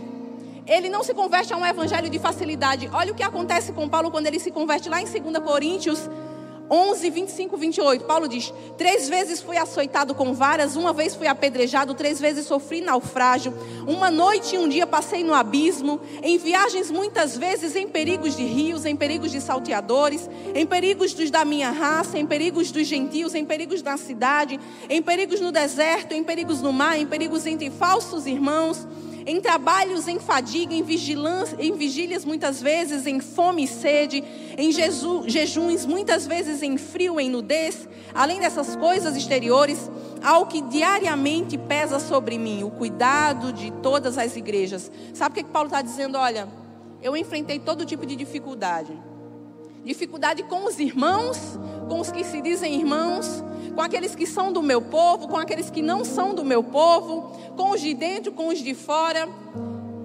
Ele 0.67 0.89
não 0.89 1.03
se 1.03 1.13
converte 1.13 1.53
a 1.53 1.57
um 1.57 1.65
evangelho 1.65 2.09
de 2.09 2.19
facilidade. 2.19 2.89
Olha 2.93 3.11
o 3.11 3.15
que 3.15 3.23
acontece 3.23 3.71
com 3.71 3.89
Paulo 3.89 4.11
quando 4.11 4.27
ele 4.27 4.39
se 4.39 4.51
converte 4.51 4.89
lá 4.89 5.01
em 5.01 5.05
2 5.05 5.37
Coríntios 5.43 6.09
11, 6.73 7.09
25, 7.09 7.57
28, 7.57 8.05
Paulo 8.05 8.29
diz: 8.29 8.53
Três 8.77 9.09
vezes 9.09 9.41
fui 9.41 9.57
açoitado 9.57 10.15
com 10.15 10.33
varas, 10.33 10.77
uma 10.77 10.93
vez 10.93 11.13
fui 11.13 11.27
apedrejado, 11.27 11.93
três 11.93 12.17
vezes 12.17 12.45
sofri 12.45 12.79
naufrágio, 12.79 13.53
uma 13.85 14.09
noite 14.09 14.55
e 14.55 14.57
um 14.57 14.69
dia 14.69 14.87
passei 14.87 15.21
no 15.21 15.33
abismo, 15.33 15.99
em 16.23 16.37
viagens 16.37 16.89
muitas 16.89 17.37
vezes 17.37 17.75
em 17.75 17.89
perigos 17.89 18.37
de 18.37 18.45
rios, 18.45 18.85
em 18.85 18.95
perigos 18.95 19.31
de 19.31 19.41
salteadores, 19.41 20.29
em 20.55 20.65
perigos 20.65 21.13
dos 21.13 21.29
da 21.29 21.43
minha 21.43 21.71
raça, 21.71 22.17
em 22.17 22.25
perigos 22.25 22.71
dos 22.71 22.87
gentios, 22.87 23.35
em 23.35 23.43
perigos 23.43 23.83
na 23.83 23.97
cidade, 23.97 24.57
em 24.89 25.01
perigos 25.01 25.41
no 25.41 25.51
deserto, 25.51 26.13
em 26.13 26.23
perigos 26.23 26.61
no 26.61 26.71
mar, 26.71 26.97
em 26.97 27.05
perigos 27.05 27.45
entre 27.45 27.69
falsos 27.69 28.25
irmãos 28.25 28.87
em 29.25 29.39
trabalhos, 29.39 30.07
em 30.07 30.19
fadiga, 30.19 30.73
em, 30.73 30.83
vigilância, 30.83 31.55
em 31.59 31.73
vigílias, 31.73 32.25
muitas 32.25 32.61
vezes 32.61 33.05
em 33.05 33.19
fome 33.19 33.63
e 33.63 33.67
sede, 33.67 34.23
em 34.57 34.71
jeju, 34.71 35.23
jejuns, 35.27 35.85
muitas 35.85 36.25
vezes 36.25 36.61
em 36.61 36.77
frio, 36.77 37.19
em 37.19 37.29
nudez. 37.29 37.87
Além 38.13 38.39
dessas 38.39 38.75
coisas 38.75 39.15
exteriores, 39.15 39.89
ao 40.23 40.45
que 40.45 40.61
diariamente 40.61 41.57
pesa 41.57 41.99
sobre 41.99 42.37
mim, 42.37 42.63
o 42.63 42.71
cuidado 42.71 43.53
de 43.53 43.71
todas 43.71 44.17
as 44.17 44.35
igrejas. 44.35 44.91
Sabe 45.13 45.33
o 45.33 45.35
que, 45.35 45.43
que 45.43 45.51
Paulo 45.51 45.67
está 45.67 45.81
dizendo? 45.81 46.17
Olha, 46.17 46.47
eu 47.01 47.15
enfrentei 47.15 47.59
todo 47.59 47.85
tipo 47.85 48.05
de 48.05 48.15
dificuldade. 48.15 48.97
Dificuldade 49.83 50.43
com 50.43 50.65
os 50.65 50.79
irmãos, 50.79 51.59
com 51.89 51.99
os 51.99 52.11
que 52.11 52.23
se 52.23 52.41
dizem 52.41 52.75
irmãos, 52.75 53.43
com 53.81 53.85
aqueles 53.85 54.13
que 54.13 54.27
são 54.27 54.53
do 54.53 54.61
meu 54.61 54.79
povo, 54.79 55.27
com 55.27 55.37
aqueles 55.37 55.71
que 55.71 55.81
não 55.81 56.05
são 56.05 56.35
do 56.35 56.45
meu 56.45 56.63
povo, 56.63 57.35
com 57.57 57.71
os 57.71 57.81
de 57.81 57.95
dentro, 57.95 58.31
com 58.31 58.49
os 58.49 58.59
de 58.59 58.75
fora. 58.75 59.27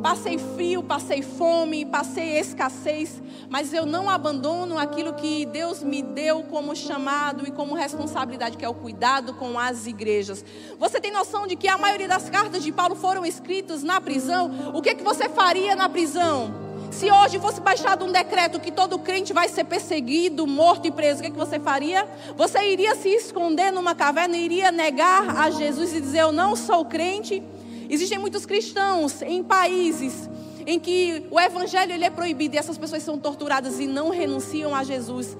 Passei 0.02 0.38
frio, 0.38 0.82
passei 0.82 1.20
fome, 1.20 1.84
passei 1.84 2.38
escassez, 2.38 3.20
mas 3.50 3.74
eu 3.74 3.84
não 3.84 4.08
abandono 4.08 4.78
aquilo 4.78 5.12
que 5.12 5.44
Deus 5.44 5.82
me 5.82 6.00
deu 6.00 6.44
como 6.44 6.74
chamado 6.74 7.46
e 7.46 7.50
como 7.50 7.74
responsabilidade, 7.74 8.56
que 8.56 8.64
é 8.64 8.68
o 8.68 8.72
cuidado 8.72 9.34
com 9.34 9.58
as 9.58 9.86
igrejas. 9.86 10.42
Você 10.78 10.98
tem 10.98 11.12
noção 11.12 11.46
de 11.46 11.54
que 11.54 11.68
a 11.68 11.76
maioria 11.76 12.08
das 12.08 12.30
cartas 12.30 12.64
de 12.64 12.72
Paulo 12.72 12.96
foram 12.96 13.26
escritas 13.26 13.82
na 13.82 14.00
prisão? 14.00 14.72
O 14.72 14.80
que, 14.80 14.88
é 14.88 14.94
que 14.94 15.04
você 15.04 15.28
faria 15.28 15.76
na 15.76 15.86
prisão? 15.86 16.65
Se 16.90 17.10
hoje 17.10 17.38
fosse 17.38 17.60
baixado 17.60 18.04
um 18.04 18.12
decreto 18.12 18.60
que 18.60 18.70
todo 18.70 18.98
crente 18.98 19.32
vai 19.32 19.48
ser 19.48 19.64
perseguido, 19.64 20.46
morto 20.46 20.86
e 20.86 20.90
preso, 20.90 21.18
o 21.18 21.22
que, 21.22 21.28
é 21.28 21.30
que 21.30 21.36
você 21.36 21.58
faria? 21.58 22.08
Você 22.36 22.58
iria 22.64 22.94
se 22.94 23.08
esconder 23.08 23.70
numa 23.70 23.94
caverna, 23.94 24.36
iria 24.36 24.72
negar 24.72 25.36
a 25.38 25.50
Jesus 25.50 25.94
e 25.94 26.00
dizer: 26.00 26.20
Eu 26.20 26.32
não 26.32 26.56
sou 26.56 26.84
crente? 26.84 27.42
Existem 27.88 28.18
muitos 28.18 28.46
cristãos 28.46 29.22
em 29.22 29.42
países 29.42 30.28
em 30.66 30.80
que 30.80 31.24
o 31.30 31.38
evangelho 31.38 31.92
ele 31.92 32.04
é 32.04 32.10
proibido 32.10 32.56
e 32.56 32.58
essas 32.58 32.76
pessoas 32.76 33.02
são 33.02 33.16
torturadas 33.16 33.78
e 33.78 33.86
não 33.86 34.10
renunciam 34.10 34.74
a 34.74 34.82
Jesus. 34.82 35.36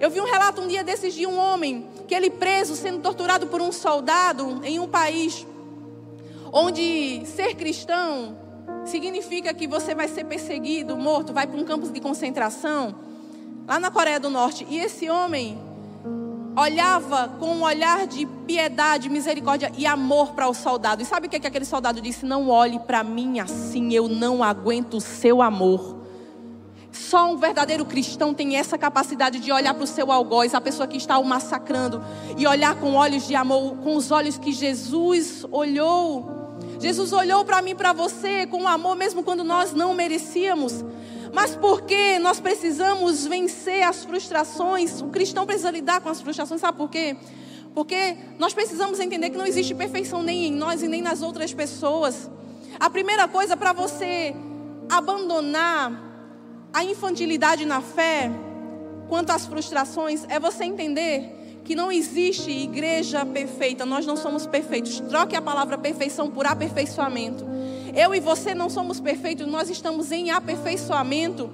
Eu 0.00 0.10
vi 0.10 0.20
um 0.20 0.24
relato 0.24 0.62
um 0.62 0.66
dia 0.66 0.82
desses 0.82 1.14
de 1.14 1.26
um 1.26 1.38
homem 1.38 1.86
que 2.08 2.14
ele 2.14 2.30
preso 2.30 2.74
sendo 2.74 3.00
torturado 3.00 3.46
por 3.46 3.60
um 3.60 3.70
soldado 3.70 4.60
em 4.64 4.78
um 4.78 4.88
país 4.88 5.46
onde 6.50 7.26
ser 7.26 7.54
cristão 7.56 8.43
significa 8.84 9.52
que 9.54 9.66
você 9.66 9.94
vai 9.94 10.08
ser 10.08 10.24
perseguido, 10.24 10.96
morto, 10.96 11.32
vai 11.32 11.46
para 11.46 11.58
um 11.58 11.64
campo 11.64 11.88
de 11.88 12.00
concentração, 12.00 12.94
lá 13.66 13.78
na 13.78 13.90
Coreia 13.90 14.20
do 14.20 14.30
Norte. 14.30 14.66
E 14.68 14.78
esse 14.78 15.08
homem 15.08 15.58
olhava 16.56 17.28
com 17.40 17.56
um 17.56 17.62
olhar 17.62 18.06
de 18.06 18.26
piedade, 18.26 19.08
misericórdia 19.08 19.72
e 19.76 19.86
amor 19.86 20.32
para 20.32 20.48
o 20.48 20.54
soldado. 20.54 21.02
E 21.02 21.04
sabe 21.04 21.26
o 21.26 21.30
que, 21.30 21.40
que 21.40 21.46
aquele 21.46 21.64
soldado 21.64 22.00
disse? 22.00 22.24
Não 22.24 22.48
olhe 22.48 22.78
para 22.78 23.02
mim 23.02 23.40
assim, 23.40 23.92
eu 23.92 24.08
não 24.08 24.42
aguento 24.42 24.98
o 24.98 25.00
seu 25.00 25.42
amor. 25.42 26.04
Só 26.92 27.32
um 27.32 27.36
verdadeiro 27.36 27.84
cristão 27.84 28.32
tem 28.32 28.56
essa 28.56 28.78
capacidade 28.78 29.40
de 29.40 29.50
olhar 29.50 29.74
para 29.74 29.82
o 29.82 29.86
seu 29.86 30.12
algoz, 30.12 30.54
a 30.54 30.60
pessoa 30.60 30.86
que 30.86 30.96
está 30.96 31.18
o 31.18 31.24
massacrando, 31.24 32.00
e 32.38 32.46
olhar 32.46 32.76
com 32.76 32.94
olhos 32.94 33.26
de 33.26 33.34
amor, 33.34 33.76
com 33.78 33.96
os 33.96 34.12
olhos 34.12 34.38
que 34.38 34.52
Jesus 34.52 35.44
olhou. 35.50 36.43
Jesus 36.84 37.14
olhou 37.14 37.46
para 37.46 37.62
mim 37.62 37.70
e 37.70 37.74
para 37.74 37.94
você 37.94 38.46
com 38.46 38.68
amor, 38.68 38.94
mesmo 38.94 39.22
quando 39.22 39.42
nós 39.42 39.72
não 39.72 39.94
merecíamos. 39.94 40.84
Mas 41.32 41.56
porque 41.56 42.18
nós 42.18 42.38
precisamos 42.40 43.26
vencer 43.26 43.82
as 43.82 44.04
frustrações, 44.04 45.00
o 45.00 45.06
cristão 45.06 45.46
precisa 45.46 45.70
lidar 45.70 46.02
com 46.02 46.10
as 46.10 46.20
frustrações, 46.20 46.60
sabe 46.60 46.76
por 46.76 46.90
quê? 46.90 47.16
Porque 47.74 48.18
nós 48.38 48.52
precisamos 48.52 49.00
entender 49.00 49.30
que 49.30 49.38
não 49.38 49.46
existe 49.46 49.74
perfeição 49.74 50.22
nem 50.22 50.44
em 50.44 50.52
nós 50.52 50.82
e 50.82 50.86
nem 50.86 51.00
nas 51.00 51.22
outras 51.22 51.54
pessoas. 51.54 52.30
A 52.78 52.90
primeira 52.90 53.26
coisa 53.26 53.56
para 53.56 53.72
você 53.72 54.36
abandonar 54.90 55.90
a 56.70 56.84
infantilidade 56.84 57.64
na 57.64 57.80
fé, 57.80 58.30
quanto 59.08 59.30
às 59.30 59.46
frustrações, 59.46 60.26
é 60.28 60.38
você 60.38 60.64
entender 60.64 61.43
que 61.64 61.74
não 61.74 61.90
existe 61.90 62.50
igreja 62.50 63.24
perfeita, 63.24 63.86
nós 63.86 64.04
não 64.04 64.16
somos 64.16 64.46
perfeitos. 64.46 65.00
Troque 65.00 65.34
a 65.34 65.42
palavra 65.42 65.78
perfeição 65.78 66.30
por 66.30 66.46
aperfeiçoamento. 66.46 67.44
Eu 67.96 68.14
e 68.14 68.20
você 68.20 68.54
não 68.54 68.68
somos 68.68 69.00
perfeitos, 69.00 69.46
nós 69.46 69.70
estamos 69.70 70.12
em 70.12 70.30
aperfeiçoamento. 70.30 71.50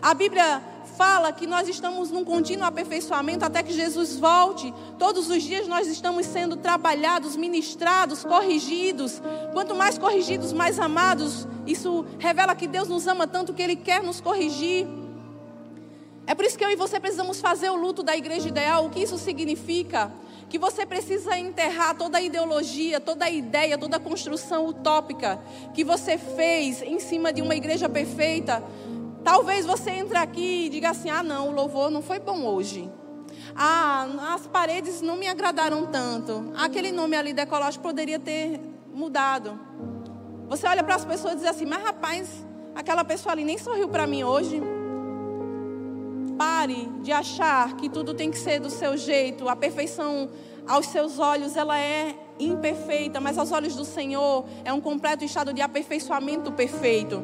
A 0.00 0.14
Bíblia 0.14 0.62
fala 0.96 1.32
que 1.32 1.46
nós 1.46 1.68
estamos 1.68 2.10
num 2.10 2.24
contínuo 2.24 2.64
aperfeiçoamento 2.64 3.44
até 3.44 3.62
que 3.62 3.72
Jesus 3.72 4.18
volte. 4.18 4.72
Todos 4.98 5.28
os 5.28 5.42
dias 5.42 5.66
nós 5.66 5.86
estamos 5.86 6.26
sendo 6.26 6.56
trabalhados, 6.56 7.36
ministrados, 7.36 8.22
corrigidos. 8.24 9.20
Quanto 9.52 9.74
mais 9.74 9.98
corrigidos, 9.98 10.52
mais 10.52 10.78
amados. 10.78 11.46
Isso 11.66 12.04
revela 12.18 12.54
que 12.54 12.66
Deus 12.66 12.88
nos 12.88 13.06
ama 13.06 13.26
tanto 13.26 13.52
que 13.52 13.62
Ele 13.62 13.76
quer 13.76 14.02
nos 14.02 14.20
corrigir. 14.20 14.86
É 16.30 16.34
por 16.36 16.44
isso 16.44 16.56
que 16.56 16.64
eu 16.64 16.70
e 16.70 16.76
você 16.76 17.00
precisamos 17.00 17.40
fazer 17.40 17.70
o 17.70 17.74
luto 17.74 18.04
da 18.04 18.16
igreja 18.16 18.46
ideal. 18.46 18.86
O 18.86 18.90
que 18.90 19.00
isso 19.00 19.18
significa? 19.18 20.12
Que 20.48 20.60
você 20.60 20.86
precisa 20.86 21.36
enterrar 21.36 21.96
toda 21.96 22.18
a 22.18 22.22
ideologia, 22.22 23.00
toda 23.00 23.24
a 23.24 23.30
ideia, 23.30 23.76
toda 23.76 23.96
a 23.96 24.00
construção 24.00 24.64
utópica 24.64 25.40
que 25.74 25.82
você 25.82 26.16
fez 26.16 26.82
em 26.82 27.00
cima 27.00 27.32
de 27.32 27.42
uma 27.42 27.56
igreja 27.56 27.88
perfeita. 27.88 28.62
Talvez 29.24 29.66
você 29.66 29.90
entre 29.90 30.16
aqui 30.18 30.66
e 30.66 30.68
diga 30.68 30.90
assim: 30.90 31.10
ah, 31.10 31.24
não, 31.24 31.48
o 31.48 31.52
louvor 31.52 31.90
não 31.90 32.00
foi 32.00 32.20
bom 32.20 32.46
hoje. 32.46 32.88
Ah, 33.56 34.06
as 34.32 34.46
paredes 34.46 35.02
não 35.02 35.16
me 35.16 35.26
agradaram 35.26 35.84
tanto. 35.86 36.52
Aquele 36.56 36.92
nome 36.92 37.16
ali 37.16 37.32
decolagem 37.32 37.80
poderia 37.80 38.20
ter 38.20 38.60
mudado. 38.94 39.58
Você 40.48 40.64
olha 40.68 40.84
para 40.84 40.94
as 40.94 41.04
pessoas 41.04 41.34
e 41.34 41.36
diz 41.38 41.46
assim: 41.46 41.66
mas 41.66 41.82
rapaz, 41.82 42.46
aquela 42.72 43.02
pessoa 43.02 43.32
ali 43.32 43.42
nem 43.42 43.58
sorriu 43.58 43.88
para 43.88 44.06
mim 44.06 44.22
hoje. 44.22 44.62
Pare 46.40 46.88
de 47.02 47.12
achar 47.12 47.76
que 47.76 47.86
tudo 47.90 48.14
tem 48.14 48.30
que 48.30 48.38
ser 48.38 48.60
do 48.60 48.70
seu 48.70 48.96
jeito. 48.96 49.46
A 49.46 49.54
perfeição 49.54 50.30
aos 50.66 50.86
seus 50.86 51.18
olhos 51.18 51.54
ela 51.54 51.78
é 51.78 52.16
imperfeita, 52.38 53.20
mas 53.20 53.36
aos 53.36 53.52
olhos 53.52 53.76
do 53.76 53.84
Senhor 53.84 54.46
é 54.64 54.72
um 54.72 54.80
completo 54.80 55.22
estado 55.22 55.52
de 55.52 55.60
aperfeiçoamento 55.60 56.50
perfeito. 56.50 57.22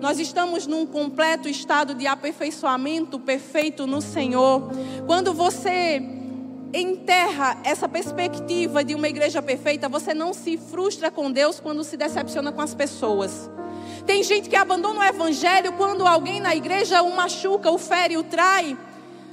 Nós 0.00 0.18
estamos 0.18 0.66
num 0.66 0.86
completo 0.86 1.46
estado 1.46 1.94
de 1.94 2.06
aperfeiçoamento 2.06 3.20
perfeito 3.20 3.86
no 3.86 4.00
Senhor. 4.00 4.62
Quando 5.06 5.34
você 5.34 6.02
enterra 6.72 7.58
essa 7.64 7.86
perspectiva 7.86 8.82
de 8.82 8.94
uma 8.94 9.10
igreja 9.10 9.42
perfeita, 9.42 9.90
você 9.90 10.14
não 10.14 10.32
se 10.32 10.56
frustra 10.56 11.10
com 11.10 11.30
Deus 11.30 11.60
quando 11.60 11.84
se 11.84 11.98
decepciona 11.98 12.50
com 12.50 12.62
as 12.62 12.74
pessoas. 12.74 13.50
Tem 14.06 14.22
gente 14.22 14.48
que 14.48 14.56
abandona 14.56 15.00
o 15.00 15.04
evangelho 15.04 15.72
quando 15.72 16.06
alguém 16.06 16.40
na 16.40 16.54
igreja 16.54 17.02
o 17.02 17.14
machuca, 17.14 17.70
o 17.70 17.78
fere, 17.78 18.16
o 18.16 18.22
trai. 18.22 18.76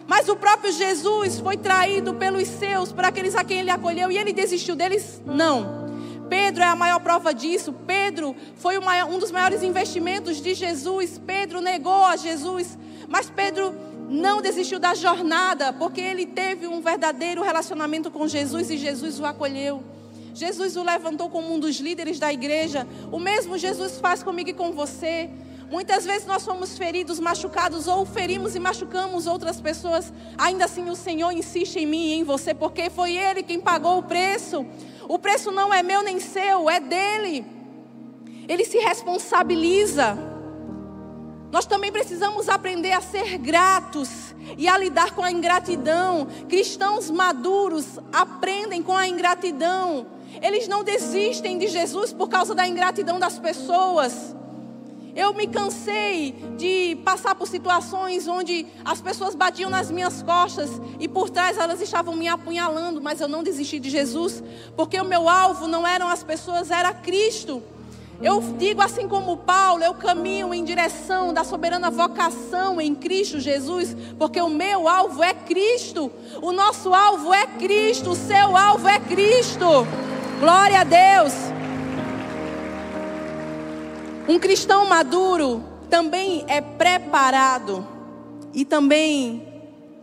Mas 0.08 0.28
o 0.30 0.36
próprio 0.36 0.72
Jesus 0.72 1.40
foi 1.40 1.58
traído 1.58 2.14
pelos 2.14 2.48
seus, 2.48 2.92
por 2.92 3.04
aqueles 3.06 3.36
a 3.36 3.44
quem 3.44 3.60
ele 3.60 3.70
acolheu, 3.70 4.12
e 4.12 4.18
ele 4.18 4.34
desistiu 4.34 4.76
deles? 4.76 5.22
Não. 5.26 5.82
Pedro 6.30 6.64
é 6.64 6.68
a 6.68 6.76
maior 6.76 7.00
prova 7.00 7.34
disso. 7.34 7.74
Pedro 7.86 8.36
foi 8.56 8.80
maior, 8.80 9.10
um 9.10 9.20
dos 9.20 9.32
maiores 9.32 9.62
investimentos 9.64 10.42
de 10.42 10.54
Jesus. 10.54 11.20
Pedro 11.26 11.60
negou 11.60 12.06
a 12.06 12.16
Jesus, 12.16 12.78
mas 13.10 13.30
Pedro 13.30 13.74
não 14.10 14.42
desistiu 14.42 14.80
da 14.80 14.94
jornada, 14.94 15.74
porque 15.74 16.00
ele 16.02 16.26
teve 16.26 16.68
um 16.68 16.82
verdadeiro 16.82 17.42
relacionamento 17.42 18.10
com 18.10 18.28
Jesus 18.28 18.70
e 18.70 18.78
Jesus 18.78 19.20
o 19.20 19.26
acolheu. 19.26 19.84
Jesus 20.34 20.76
o 20.78 20.84
levantou 20.84 21.30
como 21.30 21.54
um 21.54 21.60
dos 21.60 21.80
líderes 21.80 22.20
da 22.20 22.32
igreja. 22.32 22.88
O 23.12 23.20
mesmo 23.20 23.58
Jesus 23.58 24.00
faz 24.00 24.24
comigo 24.24 24.50
e 24.50 24.54
com 24.54 24.72
você. 24.72 25.30
Muitas 25.72 26.06
vezes 26.06 26.28
nós 26.28 26.42
somos 26.42 26.78
feridos, 26.78 27.18
machucados, 27.18 27.88
ou 27.88 28.06
ferimos 28.06 28.56
e 28.56 28.60
machucamos 28.60 29.26
outras 29.26 29.62
pessoas. 29.62 30.12
Ainda 30.38 30.66
assim, 30.66 30.90
o 30.90 30.96
Senhor 30.96 31.32
insiste 31.32 31.78
em 31.78 31.86
mim 31.86 32.08
e 32.08 32.14
em 32.16 32.24
você, 32.26 32.54
porque 32.54 32.90
foi 32.90 33.16
Ele 33.16 33.42
quem 33.42 33.60
pagou 33.60 34.00
o 34.00 34.04
preço. 34.04 34.66
O 35.08 35.18
preço 35.18 35.50
não 35.50 35.74
é 35.74 35.82
meu 35.82 36.04
nem 36.04 36.20
seu, 36.20 36.70
é 36.70 36.80
dele. 36.80 37.46
Ele 38.50 38.66
se 38.66 38.80
responsabiliza. 38.80 40.18
Nós 41.52 41.66
também 41.66 41.92
precisamos 41.92 42.50
aprender 42.50 42.94
a 42.94 43.02
ser 43.02 43.38
gratos 43.38 44.34
e 44.58 44.68
a 44.68 44.78
lidar 44.78 45.12
com 45.12 45.24
a 45.24 45.32
ingratidão. 45.32 46.28
Cristãos 46.48 47.10
maduros 47.10 48.00
aprendem 48.12 48.82
com 48.82 48.96
a 48.96 49.08
ingratidão. 49.08 50.06
Eles 50.42 50.68
não 50.68 50.84
desistem 50.84 51.58
de 51.58 51.68
Jesus 51.68 52.14
por 52.14 52.30
causa 52.30 52.54
da 52.54 52.68
ingratidão 52.68 53.20
das 53.20 53.40
pessoas. 53.40 54.36
Eu 55.14 55.34
me 55.34 55.46
cansei 55.46 56.34
de 56.58 56.96
passar 57.04 57.36
por 57.36 57.48
situações 57.48 58.28
onde 58.28 58.66
as 58.86 59.02
pessoas 59.02 59.36
batiam 59.36 59.70
nas 59.70 59.92
minhas 59.92 60.24
costas 60.24 60.70
e 61.00 61.08
por 61.08 61.30
trás 61.30 61.58
elas 61.58 61.82
estavam 61.82 62.16
me 62.16 62.30
apunhalando, 62.30 63.02
mas 63.02 63.20
eu 63.20 63.28
não 63.28 63.44
desisti 63.44 63.78
de 63.78 63.90
Jesus, 63.90 64.42
porque 64.76 65.00
o 65.02 65.06
meu 65.06 65.28
alvo 65.28 65.68
não 65.68 65.86
eram 65.86 66.08
as 66.08 66.24
pessoas, 66.24 66.72
era 66.72 66.94
Cristo. 66.94 67.62
Eu 68.22 68.40
digo 68.58 68.82
assim 68.82 69.08
como 69.08 69.36
Paulo, 69.36 69.84
eu 69.84 69.96
caminho 69.96 70.54
em 70.54 70.64
direção 70.64 71.34
da 71.34 71.44
soberana 71.44 71.90
vocação 71.90 72.80
em 72.80 72.94
Cristo 72.94 73.40
Jesus, 73.40 73.98
porque 74.18 74.40
o 74.40 74.48
meu 74.48 74.88
alvo 74.88 75.24
é 75.24 75.34
Cristo, 75.34 76.12
o 76.40 76.52
nosso 76.52 76.94
alvo 76.94 77.34
é 77.34 77.48
Cristo, 77.48 78.12
o 78.12 78.16
seu 78.16 78.56
alvo 78.56 78.88
é 78.88 79.00
Cristo. 79.00 79.66
Glória 80.42 80.82
a 80.82 80.84
Deus. 80.84 81.34
Um 84.28 84.40
cristão 84.40 84.88
maduro 84.88 85.64
também 85.88 86.44
é 86.48 86.60
preparado 86.60 87.88
e 88.52 88.66
também 88.66 89.48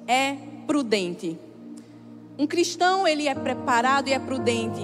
é 0.07 0.37
prudente. 0.65 1.37
Um 2.39 2.47
cristão, 2.47 3.05
ele 3.05 3.27
é 3.27 3.35
preparado 3.35 4.07
e 4.07 4.13
é 4.13 4.19
prudente. 4.21 4.81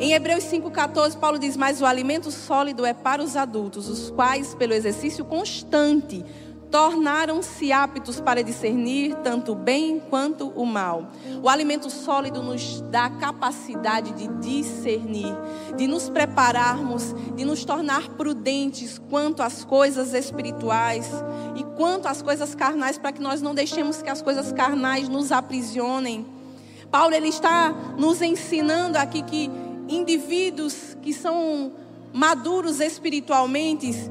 Em 0.00 0.14
Hebreus 0.14 0.42
5,14, 0.46 1.16
Paulo 1.16 1.38
diz: 1.38 1.56
Mas 1.56 1.80
o 1.80 1.86
alimento 1.86 2.32
sólido 2.32 2.84
é 2.84 2.92
para 2.92 3.22
os 3.22 3.36
adultos, 3.36 3.88
os 3.88 4.10
quais, 4.10 4.52
pelo 4.52 4.74
exercício 4.74 5.24
constante, 5.24 6.24
tornaram-se 6.72 7.70
aptos 7.70 8.18
para 8.18 8.42
discernir 8.42 9.14
tanto 9.16 9.52
o 9.52 9.54
bem 9.54 10.00
quanto 10.00 10.48
o 10.48 10.64
mal. 10.64 11.10
O 11.42 11.48
alimento 11.50 11.90
sólido 11.90 12.42
nos 12.42 12.80
dá 12.90 13.10
capacidade 13.10 14.12
de 14.14 14.26
discernir, 14.40 15.36
de 15.76 15.86
nos 15.86 16.08
prepararmos, 16.08 17.14
de 17.36 17.44
nos 17.44 17.62
tornar 17.66 18.08
prudentes 18.12 18.98
quanto 19.10 19.42
às 19.42 19.66
coisas 19.66 20.14
espirituais 20.14 21.10
e 21.54 21.62
quanto 21.76 22.08
às 22.08 22.22
coisas 22.22 22.54
carnais, 22.54 22.96
para 22.96 23.12
que 23.12 23.20
nós 23.20 23.42
não 23.42 23.54
deixemos 23.54 24.00
que 24.00 24.08
as 24.08 24.22
coisas 24.22 24.50
carnais 24.50 25.10
nos 25.10 25.30
aprisionem. 25.30 26.26
Paulo 26.90 27.14
ele 27.14 27.28
está 27.28 27.70
nos 27.98 28.22
ensinando 28.22 28.96
aqui 28.96 29.22
que 29.22 29.50
indivíduos 29.88 30.96
que 31.02 31.12
são 31.12 31.72
maduros 32.14 32.80
espiritualmente, 32.80 34.10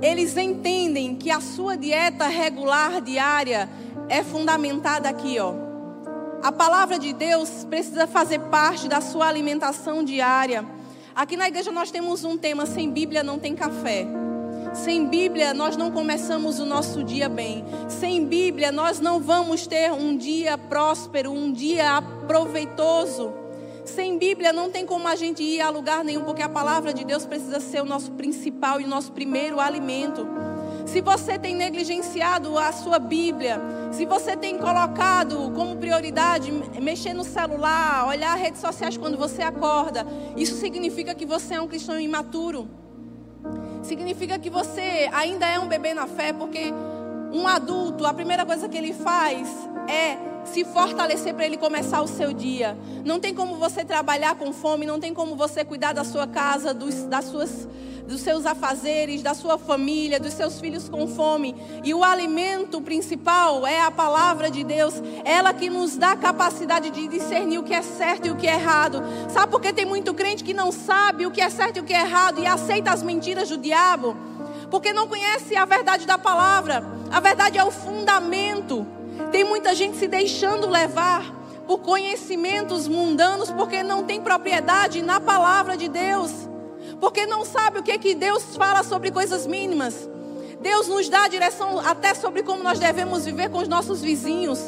eles 0.00 0.36
entendem 0.36 1.16
que 1.16 1.30
a 1.30 1.40
sua 1.40 1.76
dieta 1.76 2.26
regular 2.28 3.00
diária 3.00 3.68
é 4.08 4.22
fundamentada 4.22 5.08
aqui, 5.08 5.38
ó. 5.38 5.54
A 6.42 6.52
palavra 6.52 6.98
de 6.98 7.12
Deus 7.12 7.64
precisa 7.64 8.06
fazer 8.06 8.38
parte 8.42 8.88
da 8.88 9.00
sua 9.00 9.26
alimentação 9.26 10.04
diária. 10.04 10.64
Aqui 11.14 11.36
na 11.36 11.48
igreja 11.48 11.72
nós 11.72 11.90
temos 11.90 12.24
um 12.24 12.38
tema: 12.38 12.64
sem 12.64 12.90
Bíblia 12.90 13.24
não 13.24 13.38
tem 13.38 13.56
café. 13.56 14.06
Sem 14.72 15.06
Bíblia 15.06 15.52
nós 15.52 15.76
não 15.76 15.90
começamos 15.90 16.60
o 16.60 16.64
nosso 16.64 17.02
dia 17.02 17.28
bem. 17.28 17.64
Sem 17.88 18.24
Bíblia 18.24 18.70
nós 18.70 19.00
não 19.00 19.18
vamos 19.18 19.66
ter 19.66 19.90
um 19.92 20.16
dia 20.16 20.56
próspero, 20.56 21.32
um 21.32 21.52
dia 21.52 22.00
proveitoso. 22.28 23.32
Sem 23.88 24.18
Bíblia 24.18 24.52
não 24.52 24.70
tem 24.70 24.84
como 24.84 25.08
a 25.08 25.16
gente 25.16 25.42
ir 25.42 25.60
a 25.62 25.70
lugar 25.70 26.04
nenhum, 26.04 26.22
porque 26.22 26.42
a 26.42 26.48
palavra 26.48 26.92
de 26.92 27.04
Deus 27.04 27.24
precisa 27.24 27.58
ser 27.58 27.80
o 27.80 27.86
nosso 27.86 28.12
principal 28.12 28.80
e 28.80 28.84
o 28.84 28.88
nosso 28.88 29.10
primeiro 29.12 29.58
alimento. 29.58 30.28
Se 30.86 31.00
você 31.00 31.38
tem 31.38 31.54
negligenciado 31.56 32.58
a 32.58 32.70
sua 32.70 32.98
Bíblia, 32.98 33.60
se 33.90 34.04
você 34.04 34.36
tem 34.36 34.58
colocado 34.58 35.50
como 35.54 35.76
prioridade 35.76 36.52
mexer 36.80 37.14
no 37.14 37.24
celular, 37.24 38.06
olhar 38.06 38.34
redes 38.34 38.60
sociais 38.60 38.96
quando 38.96 39.16
você 39.16 39.42
acorda, 39.42 40.06
isso 40.36 40.54
significa 40.56 41.14
que 41.14 41.26
você 41.26 41.54
é 41.54 41.60
um 41.60 41.66
cristão 41.66 41.98
imaturo. 41.98 42.68
Significa 43.82 44.38
que 44.38 44.50
você 44.50 45.08
ainda 45.12 45.46
é 45.46 45.58
um 45.58 45.66
bebê 45.66 45.94
na 45.94 46.06
fé, 46.06 46.32
porque 46.32 46.72
um 47.32 47.46
adulto, 47.46 48.06
a 48.06 48.14
primeira 48.14 48.44
coisa 48.44 48.68
que 48.68 48.76
ele 48.76 48.92
faz 48.92 49.48
é 49.88 50.18
se 50.44 50.64
fortalecer 50.64 51.34
para 51.34 51.44
ele 51.44 51.56
começar 51.56 52.00
o 52.00 52.08
seu 52.08 52.32
dia. 52.32 52.76
Não 53.04 53.20
tem 53.20 53.34
como 53.34 53.56
você 53.56 53.84
trabalhar 53.84 54.34
com 54.36 54.52
fome, 54.52 54.86
não 54.86 54.98
tem 54.98 55.12
como 55.12 55.36
você 55.36 55.64
cuidar 55.64 55.92
da 55.92 56.04
sua 56.04 56.26
casa, 56.26 56.72
dos, 56.72 57.04
das 57.04 57.26
suas, 57.26 57.68
dos 58.06 58.20
seus 58.20 58.46
afazeres, 58.46 59.22
da 59.22 59.34
sua 59.34 59.58
família, 59.58 60.18
dos 60.18 60.32
seus 60.32 60.58
filhos 60.58 60.88
com 60.88 61.06
fome. 61.06 61.54
E 61.84 61.92
o 61.92 62.02
alimento 62.02 62.80
principal 62.80 63.66
é 63.66 63.80
a 63.80 63.90
palavra 63.90 64.50
de 64.50 64.64
Deus, 64.64 64.94
ela 65.24 65.52
que 65.52 65.68
nos 65.68 65.96
dá 65.96 66.12
a 66.12 66.16
capacidade 66.16 66.90
de 66.90 67.08
discernir 67.08 67.58
o 67.58 67.62
que 67.62 67.74
é 67.74 67.82
certo 67.82 68.26
e 68.26 68.30
o 68.30 68.36
que 68.36 68.46
é 68.46 68.54
errado. 68.54 69.02
Sabe 69.28 69.52
por 69.52 69.60
que 69.60 69.72
tem 69.72 69.84
muito 69.84 70.14
crente 70.14 70.42
que 70.42 70.54
não 70.54 70.72
sabe 70.72 71.26
o 71.26 71.30
que 71.30 71.42
é 71.42 71.50
certo 71.50 71.76
e 71.76 71.80
o 71.80 71.84
que 71.84 71.92
é 71.94 72.00
errado 72.00 72.40
e 72.40 72.46
aceita 72.46 72.90
as 72.90 73.02
mentiras 73.02 73.48
do 73.48 73.58
diabo? 73.58 74.16
Porque 74.70 74.92
não 74.92 75.06
conhece 75.06 75.56
a 75.56 75.64
verdade 75.64 76.06
da 76.06 76.18
palavra. 76.18 76.97
A 77.10 77.20
verdade 77.20 77.58
é 77.58 77.64
o 77.64 77.70
fundamento. 77.70 78.86
Tem 79.30 79.44
muita 79.44 79.74
gente 79.74 79.96
se 79.96 80.06
deixando 80.06 80.68
levar 80.68 81.34
por 81.66 81.80
conhecimentos 81.80 82.88
mundanos 82.88 83.50
porque 83.50 83.82
não 83.82 84.04
tem 84.04 84.20
propriedade 84.20 85.02
na 85.02 85.20
palavra 85.20 85.76
de 85.76 85.88
Deus. 85.88 86.30
Porque 87.00 87.26
não 87.26 87.44
sabe 87.44 87.78
o 87.78 87.82
que 87.82 87.98
que 87.98 88.14
Deus 88.14 88.56
fala 88.56 88.82
sobre 88.82 89.10
coisas 89.10 89.46
mínimas. 89.46 90.08
Deus 90.60 90.88
nos 90.88 91.08
dá 91.08 91.24
a 91.24 91.28
direção 91.28 91.78
até 91.78 92.14
sobre 92.14 92.42
como 92.42 92.62
nós 92.62 92.78
devemos 92.78 93.24
viver 93.24 93.50
com 93.50 93.58
os 93.58 93.68
nossos 93.68 94.00
vizinhos. 94.00 94.58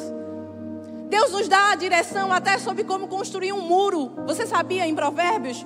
Deus 1.09 1.31
nos 1.31 1.47
dá 1.47 1.71
a 1.71 1.75
direção 1.75 2.31
até 2.31 2.57
sobre 2.57 2.85
como 2.85 3.07
construir 3.07 3.51
um 3.51 3.61
muro. 3.61 4.11
Você 4.25 4.47
sabia 4.47 4.87
em 4.87 4.95
Provérbios? 4.95 5.65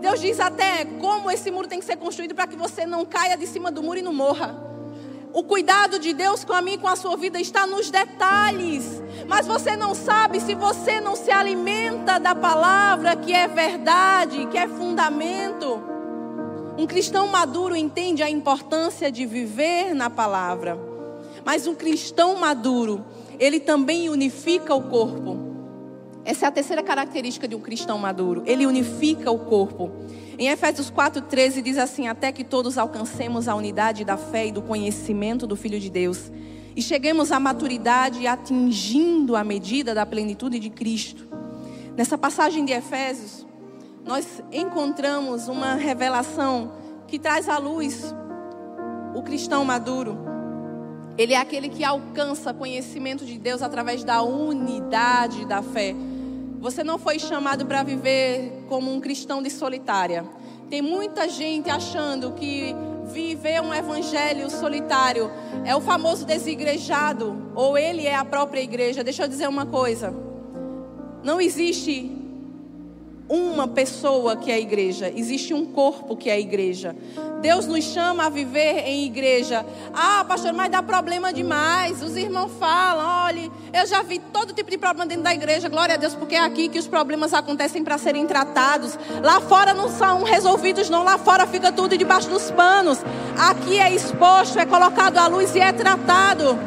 Deus 0.00 0.20
diz 0.20 0.40
até 0.40 0.84
como 0.84 1.30
esse 1.30 1.50
muro 1.50 1.68
tem 1.68 1.78
que 1.78 1.84
ser 1.84 1.96
construído 1.96 2.34
para 2.34 2.46
que 2.46 2.56
você 2.56 2.86
não 2.86 3.04
caia 3.04 3.36
de 3.36 3.46
cima 3.46 3.70
do 3.70 3.82
muro 3.82 3.98
e 3.98 4.02
não 4.02 4.12
morra. 4.12 4.69
O 5.32 5.44
cuidado 5.44 5.98
de 5.98 6.12
Deus 6.12 6.44
com 6.44 6.52
a 6.52 6.60
mim 6.60 6.78
com 6.78 6.88
a 6.88 6.96
sua 6.96 7.16
vida 7.16 7.40
está 7.40 7.66
nos 7.66 7.90
detalhes. 7.90 9.00
Mas 9.28 9.46
você 9.46 9.76
não 9.76 9.94
sabe 9.94 10.40
se 10.40 10.54
você 10.54 11.00
não 11.00 11.14
se 11.14 11.30
alimenta 11.30 12.18
da 12.18 12.34
palavra 12.34 13.14
que 13.14 13.32
é 13.32 13.46
verdade, 13.46 14.46
que 14.46 14.58
é 14.58 14.66
fundamento. 14.66 15.80
Um 16.76 16.86
cristão 16.86 17.28
maduro 17.28 17.76
entende 17.76 18.22
a 18.22 18.30
importância 18.30 19.10
de 19.10 19.24
viver 19.24 19.94
na 19.94 20.10
palavra. 20.10 20.78
Mas 21.44 21.66
um 21.66 21.74
cristão 21.74 22.36
maduro, 22.36 23.04
ele 23.38 23.60
também 23.60 24.08
unifica 24.08 24.74
o 24.74 24.82
corpo. 24.82 25.38
Essa 26.24 26.46
é 26.46 26.48
a 26.48 26.52
terceira 26.52 26.82
característica 26.82 27.46
de 27.46 27.54
um 27.54 27.60
cristão 27.60 27.98
maduro. 27.98 28.42
Ele 28.46 28.66
unifica 28.66 29.30
o 29.30 29.38
corpo. 29.38 29.90
Em 30.40 30.48
Efésios 30.48 30.90
4,13 30.90 31.60
diz 31.60 31.76
assim: 31.76 32.08
Até 32.08 32.32
que 32.32 32.42
todos 32.42 32.78
alcancemos 32.78 33.46
a 33.46 33.54
unidade 33.54 34.06
da 34.06 34.16
fé 34.16 34.46
e 34.46 34.52
do 34.52 34.62
conhecimento 34.62 35.46
do 35.46 35.54
Filho 35.54 35.78
de 35.78 35.90
Deus, 35.90 36.32
e 36.74 36.80
cheguemos 36.80 37.30
à 37.30 37.38
maturidade 37.38 38.26
atingindo 38.26 39.36
a 39.36 39.44
medida 39.44 39.94
da 39.94 40.06
plenitude 40.06 40.58
de 40.58 40.70
Cristo. 40.70 41.28
Nessa 41.94 42.16
passagem 42.16 42.64
de 42.64 42.72
Efésios, 42.72 43.46
nós 44.02 44.42
encontramos 44.50 45.46
uma 45.46 45.74
revelação 45.74 46.72
que 47.06 47.18
traz 47.18 47.46
à 47.46 47.58
luz 47.58 48.14
o 49.14 49.22
cristão 49.22 49.62
maduro. 49.62 50.16
Ele 51.18 51.34
é 51.34 51.36
aquele 51.36 51.68
que 51.68 51.84
alcança 51.84 52.54
conhecimento 52.54 53.26
de 53.26 53.38
Deus 53.38 53.60
através 53.60 54.02
da 54.04 54.22
unidade 54.22 55.44
da 55.44 55.62
fé. 55.62 55.94
Você 56.60 56.84
não 56.84 56.98
foi 56.98 57.18
chamado 57.18 57.64
para 57.64 57.82
viver 57.82 58.64
como 58.68 58.92
um 58.92 59.00
cristão 59.00 59.42
de 59.42 59.48
solitária. 59.48 60.26
Tem 60.68 60.82
muita 60.82 61.26
gente 61.26 61.70
achando 61.70 62.32
que 62.32 62.76
viver 63.06 63.62
um 63.62 63.72
evangelho 63.72 64.48
solitário, 64.50 65.30
é 65.64 65.74
o 65.74 65.80
famoso 65.80 66.26
desigrejado, 66.26 67.50
ou 67.54 67.78
ele 67.78 68.06
é 68.06 68.14
a 68.14 68.26
própria 68.26 68.60
igreja. 68.60 69.02
Deixa 69.02 69.24
eu 69.24 69.28
dizer 69.28 69.48
uma 69.48 69.64
coisa. 69.64 70.14
Não 71.24 71.40
existe 71.40 72.19
uma 73.30 73.68
pessoa 73.68 74.34
que 74.36 74.50
é 74.50 74.54
a 74.54 74.58
igreja, 74.58 75.12
existe 75.14 75.54
um 75.54 75.64
corpo 75.64 76.16
que 76.16 76.28
é 76.28 76.32
a 76.32 76.40
igreja. 76.40 76.96
Deus 77.40 77.64
nos 77.64 77.84
chama 77.84 78.26
a 78.26 78.28
viver 78.28 78.80
em 78.84 79.04
igreja. 79.04 79.64
Ah, 79.94 80.24
pastor, 80.26 80.52
mas 80.52 80.68
dá 80.68 80.82
problema 80.82 81.32
demais. 81.32 82.02
Os 82.02 82.16
irmãos 82.16 82.50
falam, 82.58 83.26
olha, 83.26 83.48
eu 83.72 83.86
já 83.86 84.02
vi 84.02 84.18
todo 84.18 84.52
tipo 84.52 84.68
de 84.68 84.76
problema 84.76 85.06
dentro 85.06 85.22
da 85.22 85.32
igreja. 85.32 85.68
Glória 85.68 85.94
a 85.94 85.98
Deus, 85.98 86.12
porque 86.16 86.34
é 86.34 86.40
aqui 86.40 86.68
que 86.68 86.78
os 86.78 86.88
problemas 86.88 87.32
acontecem 87.32 87.84
para 87.84 87.96
serem 87.98 88.26
tratados. 88.26 88.98
Lá 89.22 89.40
fora 89.40 89.72
não 89.72 89.88
são 89.88 90.24
resolvidos, 90.24 90.90
não. 90.90 91.04
Lá 91.04 91.16
fora 91.16 91.46
fica 91.46 91.70
tudo 91.70 91.96
debaixo 91.96 92.28
dos 92.28 92.50
panos. 92.50 92.98
Aqui 93.38 93.78
é 93.78 93.94
exposto, 93.94 94.58
é 94.58 94.66
colocado 94.66 95.18
à 95.18 95.28
luz 95.28 95.54
e 95.54 95.60
é 95.60 95.72
tratado. 95.72 96.58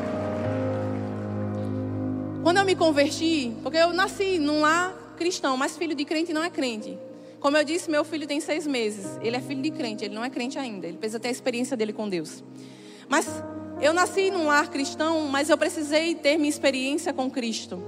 Quando 2.41 2.57
eu 2.57 2.65
me 2.65 2.75
converti, 2.75 3.53
porque 3.61 3.77
eu 3.77 3.91
nasci 3.91 4.39
num 4.39 4.61
lar 4.61 5.02
cristão, 5.13 5.55
mas 5.55 5.77
filho 5.77 5.95
de 5.95 6.05
crente 6.05 6.33
não 6.33 6.43
é 6.43 6.49
crente. 6.49 6.97
Como 7.39 7.57
eu 7.57 7.63
disse, 7.63 7.91
meu 7.91 8.05
filho 8.05 8.25
tem 8.25 8.39
seis 8.39 8.65
meses. 8.65 9.19
Ele 9.21 9.35
é 9.35 9.41
filho 9.41 9.61
de 9.61 9.71
crente, 9.71 10.05
ele 10.05 10.15
não 10.15 10.23
é 10.23 10.29
crente 10.29 10.57
ainda. 10.57 10.87
Ele 10.87 10.97
precisa 10.97 11.19
ter 11.19 11.27
a 11.27 11.31
experiência 11.31 11.75
dele 11.75 11.91
com 11.91 12.07
Deus. 12.07 12.43
Mas 13.09 13.27
eu 13.81 13.93
nasci 13.93 14.31
num 14.31 14.47
lar 14.47 14.69
cristão, 14.69 15.27
mas 15.27 15.49
eu 15.49 15.57
precisei 15.57 16.15
ter 16.15 16.37
minha 16.37 16.49
experiência 16.49 17.11
com 17.11 17.29
Cristo. 17.29 17.83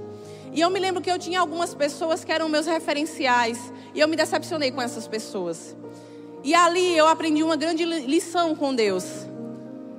E 0.52 0.60
eu 0.60 0.70
me 0.70 0.78
lembro 0.78 1.00
que 1.02 1.10
eu 1.10 1.18
tinha 1.18 1.40
algumas 1.40 1.74
pessoas 1.74 2.24
que 2.24 2.32
eram 2.32 2.48
meus 2.48 2.66
referenciais. 2.66 3.72
E 3.94 4.00
eu 4.00 4.08
me 4.08 4.16
decepcionei 4.16 4.70
com 4.70 4.82
essas 4.82 5.08
pessoas. 5.08 5.74
E 6.44 6.54
ali 6.54 6.96
eu 6.96 7.08
aprendi 7.08 7.42
uma 7.42 7.56
grande 7.56 7.84
lição 7.84 8.54
com 8.54 8.74
Deus. 8.74 9.04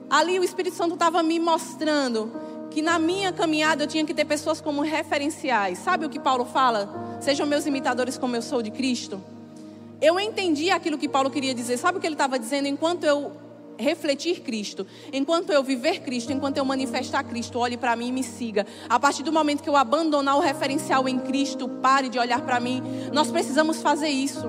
Ali 0.09 0.39
o 0.39 0.43
Espírito 0.43 0.75
Santo 0.75 0.93
estava 0.93 1.21
me 1.21 1.39
mostrando 1.39 2.32
que 2.78 2.82
na 2.84 2.99
minha 2.99 3.34
caminhada 3.34 3.86
eu 3.86 3.88
tinha 3.88 4.05
que 4.05 4.13
ter 4.13 4.23
pessoas 4.23 4.61
como 4.61 4.84
referenciais. 4.84 5.80
Sabe 5.80 6.05
o 6.05 6.09
que 6.11 6.19
Paulo 6.19 6.45
fala? 6.45 7.17
Sejam 7.19 7.47
meus 7.47 7.65
imitadores 7.65 8.19
como 8.19 8.36
eu 8.36 8.41
sou 8.43 8.61
de 8.61 8.69
Cristo. 8.69 9.19
Eu 9.99 10.19
entendi 10.19 10.69
aquilo 10.69 10.95
que 10.95 11.09
Paulo 11.09 11.32
queria 11.32 11.55
dizer. 11.55 11.78
Sabe 11.78 11.97
o 11.97 11.99
que 11.99 12.05
ele 12.05 12.13
estava 12.13 12.38
dizendo? 12.38 12.67
Enquanto 12.67 13.03
eu 13.03 13.32
refletir 13.80 14.41
Cristo, 14.41 14.86
enquanto 15.11 15.51
eu 15.51 15.63
viver 15.63 16.01
Cristo, 16.01 16.32
enquanto 16.32 16.57
eu 16.57 16.65
manifestar 16.65 17.23
Cristo, 17.23 17.57
olhe 17.57 17.78
para 17.78 17.95
mim 17.95 18.09
e 18.09 18.11
me 18.11 18.23
siga. 18.23 18.63
A 18.88 18.99
partir 18.99 19.23
do 19.23 19.34
momento 19.34 19.63
que 19.63 19.69
eu 19.69 19.75
abandonar 19.75 20.38
o 20.38 20.39
referencial 20.39 21.09
em 21.09 21.17
Cristo, 21.17 21.67
pare 21.67 22.09
de 22.09 22.19
olhar 22.19 22.41
para 22.41 22.59
mim. 22.59 22.84
Nós 23.11 23.32
precisamos 23.32 23.82
fazer 23.82 24.09
isso. 24.09 24.47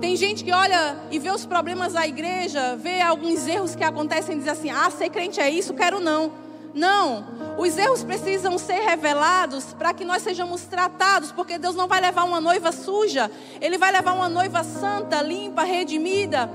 Tem 0.00 0.16
gente 0.16 0.42
que 0.42 0.50
olha 0.50 0.96
e 1.10 1.18
vê 1.18 1.30
os 1.30 1.44
problemas 1.44 1.92
da 1.92 2.06
igreja, 2.06 2.74
vê 2.76 3.02
alguns 3.02 3.46
erros 3.46 3.76
que 3.76 3.84
acontecem 3.84 4.36
e 4.36 4.38
diz 4.38 4.48
assim: 4.48 4.70
ah, 4.70 4.90
ser 4.90 5.10
crente 5.10 5.38
é 5.38 5.50
isso, 5.50 5.74
quero 5.74 6.00
não. 6.00 6.48
Não, 6.72 7.24
os 7.58 7.76
erros 7.76 8.04
precisam 8.04 8.56
ser 8.58 8.80
revelados 8.80 9.74
para 9.74 9.92
que 9.92 10.04
nós 10.04 10.22
sejamos 10.22 10.62
tratados, 10.62 11.32
porque 11.32 11.58
Deus 11.58 11.74
não 11.74 11.88
vai 11.88 12.00
levar 12.00 12.24
uma 12.24 12.40
noiva 12.40 12.70
suja, 12.70 13.30
Ele 13.60 13.76
vai 13.76 13.90
levar 13.90 14.12
uma 14.12 14.28
noiva 14.28 14.62
santa, 14.62 15.20
limpa, 15.20 15.62
redimida. 15.62 16.50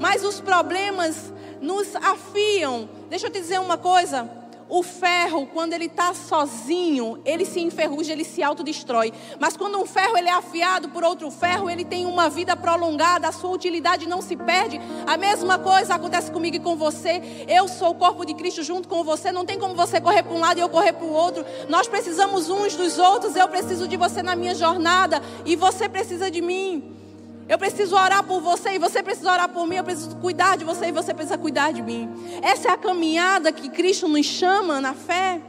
Mas 0.00 0.24
os 0.24 0.40
problemas 0.40 1.32
nos 1.60 1.94
afiam. 1.96 2.88
Deixa 3.10 3.26
eu 3.26 3.30
te 3.30 3.40
dizer 3.40 3.60
uma 3.60 3.76
coisa: 3.76 4.30
o 4.68 4.82
ferro, 4.82 5.46
quando 5.46 5.72
ele 5.72 5.86
está 5.86 6.12
sozinho, 6.12 7.20
ele 7.24 7.44
se 7.44 7.60
enferruja, 7.60 8.12
ele 8.12 8.24
se 8.24 8.42
autodestrói. 8.42 9.12
Mas 9.38 9.56
quando 9.56 9.78
um 9.78 9.86
ferro 9.86 10.16
ele 10.16 10.28
é 10.28 10.32
afiado 10.32 10.88
por 10.90 11.02
outro 11.02 11.30
ferro, 11.30 11.70
ele 11.70 11.84
tem 11.84 12.04
uma 12.04 12.28
vida 12.28 12.56
prolongada, 12.56 13.28
a 13.28 13.32
sua 13.32 13.50
utilidade 13.50 14.06
não 14.06 14.20
se 14.20 14.36
perde. 14.36 14.80
A 15.06 15.16
mesma 15.16 15.58
coisa 15.58 15.94
acontece 15.94 16.30
comigo 16.30 16.56
e 16.56 16.60
com 16.60 16.76
você. 16.76 17.46
Eu 17.48 17.66
sou 17.68 17.90
o 17.90 17.94
corpo 17.94 18.24
de 18.24 18.34
Cristo 18.34 18.62
junto 18.62 18.88
com 18.88 19.02
você. 19.02 19.32
Não 19.32 19.44
tem 19.44 19.58
como 19.58 19.74
você 19.74 20.00
correr 20.00 20.22
para 20.22 20.34
um 20.34 20.40
lado 20.40 20.58
e 20.58 20.60
eu 20.60 20.68
correr 20.68 20.92
para 20.92 21.06
o 21.06 21.12
outro. 21.12 21.44
Nós 21.68 21.88
precisamos 21.88 22.48
uns 22.50 22.74
dos 22.74 22.98
outros. 22.98 23.36
Eu 23.36 23.48
preciso 23.48 23.88
de 23.88 23.96
você 23.96 24.22
na 24.22 24.36
minha 24.36 24.54
jornada 24.54 25.22
e 25.46 25.56
você 25.56 25.88
precisa 25.88 26.30
de 26.30 26.42
mim. 26.42 26.98
Eu 27.48 27.58
preciso 27.58 27.96
orar 27.96 28.22
por 28.24 28.40
você 28.40 28.74
e 28.74 28.78
você 28.78 29.02
precisa 29.02 29.32
orar 29.32 29.48
por 29.48 29.66
mim. 29.66 29.76
Eu 29.76 29.84
preciso 29.84 30.14
cuidar 30.16 30.56
de 30.56 30.64
você 30.64 30.86
e 30.86 30.92
você 30.92 31.14
precisa 31.14 31.38
cuidar 31.38 31.72
de 31.72 31.80
mim. 31.80 32.08
Essa 32.42 32.68
é 32.68 32.70
a 32.72 32.76
caminhada 32.76 33.50
que 33.50 33.70
Cristo 33.70 34.06
nos 34.06 34.26
chama 34.26 34.80
na 34.80 34.92
fé. 34.92 35.40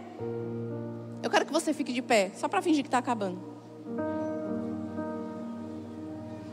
Eu 1.22 1.30
quero 1.30 1.46
que 1.46 1.52
você 1.52 1.74
fique 1.74 1.92
de 1.92 2.02
pé, 2.02 2.32
só 2.38 2.48
para 2.48 2.62
fingir 2.62 2.84
que 2.84 2.88
está 2.88 3.00
acabando. 3.00 3.40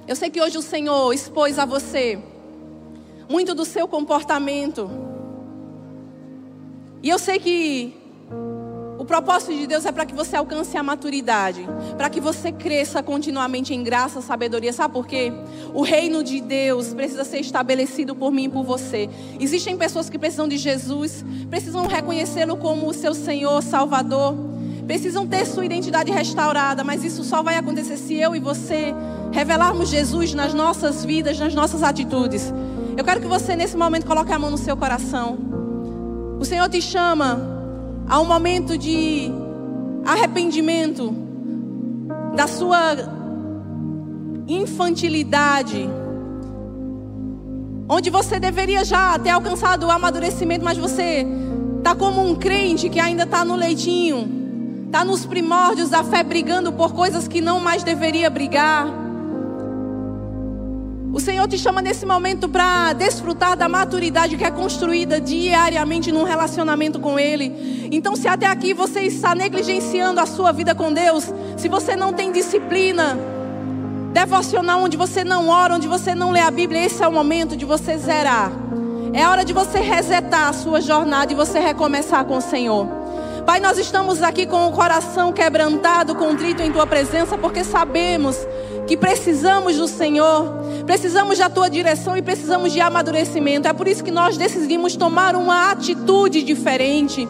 Eu 0.09 0.17
sei 0.17 0.31
que 0.31 0.41
hoje 0.41 0.59
o 0.59 0.63
Senhor 0.63 1.13
expôs 1.13 1.59
a 1.59 1.65
você 1.65 2.21
muito 3.29 3.55
do 3.55 3.65
seu 3.65 3.87
comportamento. 3.87 4.91
E 7.03 7.09
eu 7.09 7.19
sei 7.19 7.39
que 7.39 8.06
propósito 9.07 9.55
de 9.55 9.67
Deus 9.67 9.87
é 9.87 9.93
para 9.93 10.05
que 10.05 10.15
você 10.15 10.37
alcance 10.37 10.77
a 10.77 10.83
maturidade, 10.83 11.67
para 11.97 12.11
que 12.11 12.21
você 12.21 12.53
cresça 12.53 13.03
continuamente 13.03 13.73
em 13.73 13.83
graça, 13.83 14.21
sabedoria. 14.21 14.73
Sabe 14.73 14.93
por 14.93 15.07
quê? 15.07 15.33
O 15.73 15.83
reino 15.83 16.23
de 16.23 16.41
Deus 16.41 16.93
precisa 16.93 17.25
ser 17.25 17.39
estabelecido 17.39 18.15
por 18.15 18.31
mim 18.31 18.45
e 18.45 18.49
por 18.49 18.65
você. 18.65 19.09
Existem 19.41 19.77
pessoas 19.77 20.11
que 20.11 20.19
precisam 20.19 20.49
de 20.49 20.59
Jesus, 20.59 21.25
precisam 21.49 21.87
reconhecê-lo 21.87 22.57
como 22.57 22.89
o 22.89 22.93
seu 22.93 23.15
Senhor, 23.15 23.63
Salvador, 23.63 24.35
precisam 24.87 25.27
ter 25.27 25.47
sua 25.47 25.65
identidade 25.65 26.11
restaurada, 26.11 26.85
mas 26.85 27.05
isso 27.05 27.25
só 27.25 27.43
vai 27.43 27.57
acontecer 27.57 27.97
se 27.97 28.15
eu 28.15 28.37
e 28.37 28.41
você 28.41 28.95
revelarmos 29.33 29.89
Jesus 29.89 30.35
nas 30.35 30.53
nossas 30.53 31.05
vidas, 31.05 31.39
nas 31.39 31.55
nossas 31.55 31.83
atitudes. 31.83 32.53
Eu 32.97 33.05
quero 33.05 33.21
que 33.21 33.27
você 33.27 33.55
nesse 33.55 33.77
momento 33.77 34.07
coloque 34.07 34.33
a 34.33 34.39
mão 34.39 34.51
no 34.51 34.59
seu 34.59 34.77
coração. 34.77 35.39
O 36.39 36.45
Senhor 36.45 36.69
te 36.69 36.81
chama 36.81 37.56
Há 38.09 38.21
um 38.21 38.25
momento 38.25 38.79
de 38.79 39.29
arrependimento 40.05 41.13
da 42.37 42.47
sua 42.47 42.97
infantilidade, 44.47 45.89
onde 47.89 48.09
você 48.09 48.39
deveria 48.39 48.85
já 48.85 49.19
ter 49.19 49.31
alcançado 49.31 49.87
o 49.87 49.91
amadurecimento, 49.91 50.65
mas 50.65 50.79
você 50.79 51.27
está 51.79 51.97
como 51.97 52.25
um 52.25 52.37
crente 52.37 52.89
que 52.89 53.01
ainda 53.01 53.25
está 53.25 53.45
no 53.45 53.57
leitinho, 53.57 54.85
está 54.87 55.05
nos 55.05 55.27
primórdios 55.27 55.91
da 55.91 56.05
fé, 56.05 56.23
brigando 56.23 56.73
por 56.73 56.93
coisas 56.93 57.27
que 57.27 57.41
não 57.41 57.59
mais 57.59 57.83
deveria 57.83 58.31
brigar. 58.31 58.87
O 61.13 61.19
Senhor 61.19 61.49
te 61.49 61.59
chama 61.59 61.83
nesse 61.83 62.07
momento 62.07 62.49
para 62.49 62.93
desfrutar 62.93 63.57
da 63.57 63.69
maturidade 63.69 64.37
que 64.37 64.45
é 64.45 64.51
construída 64.51 65.21
diariamente 65.21 66.13
num 66.13 66.25
relacionamento 66.25 67.01
com 67.01 67.19
Ele. 67.19 67.76
Então, 67.91 68.17
se 68.17 68.27
até 68.27 68.47
aqui 68.47 68.75
você 68.75 69.03
está 69.03 69.35
negligenciando 69.35 70.21
a 70.21 70.27
sua 70.27 70.53
vida 70.53 70.75
com 70.75 70.93
Deus, 70.93 71.33
se 71.57 71.69
você 71.69 71.95
não 71.95 72.13
tem 72.13 72.33
disciplina 72.33 73.19
devocional, 74.13 74.83
onde 74.83 74.97
você 74.97 75.23
não 75.23 75.49
ora, 75.49 75.75
onde 75.75 75.87
você 75.87 76.15
não 76.15 76.31
lê 76.31 76.41
a 76.41 76.51
Bíblia, 76.51 76.85
esse 76.85 77.03
é 77.03 77.09
o 77.09 77.13
momento 77.13 77.57
de 77.57 77.65
você 77.65 77.97
zerar. 77.99 78.51
É 79.13 79.27
hora 79.27 79.45
de 79.45 79.53
você 79.53 79.79
resetar 79.79 80.49
a 80.49 80.53
sua 80.53 80.81
jornada 80.81 81.33
e 81.33 81.37
você 81.37 81.59
recomeçar 81.59 82.25
com 82.25 82.37
o 82.37 82.41
Senhor. 82.41 82.87
Pai, 83.47 83.61
nós 83.61 83.79
estamos 83.79 84.23
aqui 84.23 84.45
com 84.45 84.67
o 84.67 84.73
coração 84.73 85.33
quebrantado, 85.33 86.17
contrito 86.17 86.63
em 86.63 86.73
tua 86.73 86.87
presença, 86.87 87.39
porque 87.39 87.63
sabemos 87.63 88.37
que 88.87 88.97
precisamos 88.97 89.77
do 89.77 89.87
Senhor, 89.87 90.53
precisamos 90.85 91.39
da 91.39 91.49
tua 91.49 91.69
direção 91.69 92.17
e 92.17 92.23
precisamos 92.23 92.73
de 92.73 92.81
amadurecimento. 92.81 93.69
É 93.69 93.73
por 93.73 93.87
isso 93.87 94.03
que 94.03 94.11
nós 94.11 94.37
decidimos 94.37 94.97
tomar 94.97 95.37
uma 95.37 95.71
atitude 95.71 96.43
diferente. 96.43 97.29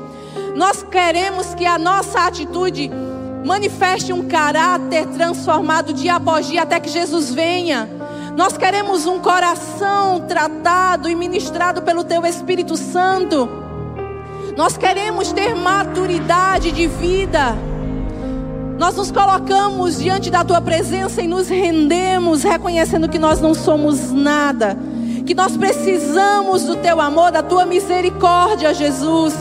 Nós 0.57 0.83
queremos 0.83 1.55
que 1.55 1.67
a 1.67 1.79
nossa 1.79 2.21
atitude 2.21 2.91
manifeste 3.45 4.11
um 4.11 4.27
caráter 4.27 5.07
transformado 5.09 5.93
de 5.93 6.09
apogia 6.09 6.63
até 6.63 6.81
que 6.81 6.89
Jesus 6.89 7.31
venha. 7.35 7.87
Nós 8.35 8.57
queremos 8.57 9.05
um 9.05 9.19
coração 9.19 10.25
tratado 10.27 11.11
e 11.11 11.15
ministrado 11.15 11.83
pelo 11.83 12.03
teu 12.03 12.25
Espírito 12.25 12.75
Santo. 12.75 13.47
Nós 14.57 14.79
queremos 14.79 15.31
ter 15.31 15.55
maturidade 15.55 16.73
de 16.73 16.87
vida. 16.87 17.55
Nós 18.79 18.97
nos 18.97 19.11
colocamos 19.11 19.99
diante 19.99 20.31
da 20.31 20.43
tua 20.43 20.63
presença 20.63 21.21
e 21.21 21.29
nos 21.29 21.49
rendemos, 21.49 22.43
reconhecendo 22.43 23.11
que 23.11 23.19
nós 23.19 23.43
não 23.43 23.53
somos 23.53 24.11
nada, 24.11 24.75
que 25.27 25.35
nós 25.35 25.55
precisamos 25.55 26.63
do 26.65 26.77
teu 26.77 26.99
amor, 26.99 27.31
da 27.31 27.43
tua 27.43 27.67
misericórdia, 27.67 28.73
Jesus. 28.73 29.35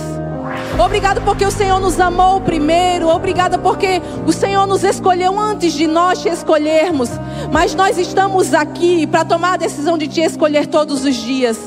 Obrigado 0.84 1.22
porque 1.22 1.46
o 1.46 1.52
Senhor 1.52 1.80
nos 1.80 2.00
amou 2.00 2.42
primeiro. 2.42 3.08
Obrigada 3.08 3.58
porque 3.58 4.02
o 4.26 4.32
Senhor 4.32 4.66
nos 4.66 4.84
escolheu 4.84 5.40
antes 5.40 5.74
de 5.74 5.88
nós 5.88 6.22
te 6.22 6.30
escolhermos. 6.30 7.10
Mas 7.52 7.74
nós 7.76 7.98
estamos 7.98 8.54
aqui 8.54 9.08
para 9.08 9.26
tomar 9.26 9.54
a 9.54 9.58
decisão 9.58 9.98
de 9.98 10.08
te 10.08 10.22
escolher 10.22 10.68
todos 10.68 11.06
os 11.06 11.16
dias. 11.16 11.58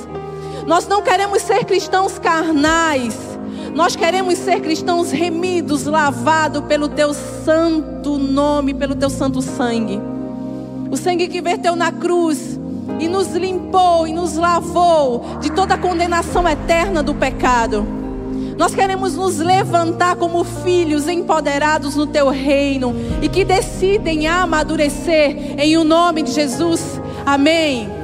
Nós 0.67 0.87
não 0.87 1.03
queremos 1.03 1.43
ser 1.43 1.65
cristãos 1.65 2.19
carnais. 2.19 3.17
Nós 3.75 3.95
queremos 3.97 4.39
ser 4.39 4.61
cristãos 4.61 5.11
remidos, 5.11 5.85
lavados 5.85 6.65
pelo 6.65 6.89
teu 6.89 7.15
santo 7.15 8.19
nome, 8.19 8.75
pelo 8.75 8.95
teu 8.95 9.11
santo 9.11 9.41
sangue. 9.41 10.01
O 10.91 10.97
sangue 10.97 11.29
que 11.29 11.41
verteu 11.41 11.77
na 11.77 11.93
cruz 11.93 12.59
e 12.99 13.09
nos 13.09 13.29
limpou 13.35 14.07
e 14.07 14.13
nos 14.13 14.37
lavou 14.37 15.25
de 15.41 15.51
toda 15.53 15.75
a 15.75 15.79
condenação 15.79 16.49
eterna 16.49 17.03
do 17.03 17.15
pecado. 17.15 17.87
Nós 18.59 18.75
queremos 18.75 19.15
nos 19.15 19.39
levantar 19.39 20.17
como 20.17 20.43
filhos 20.43 21.07
empoderados 21.07 21.95
no 21.95 22.09
teu 22.09 22.29
reino 22.29 22.93
e 23.23 23.29
que 23.29 23.45
decidem 23.45 24.27
amadurecer 24.27 25.55
em 25.57 25.77
o 25.77 25.85
nome 25.85 26.25
de 26.25 26.33
Jesus. 26.33 27.01
Amém. 27.25 27.98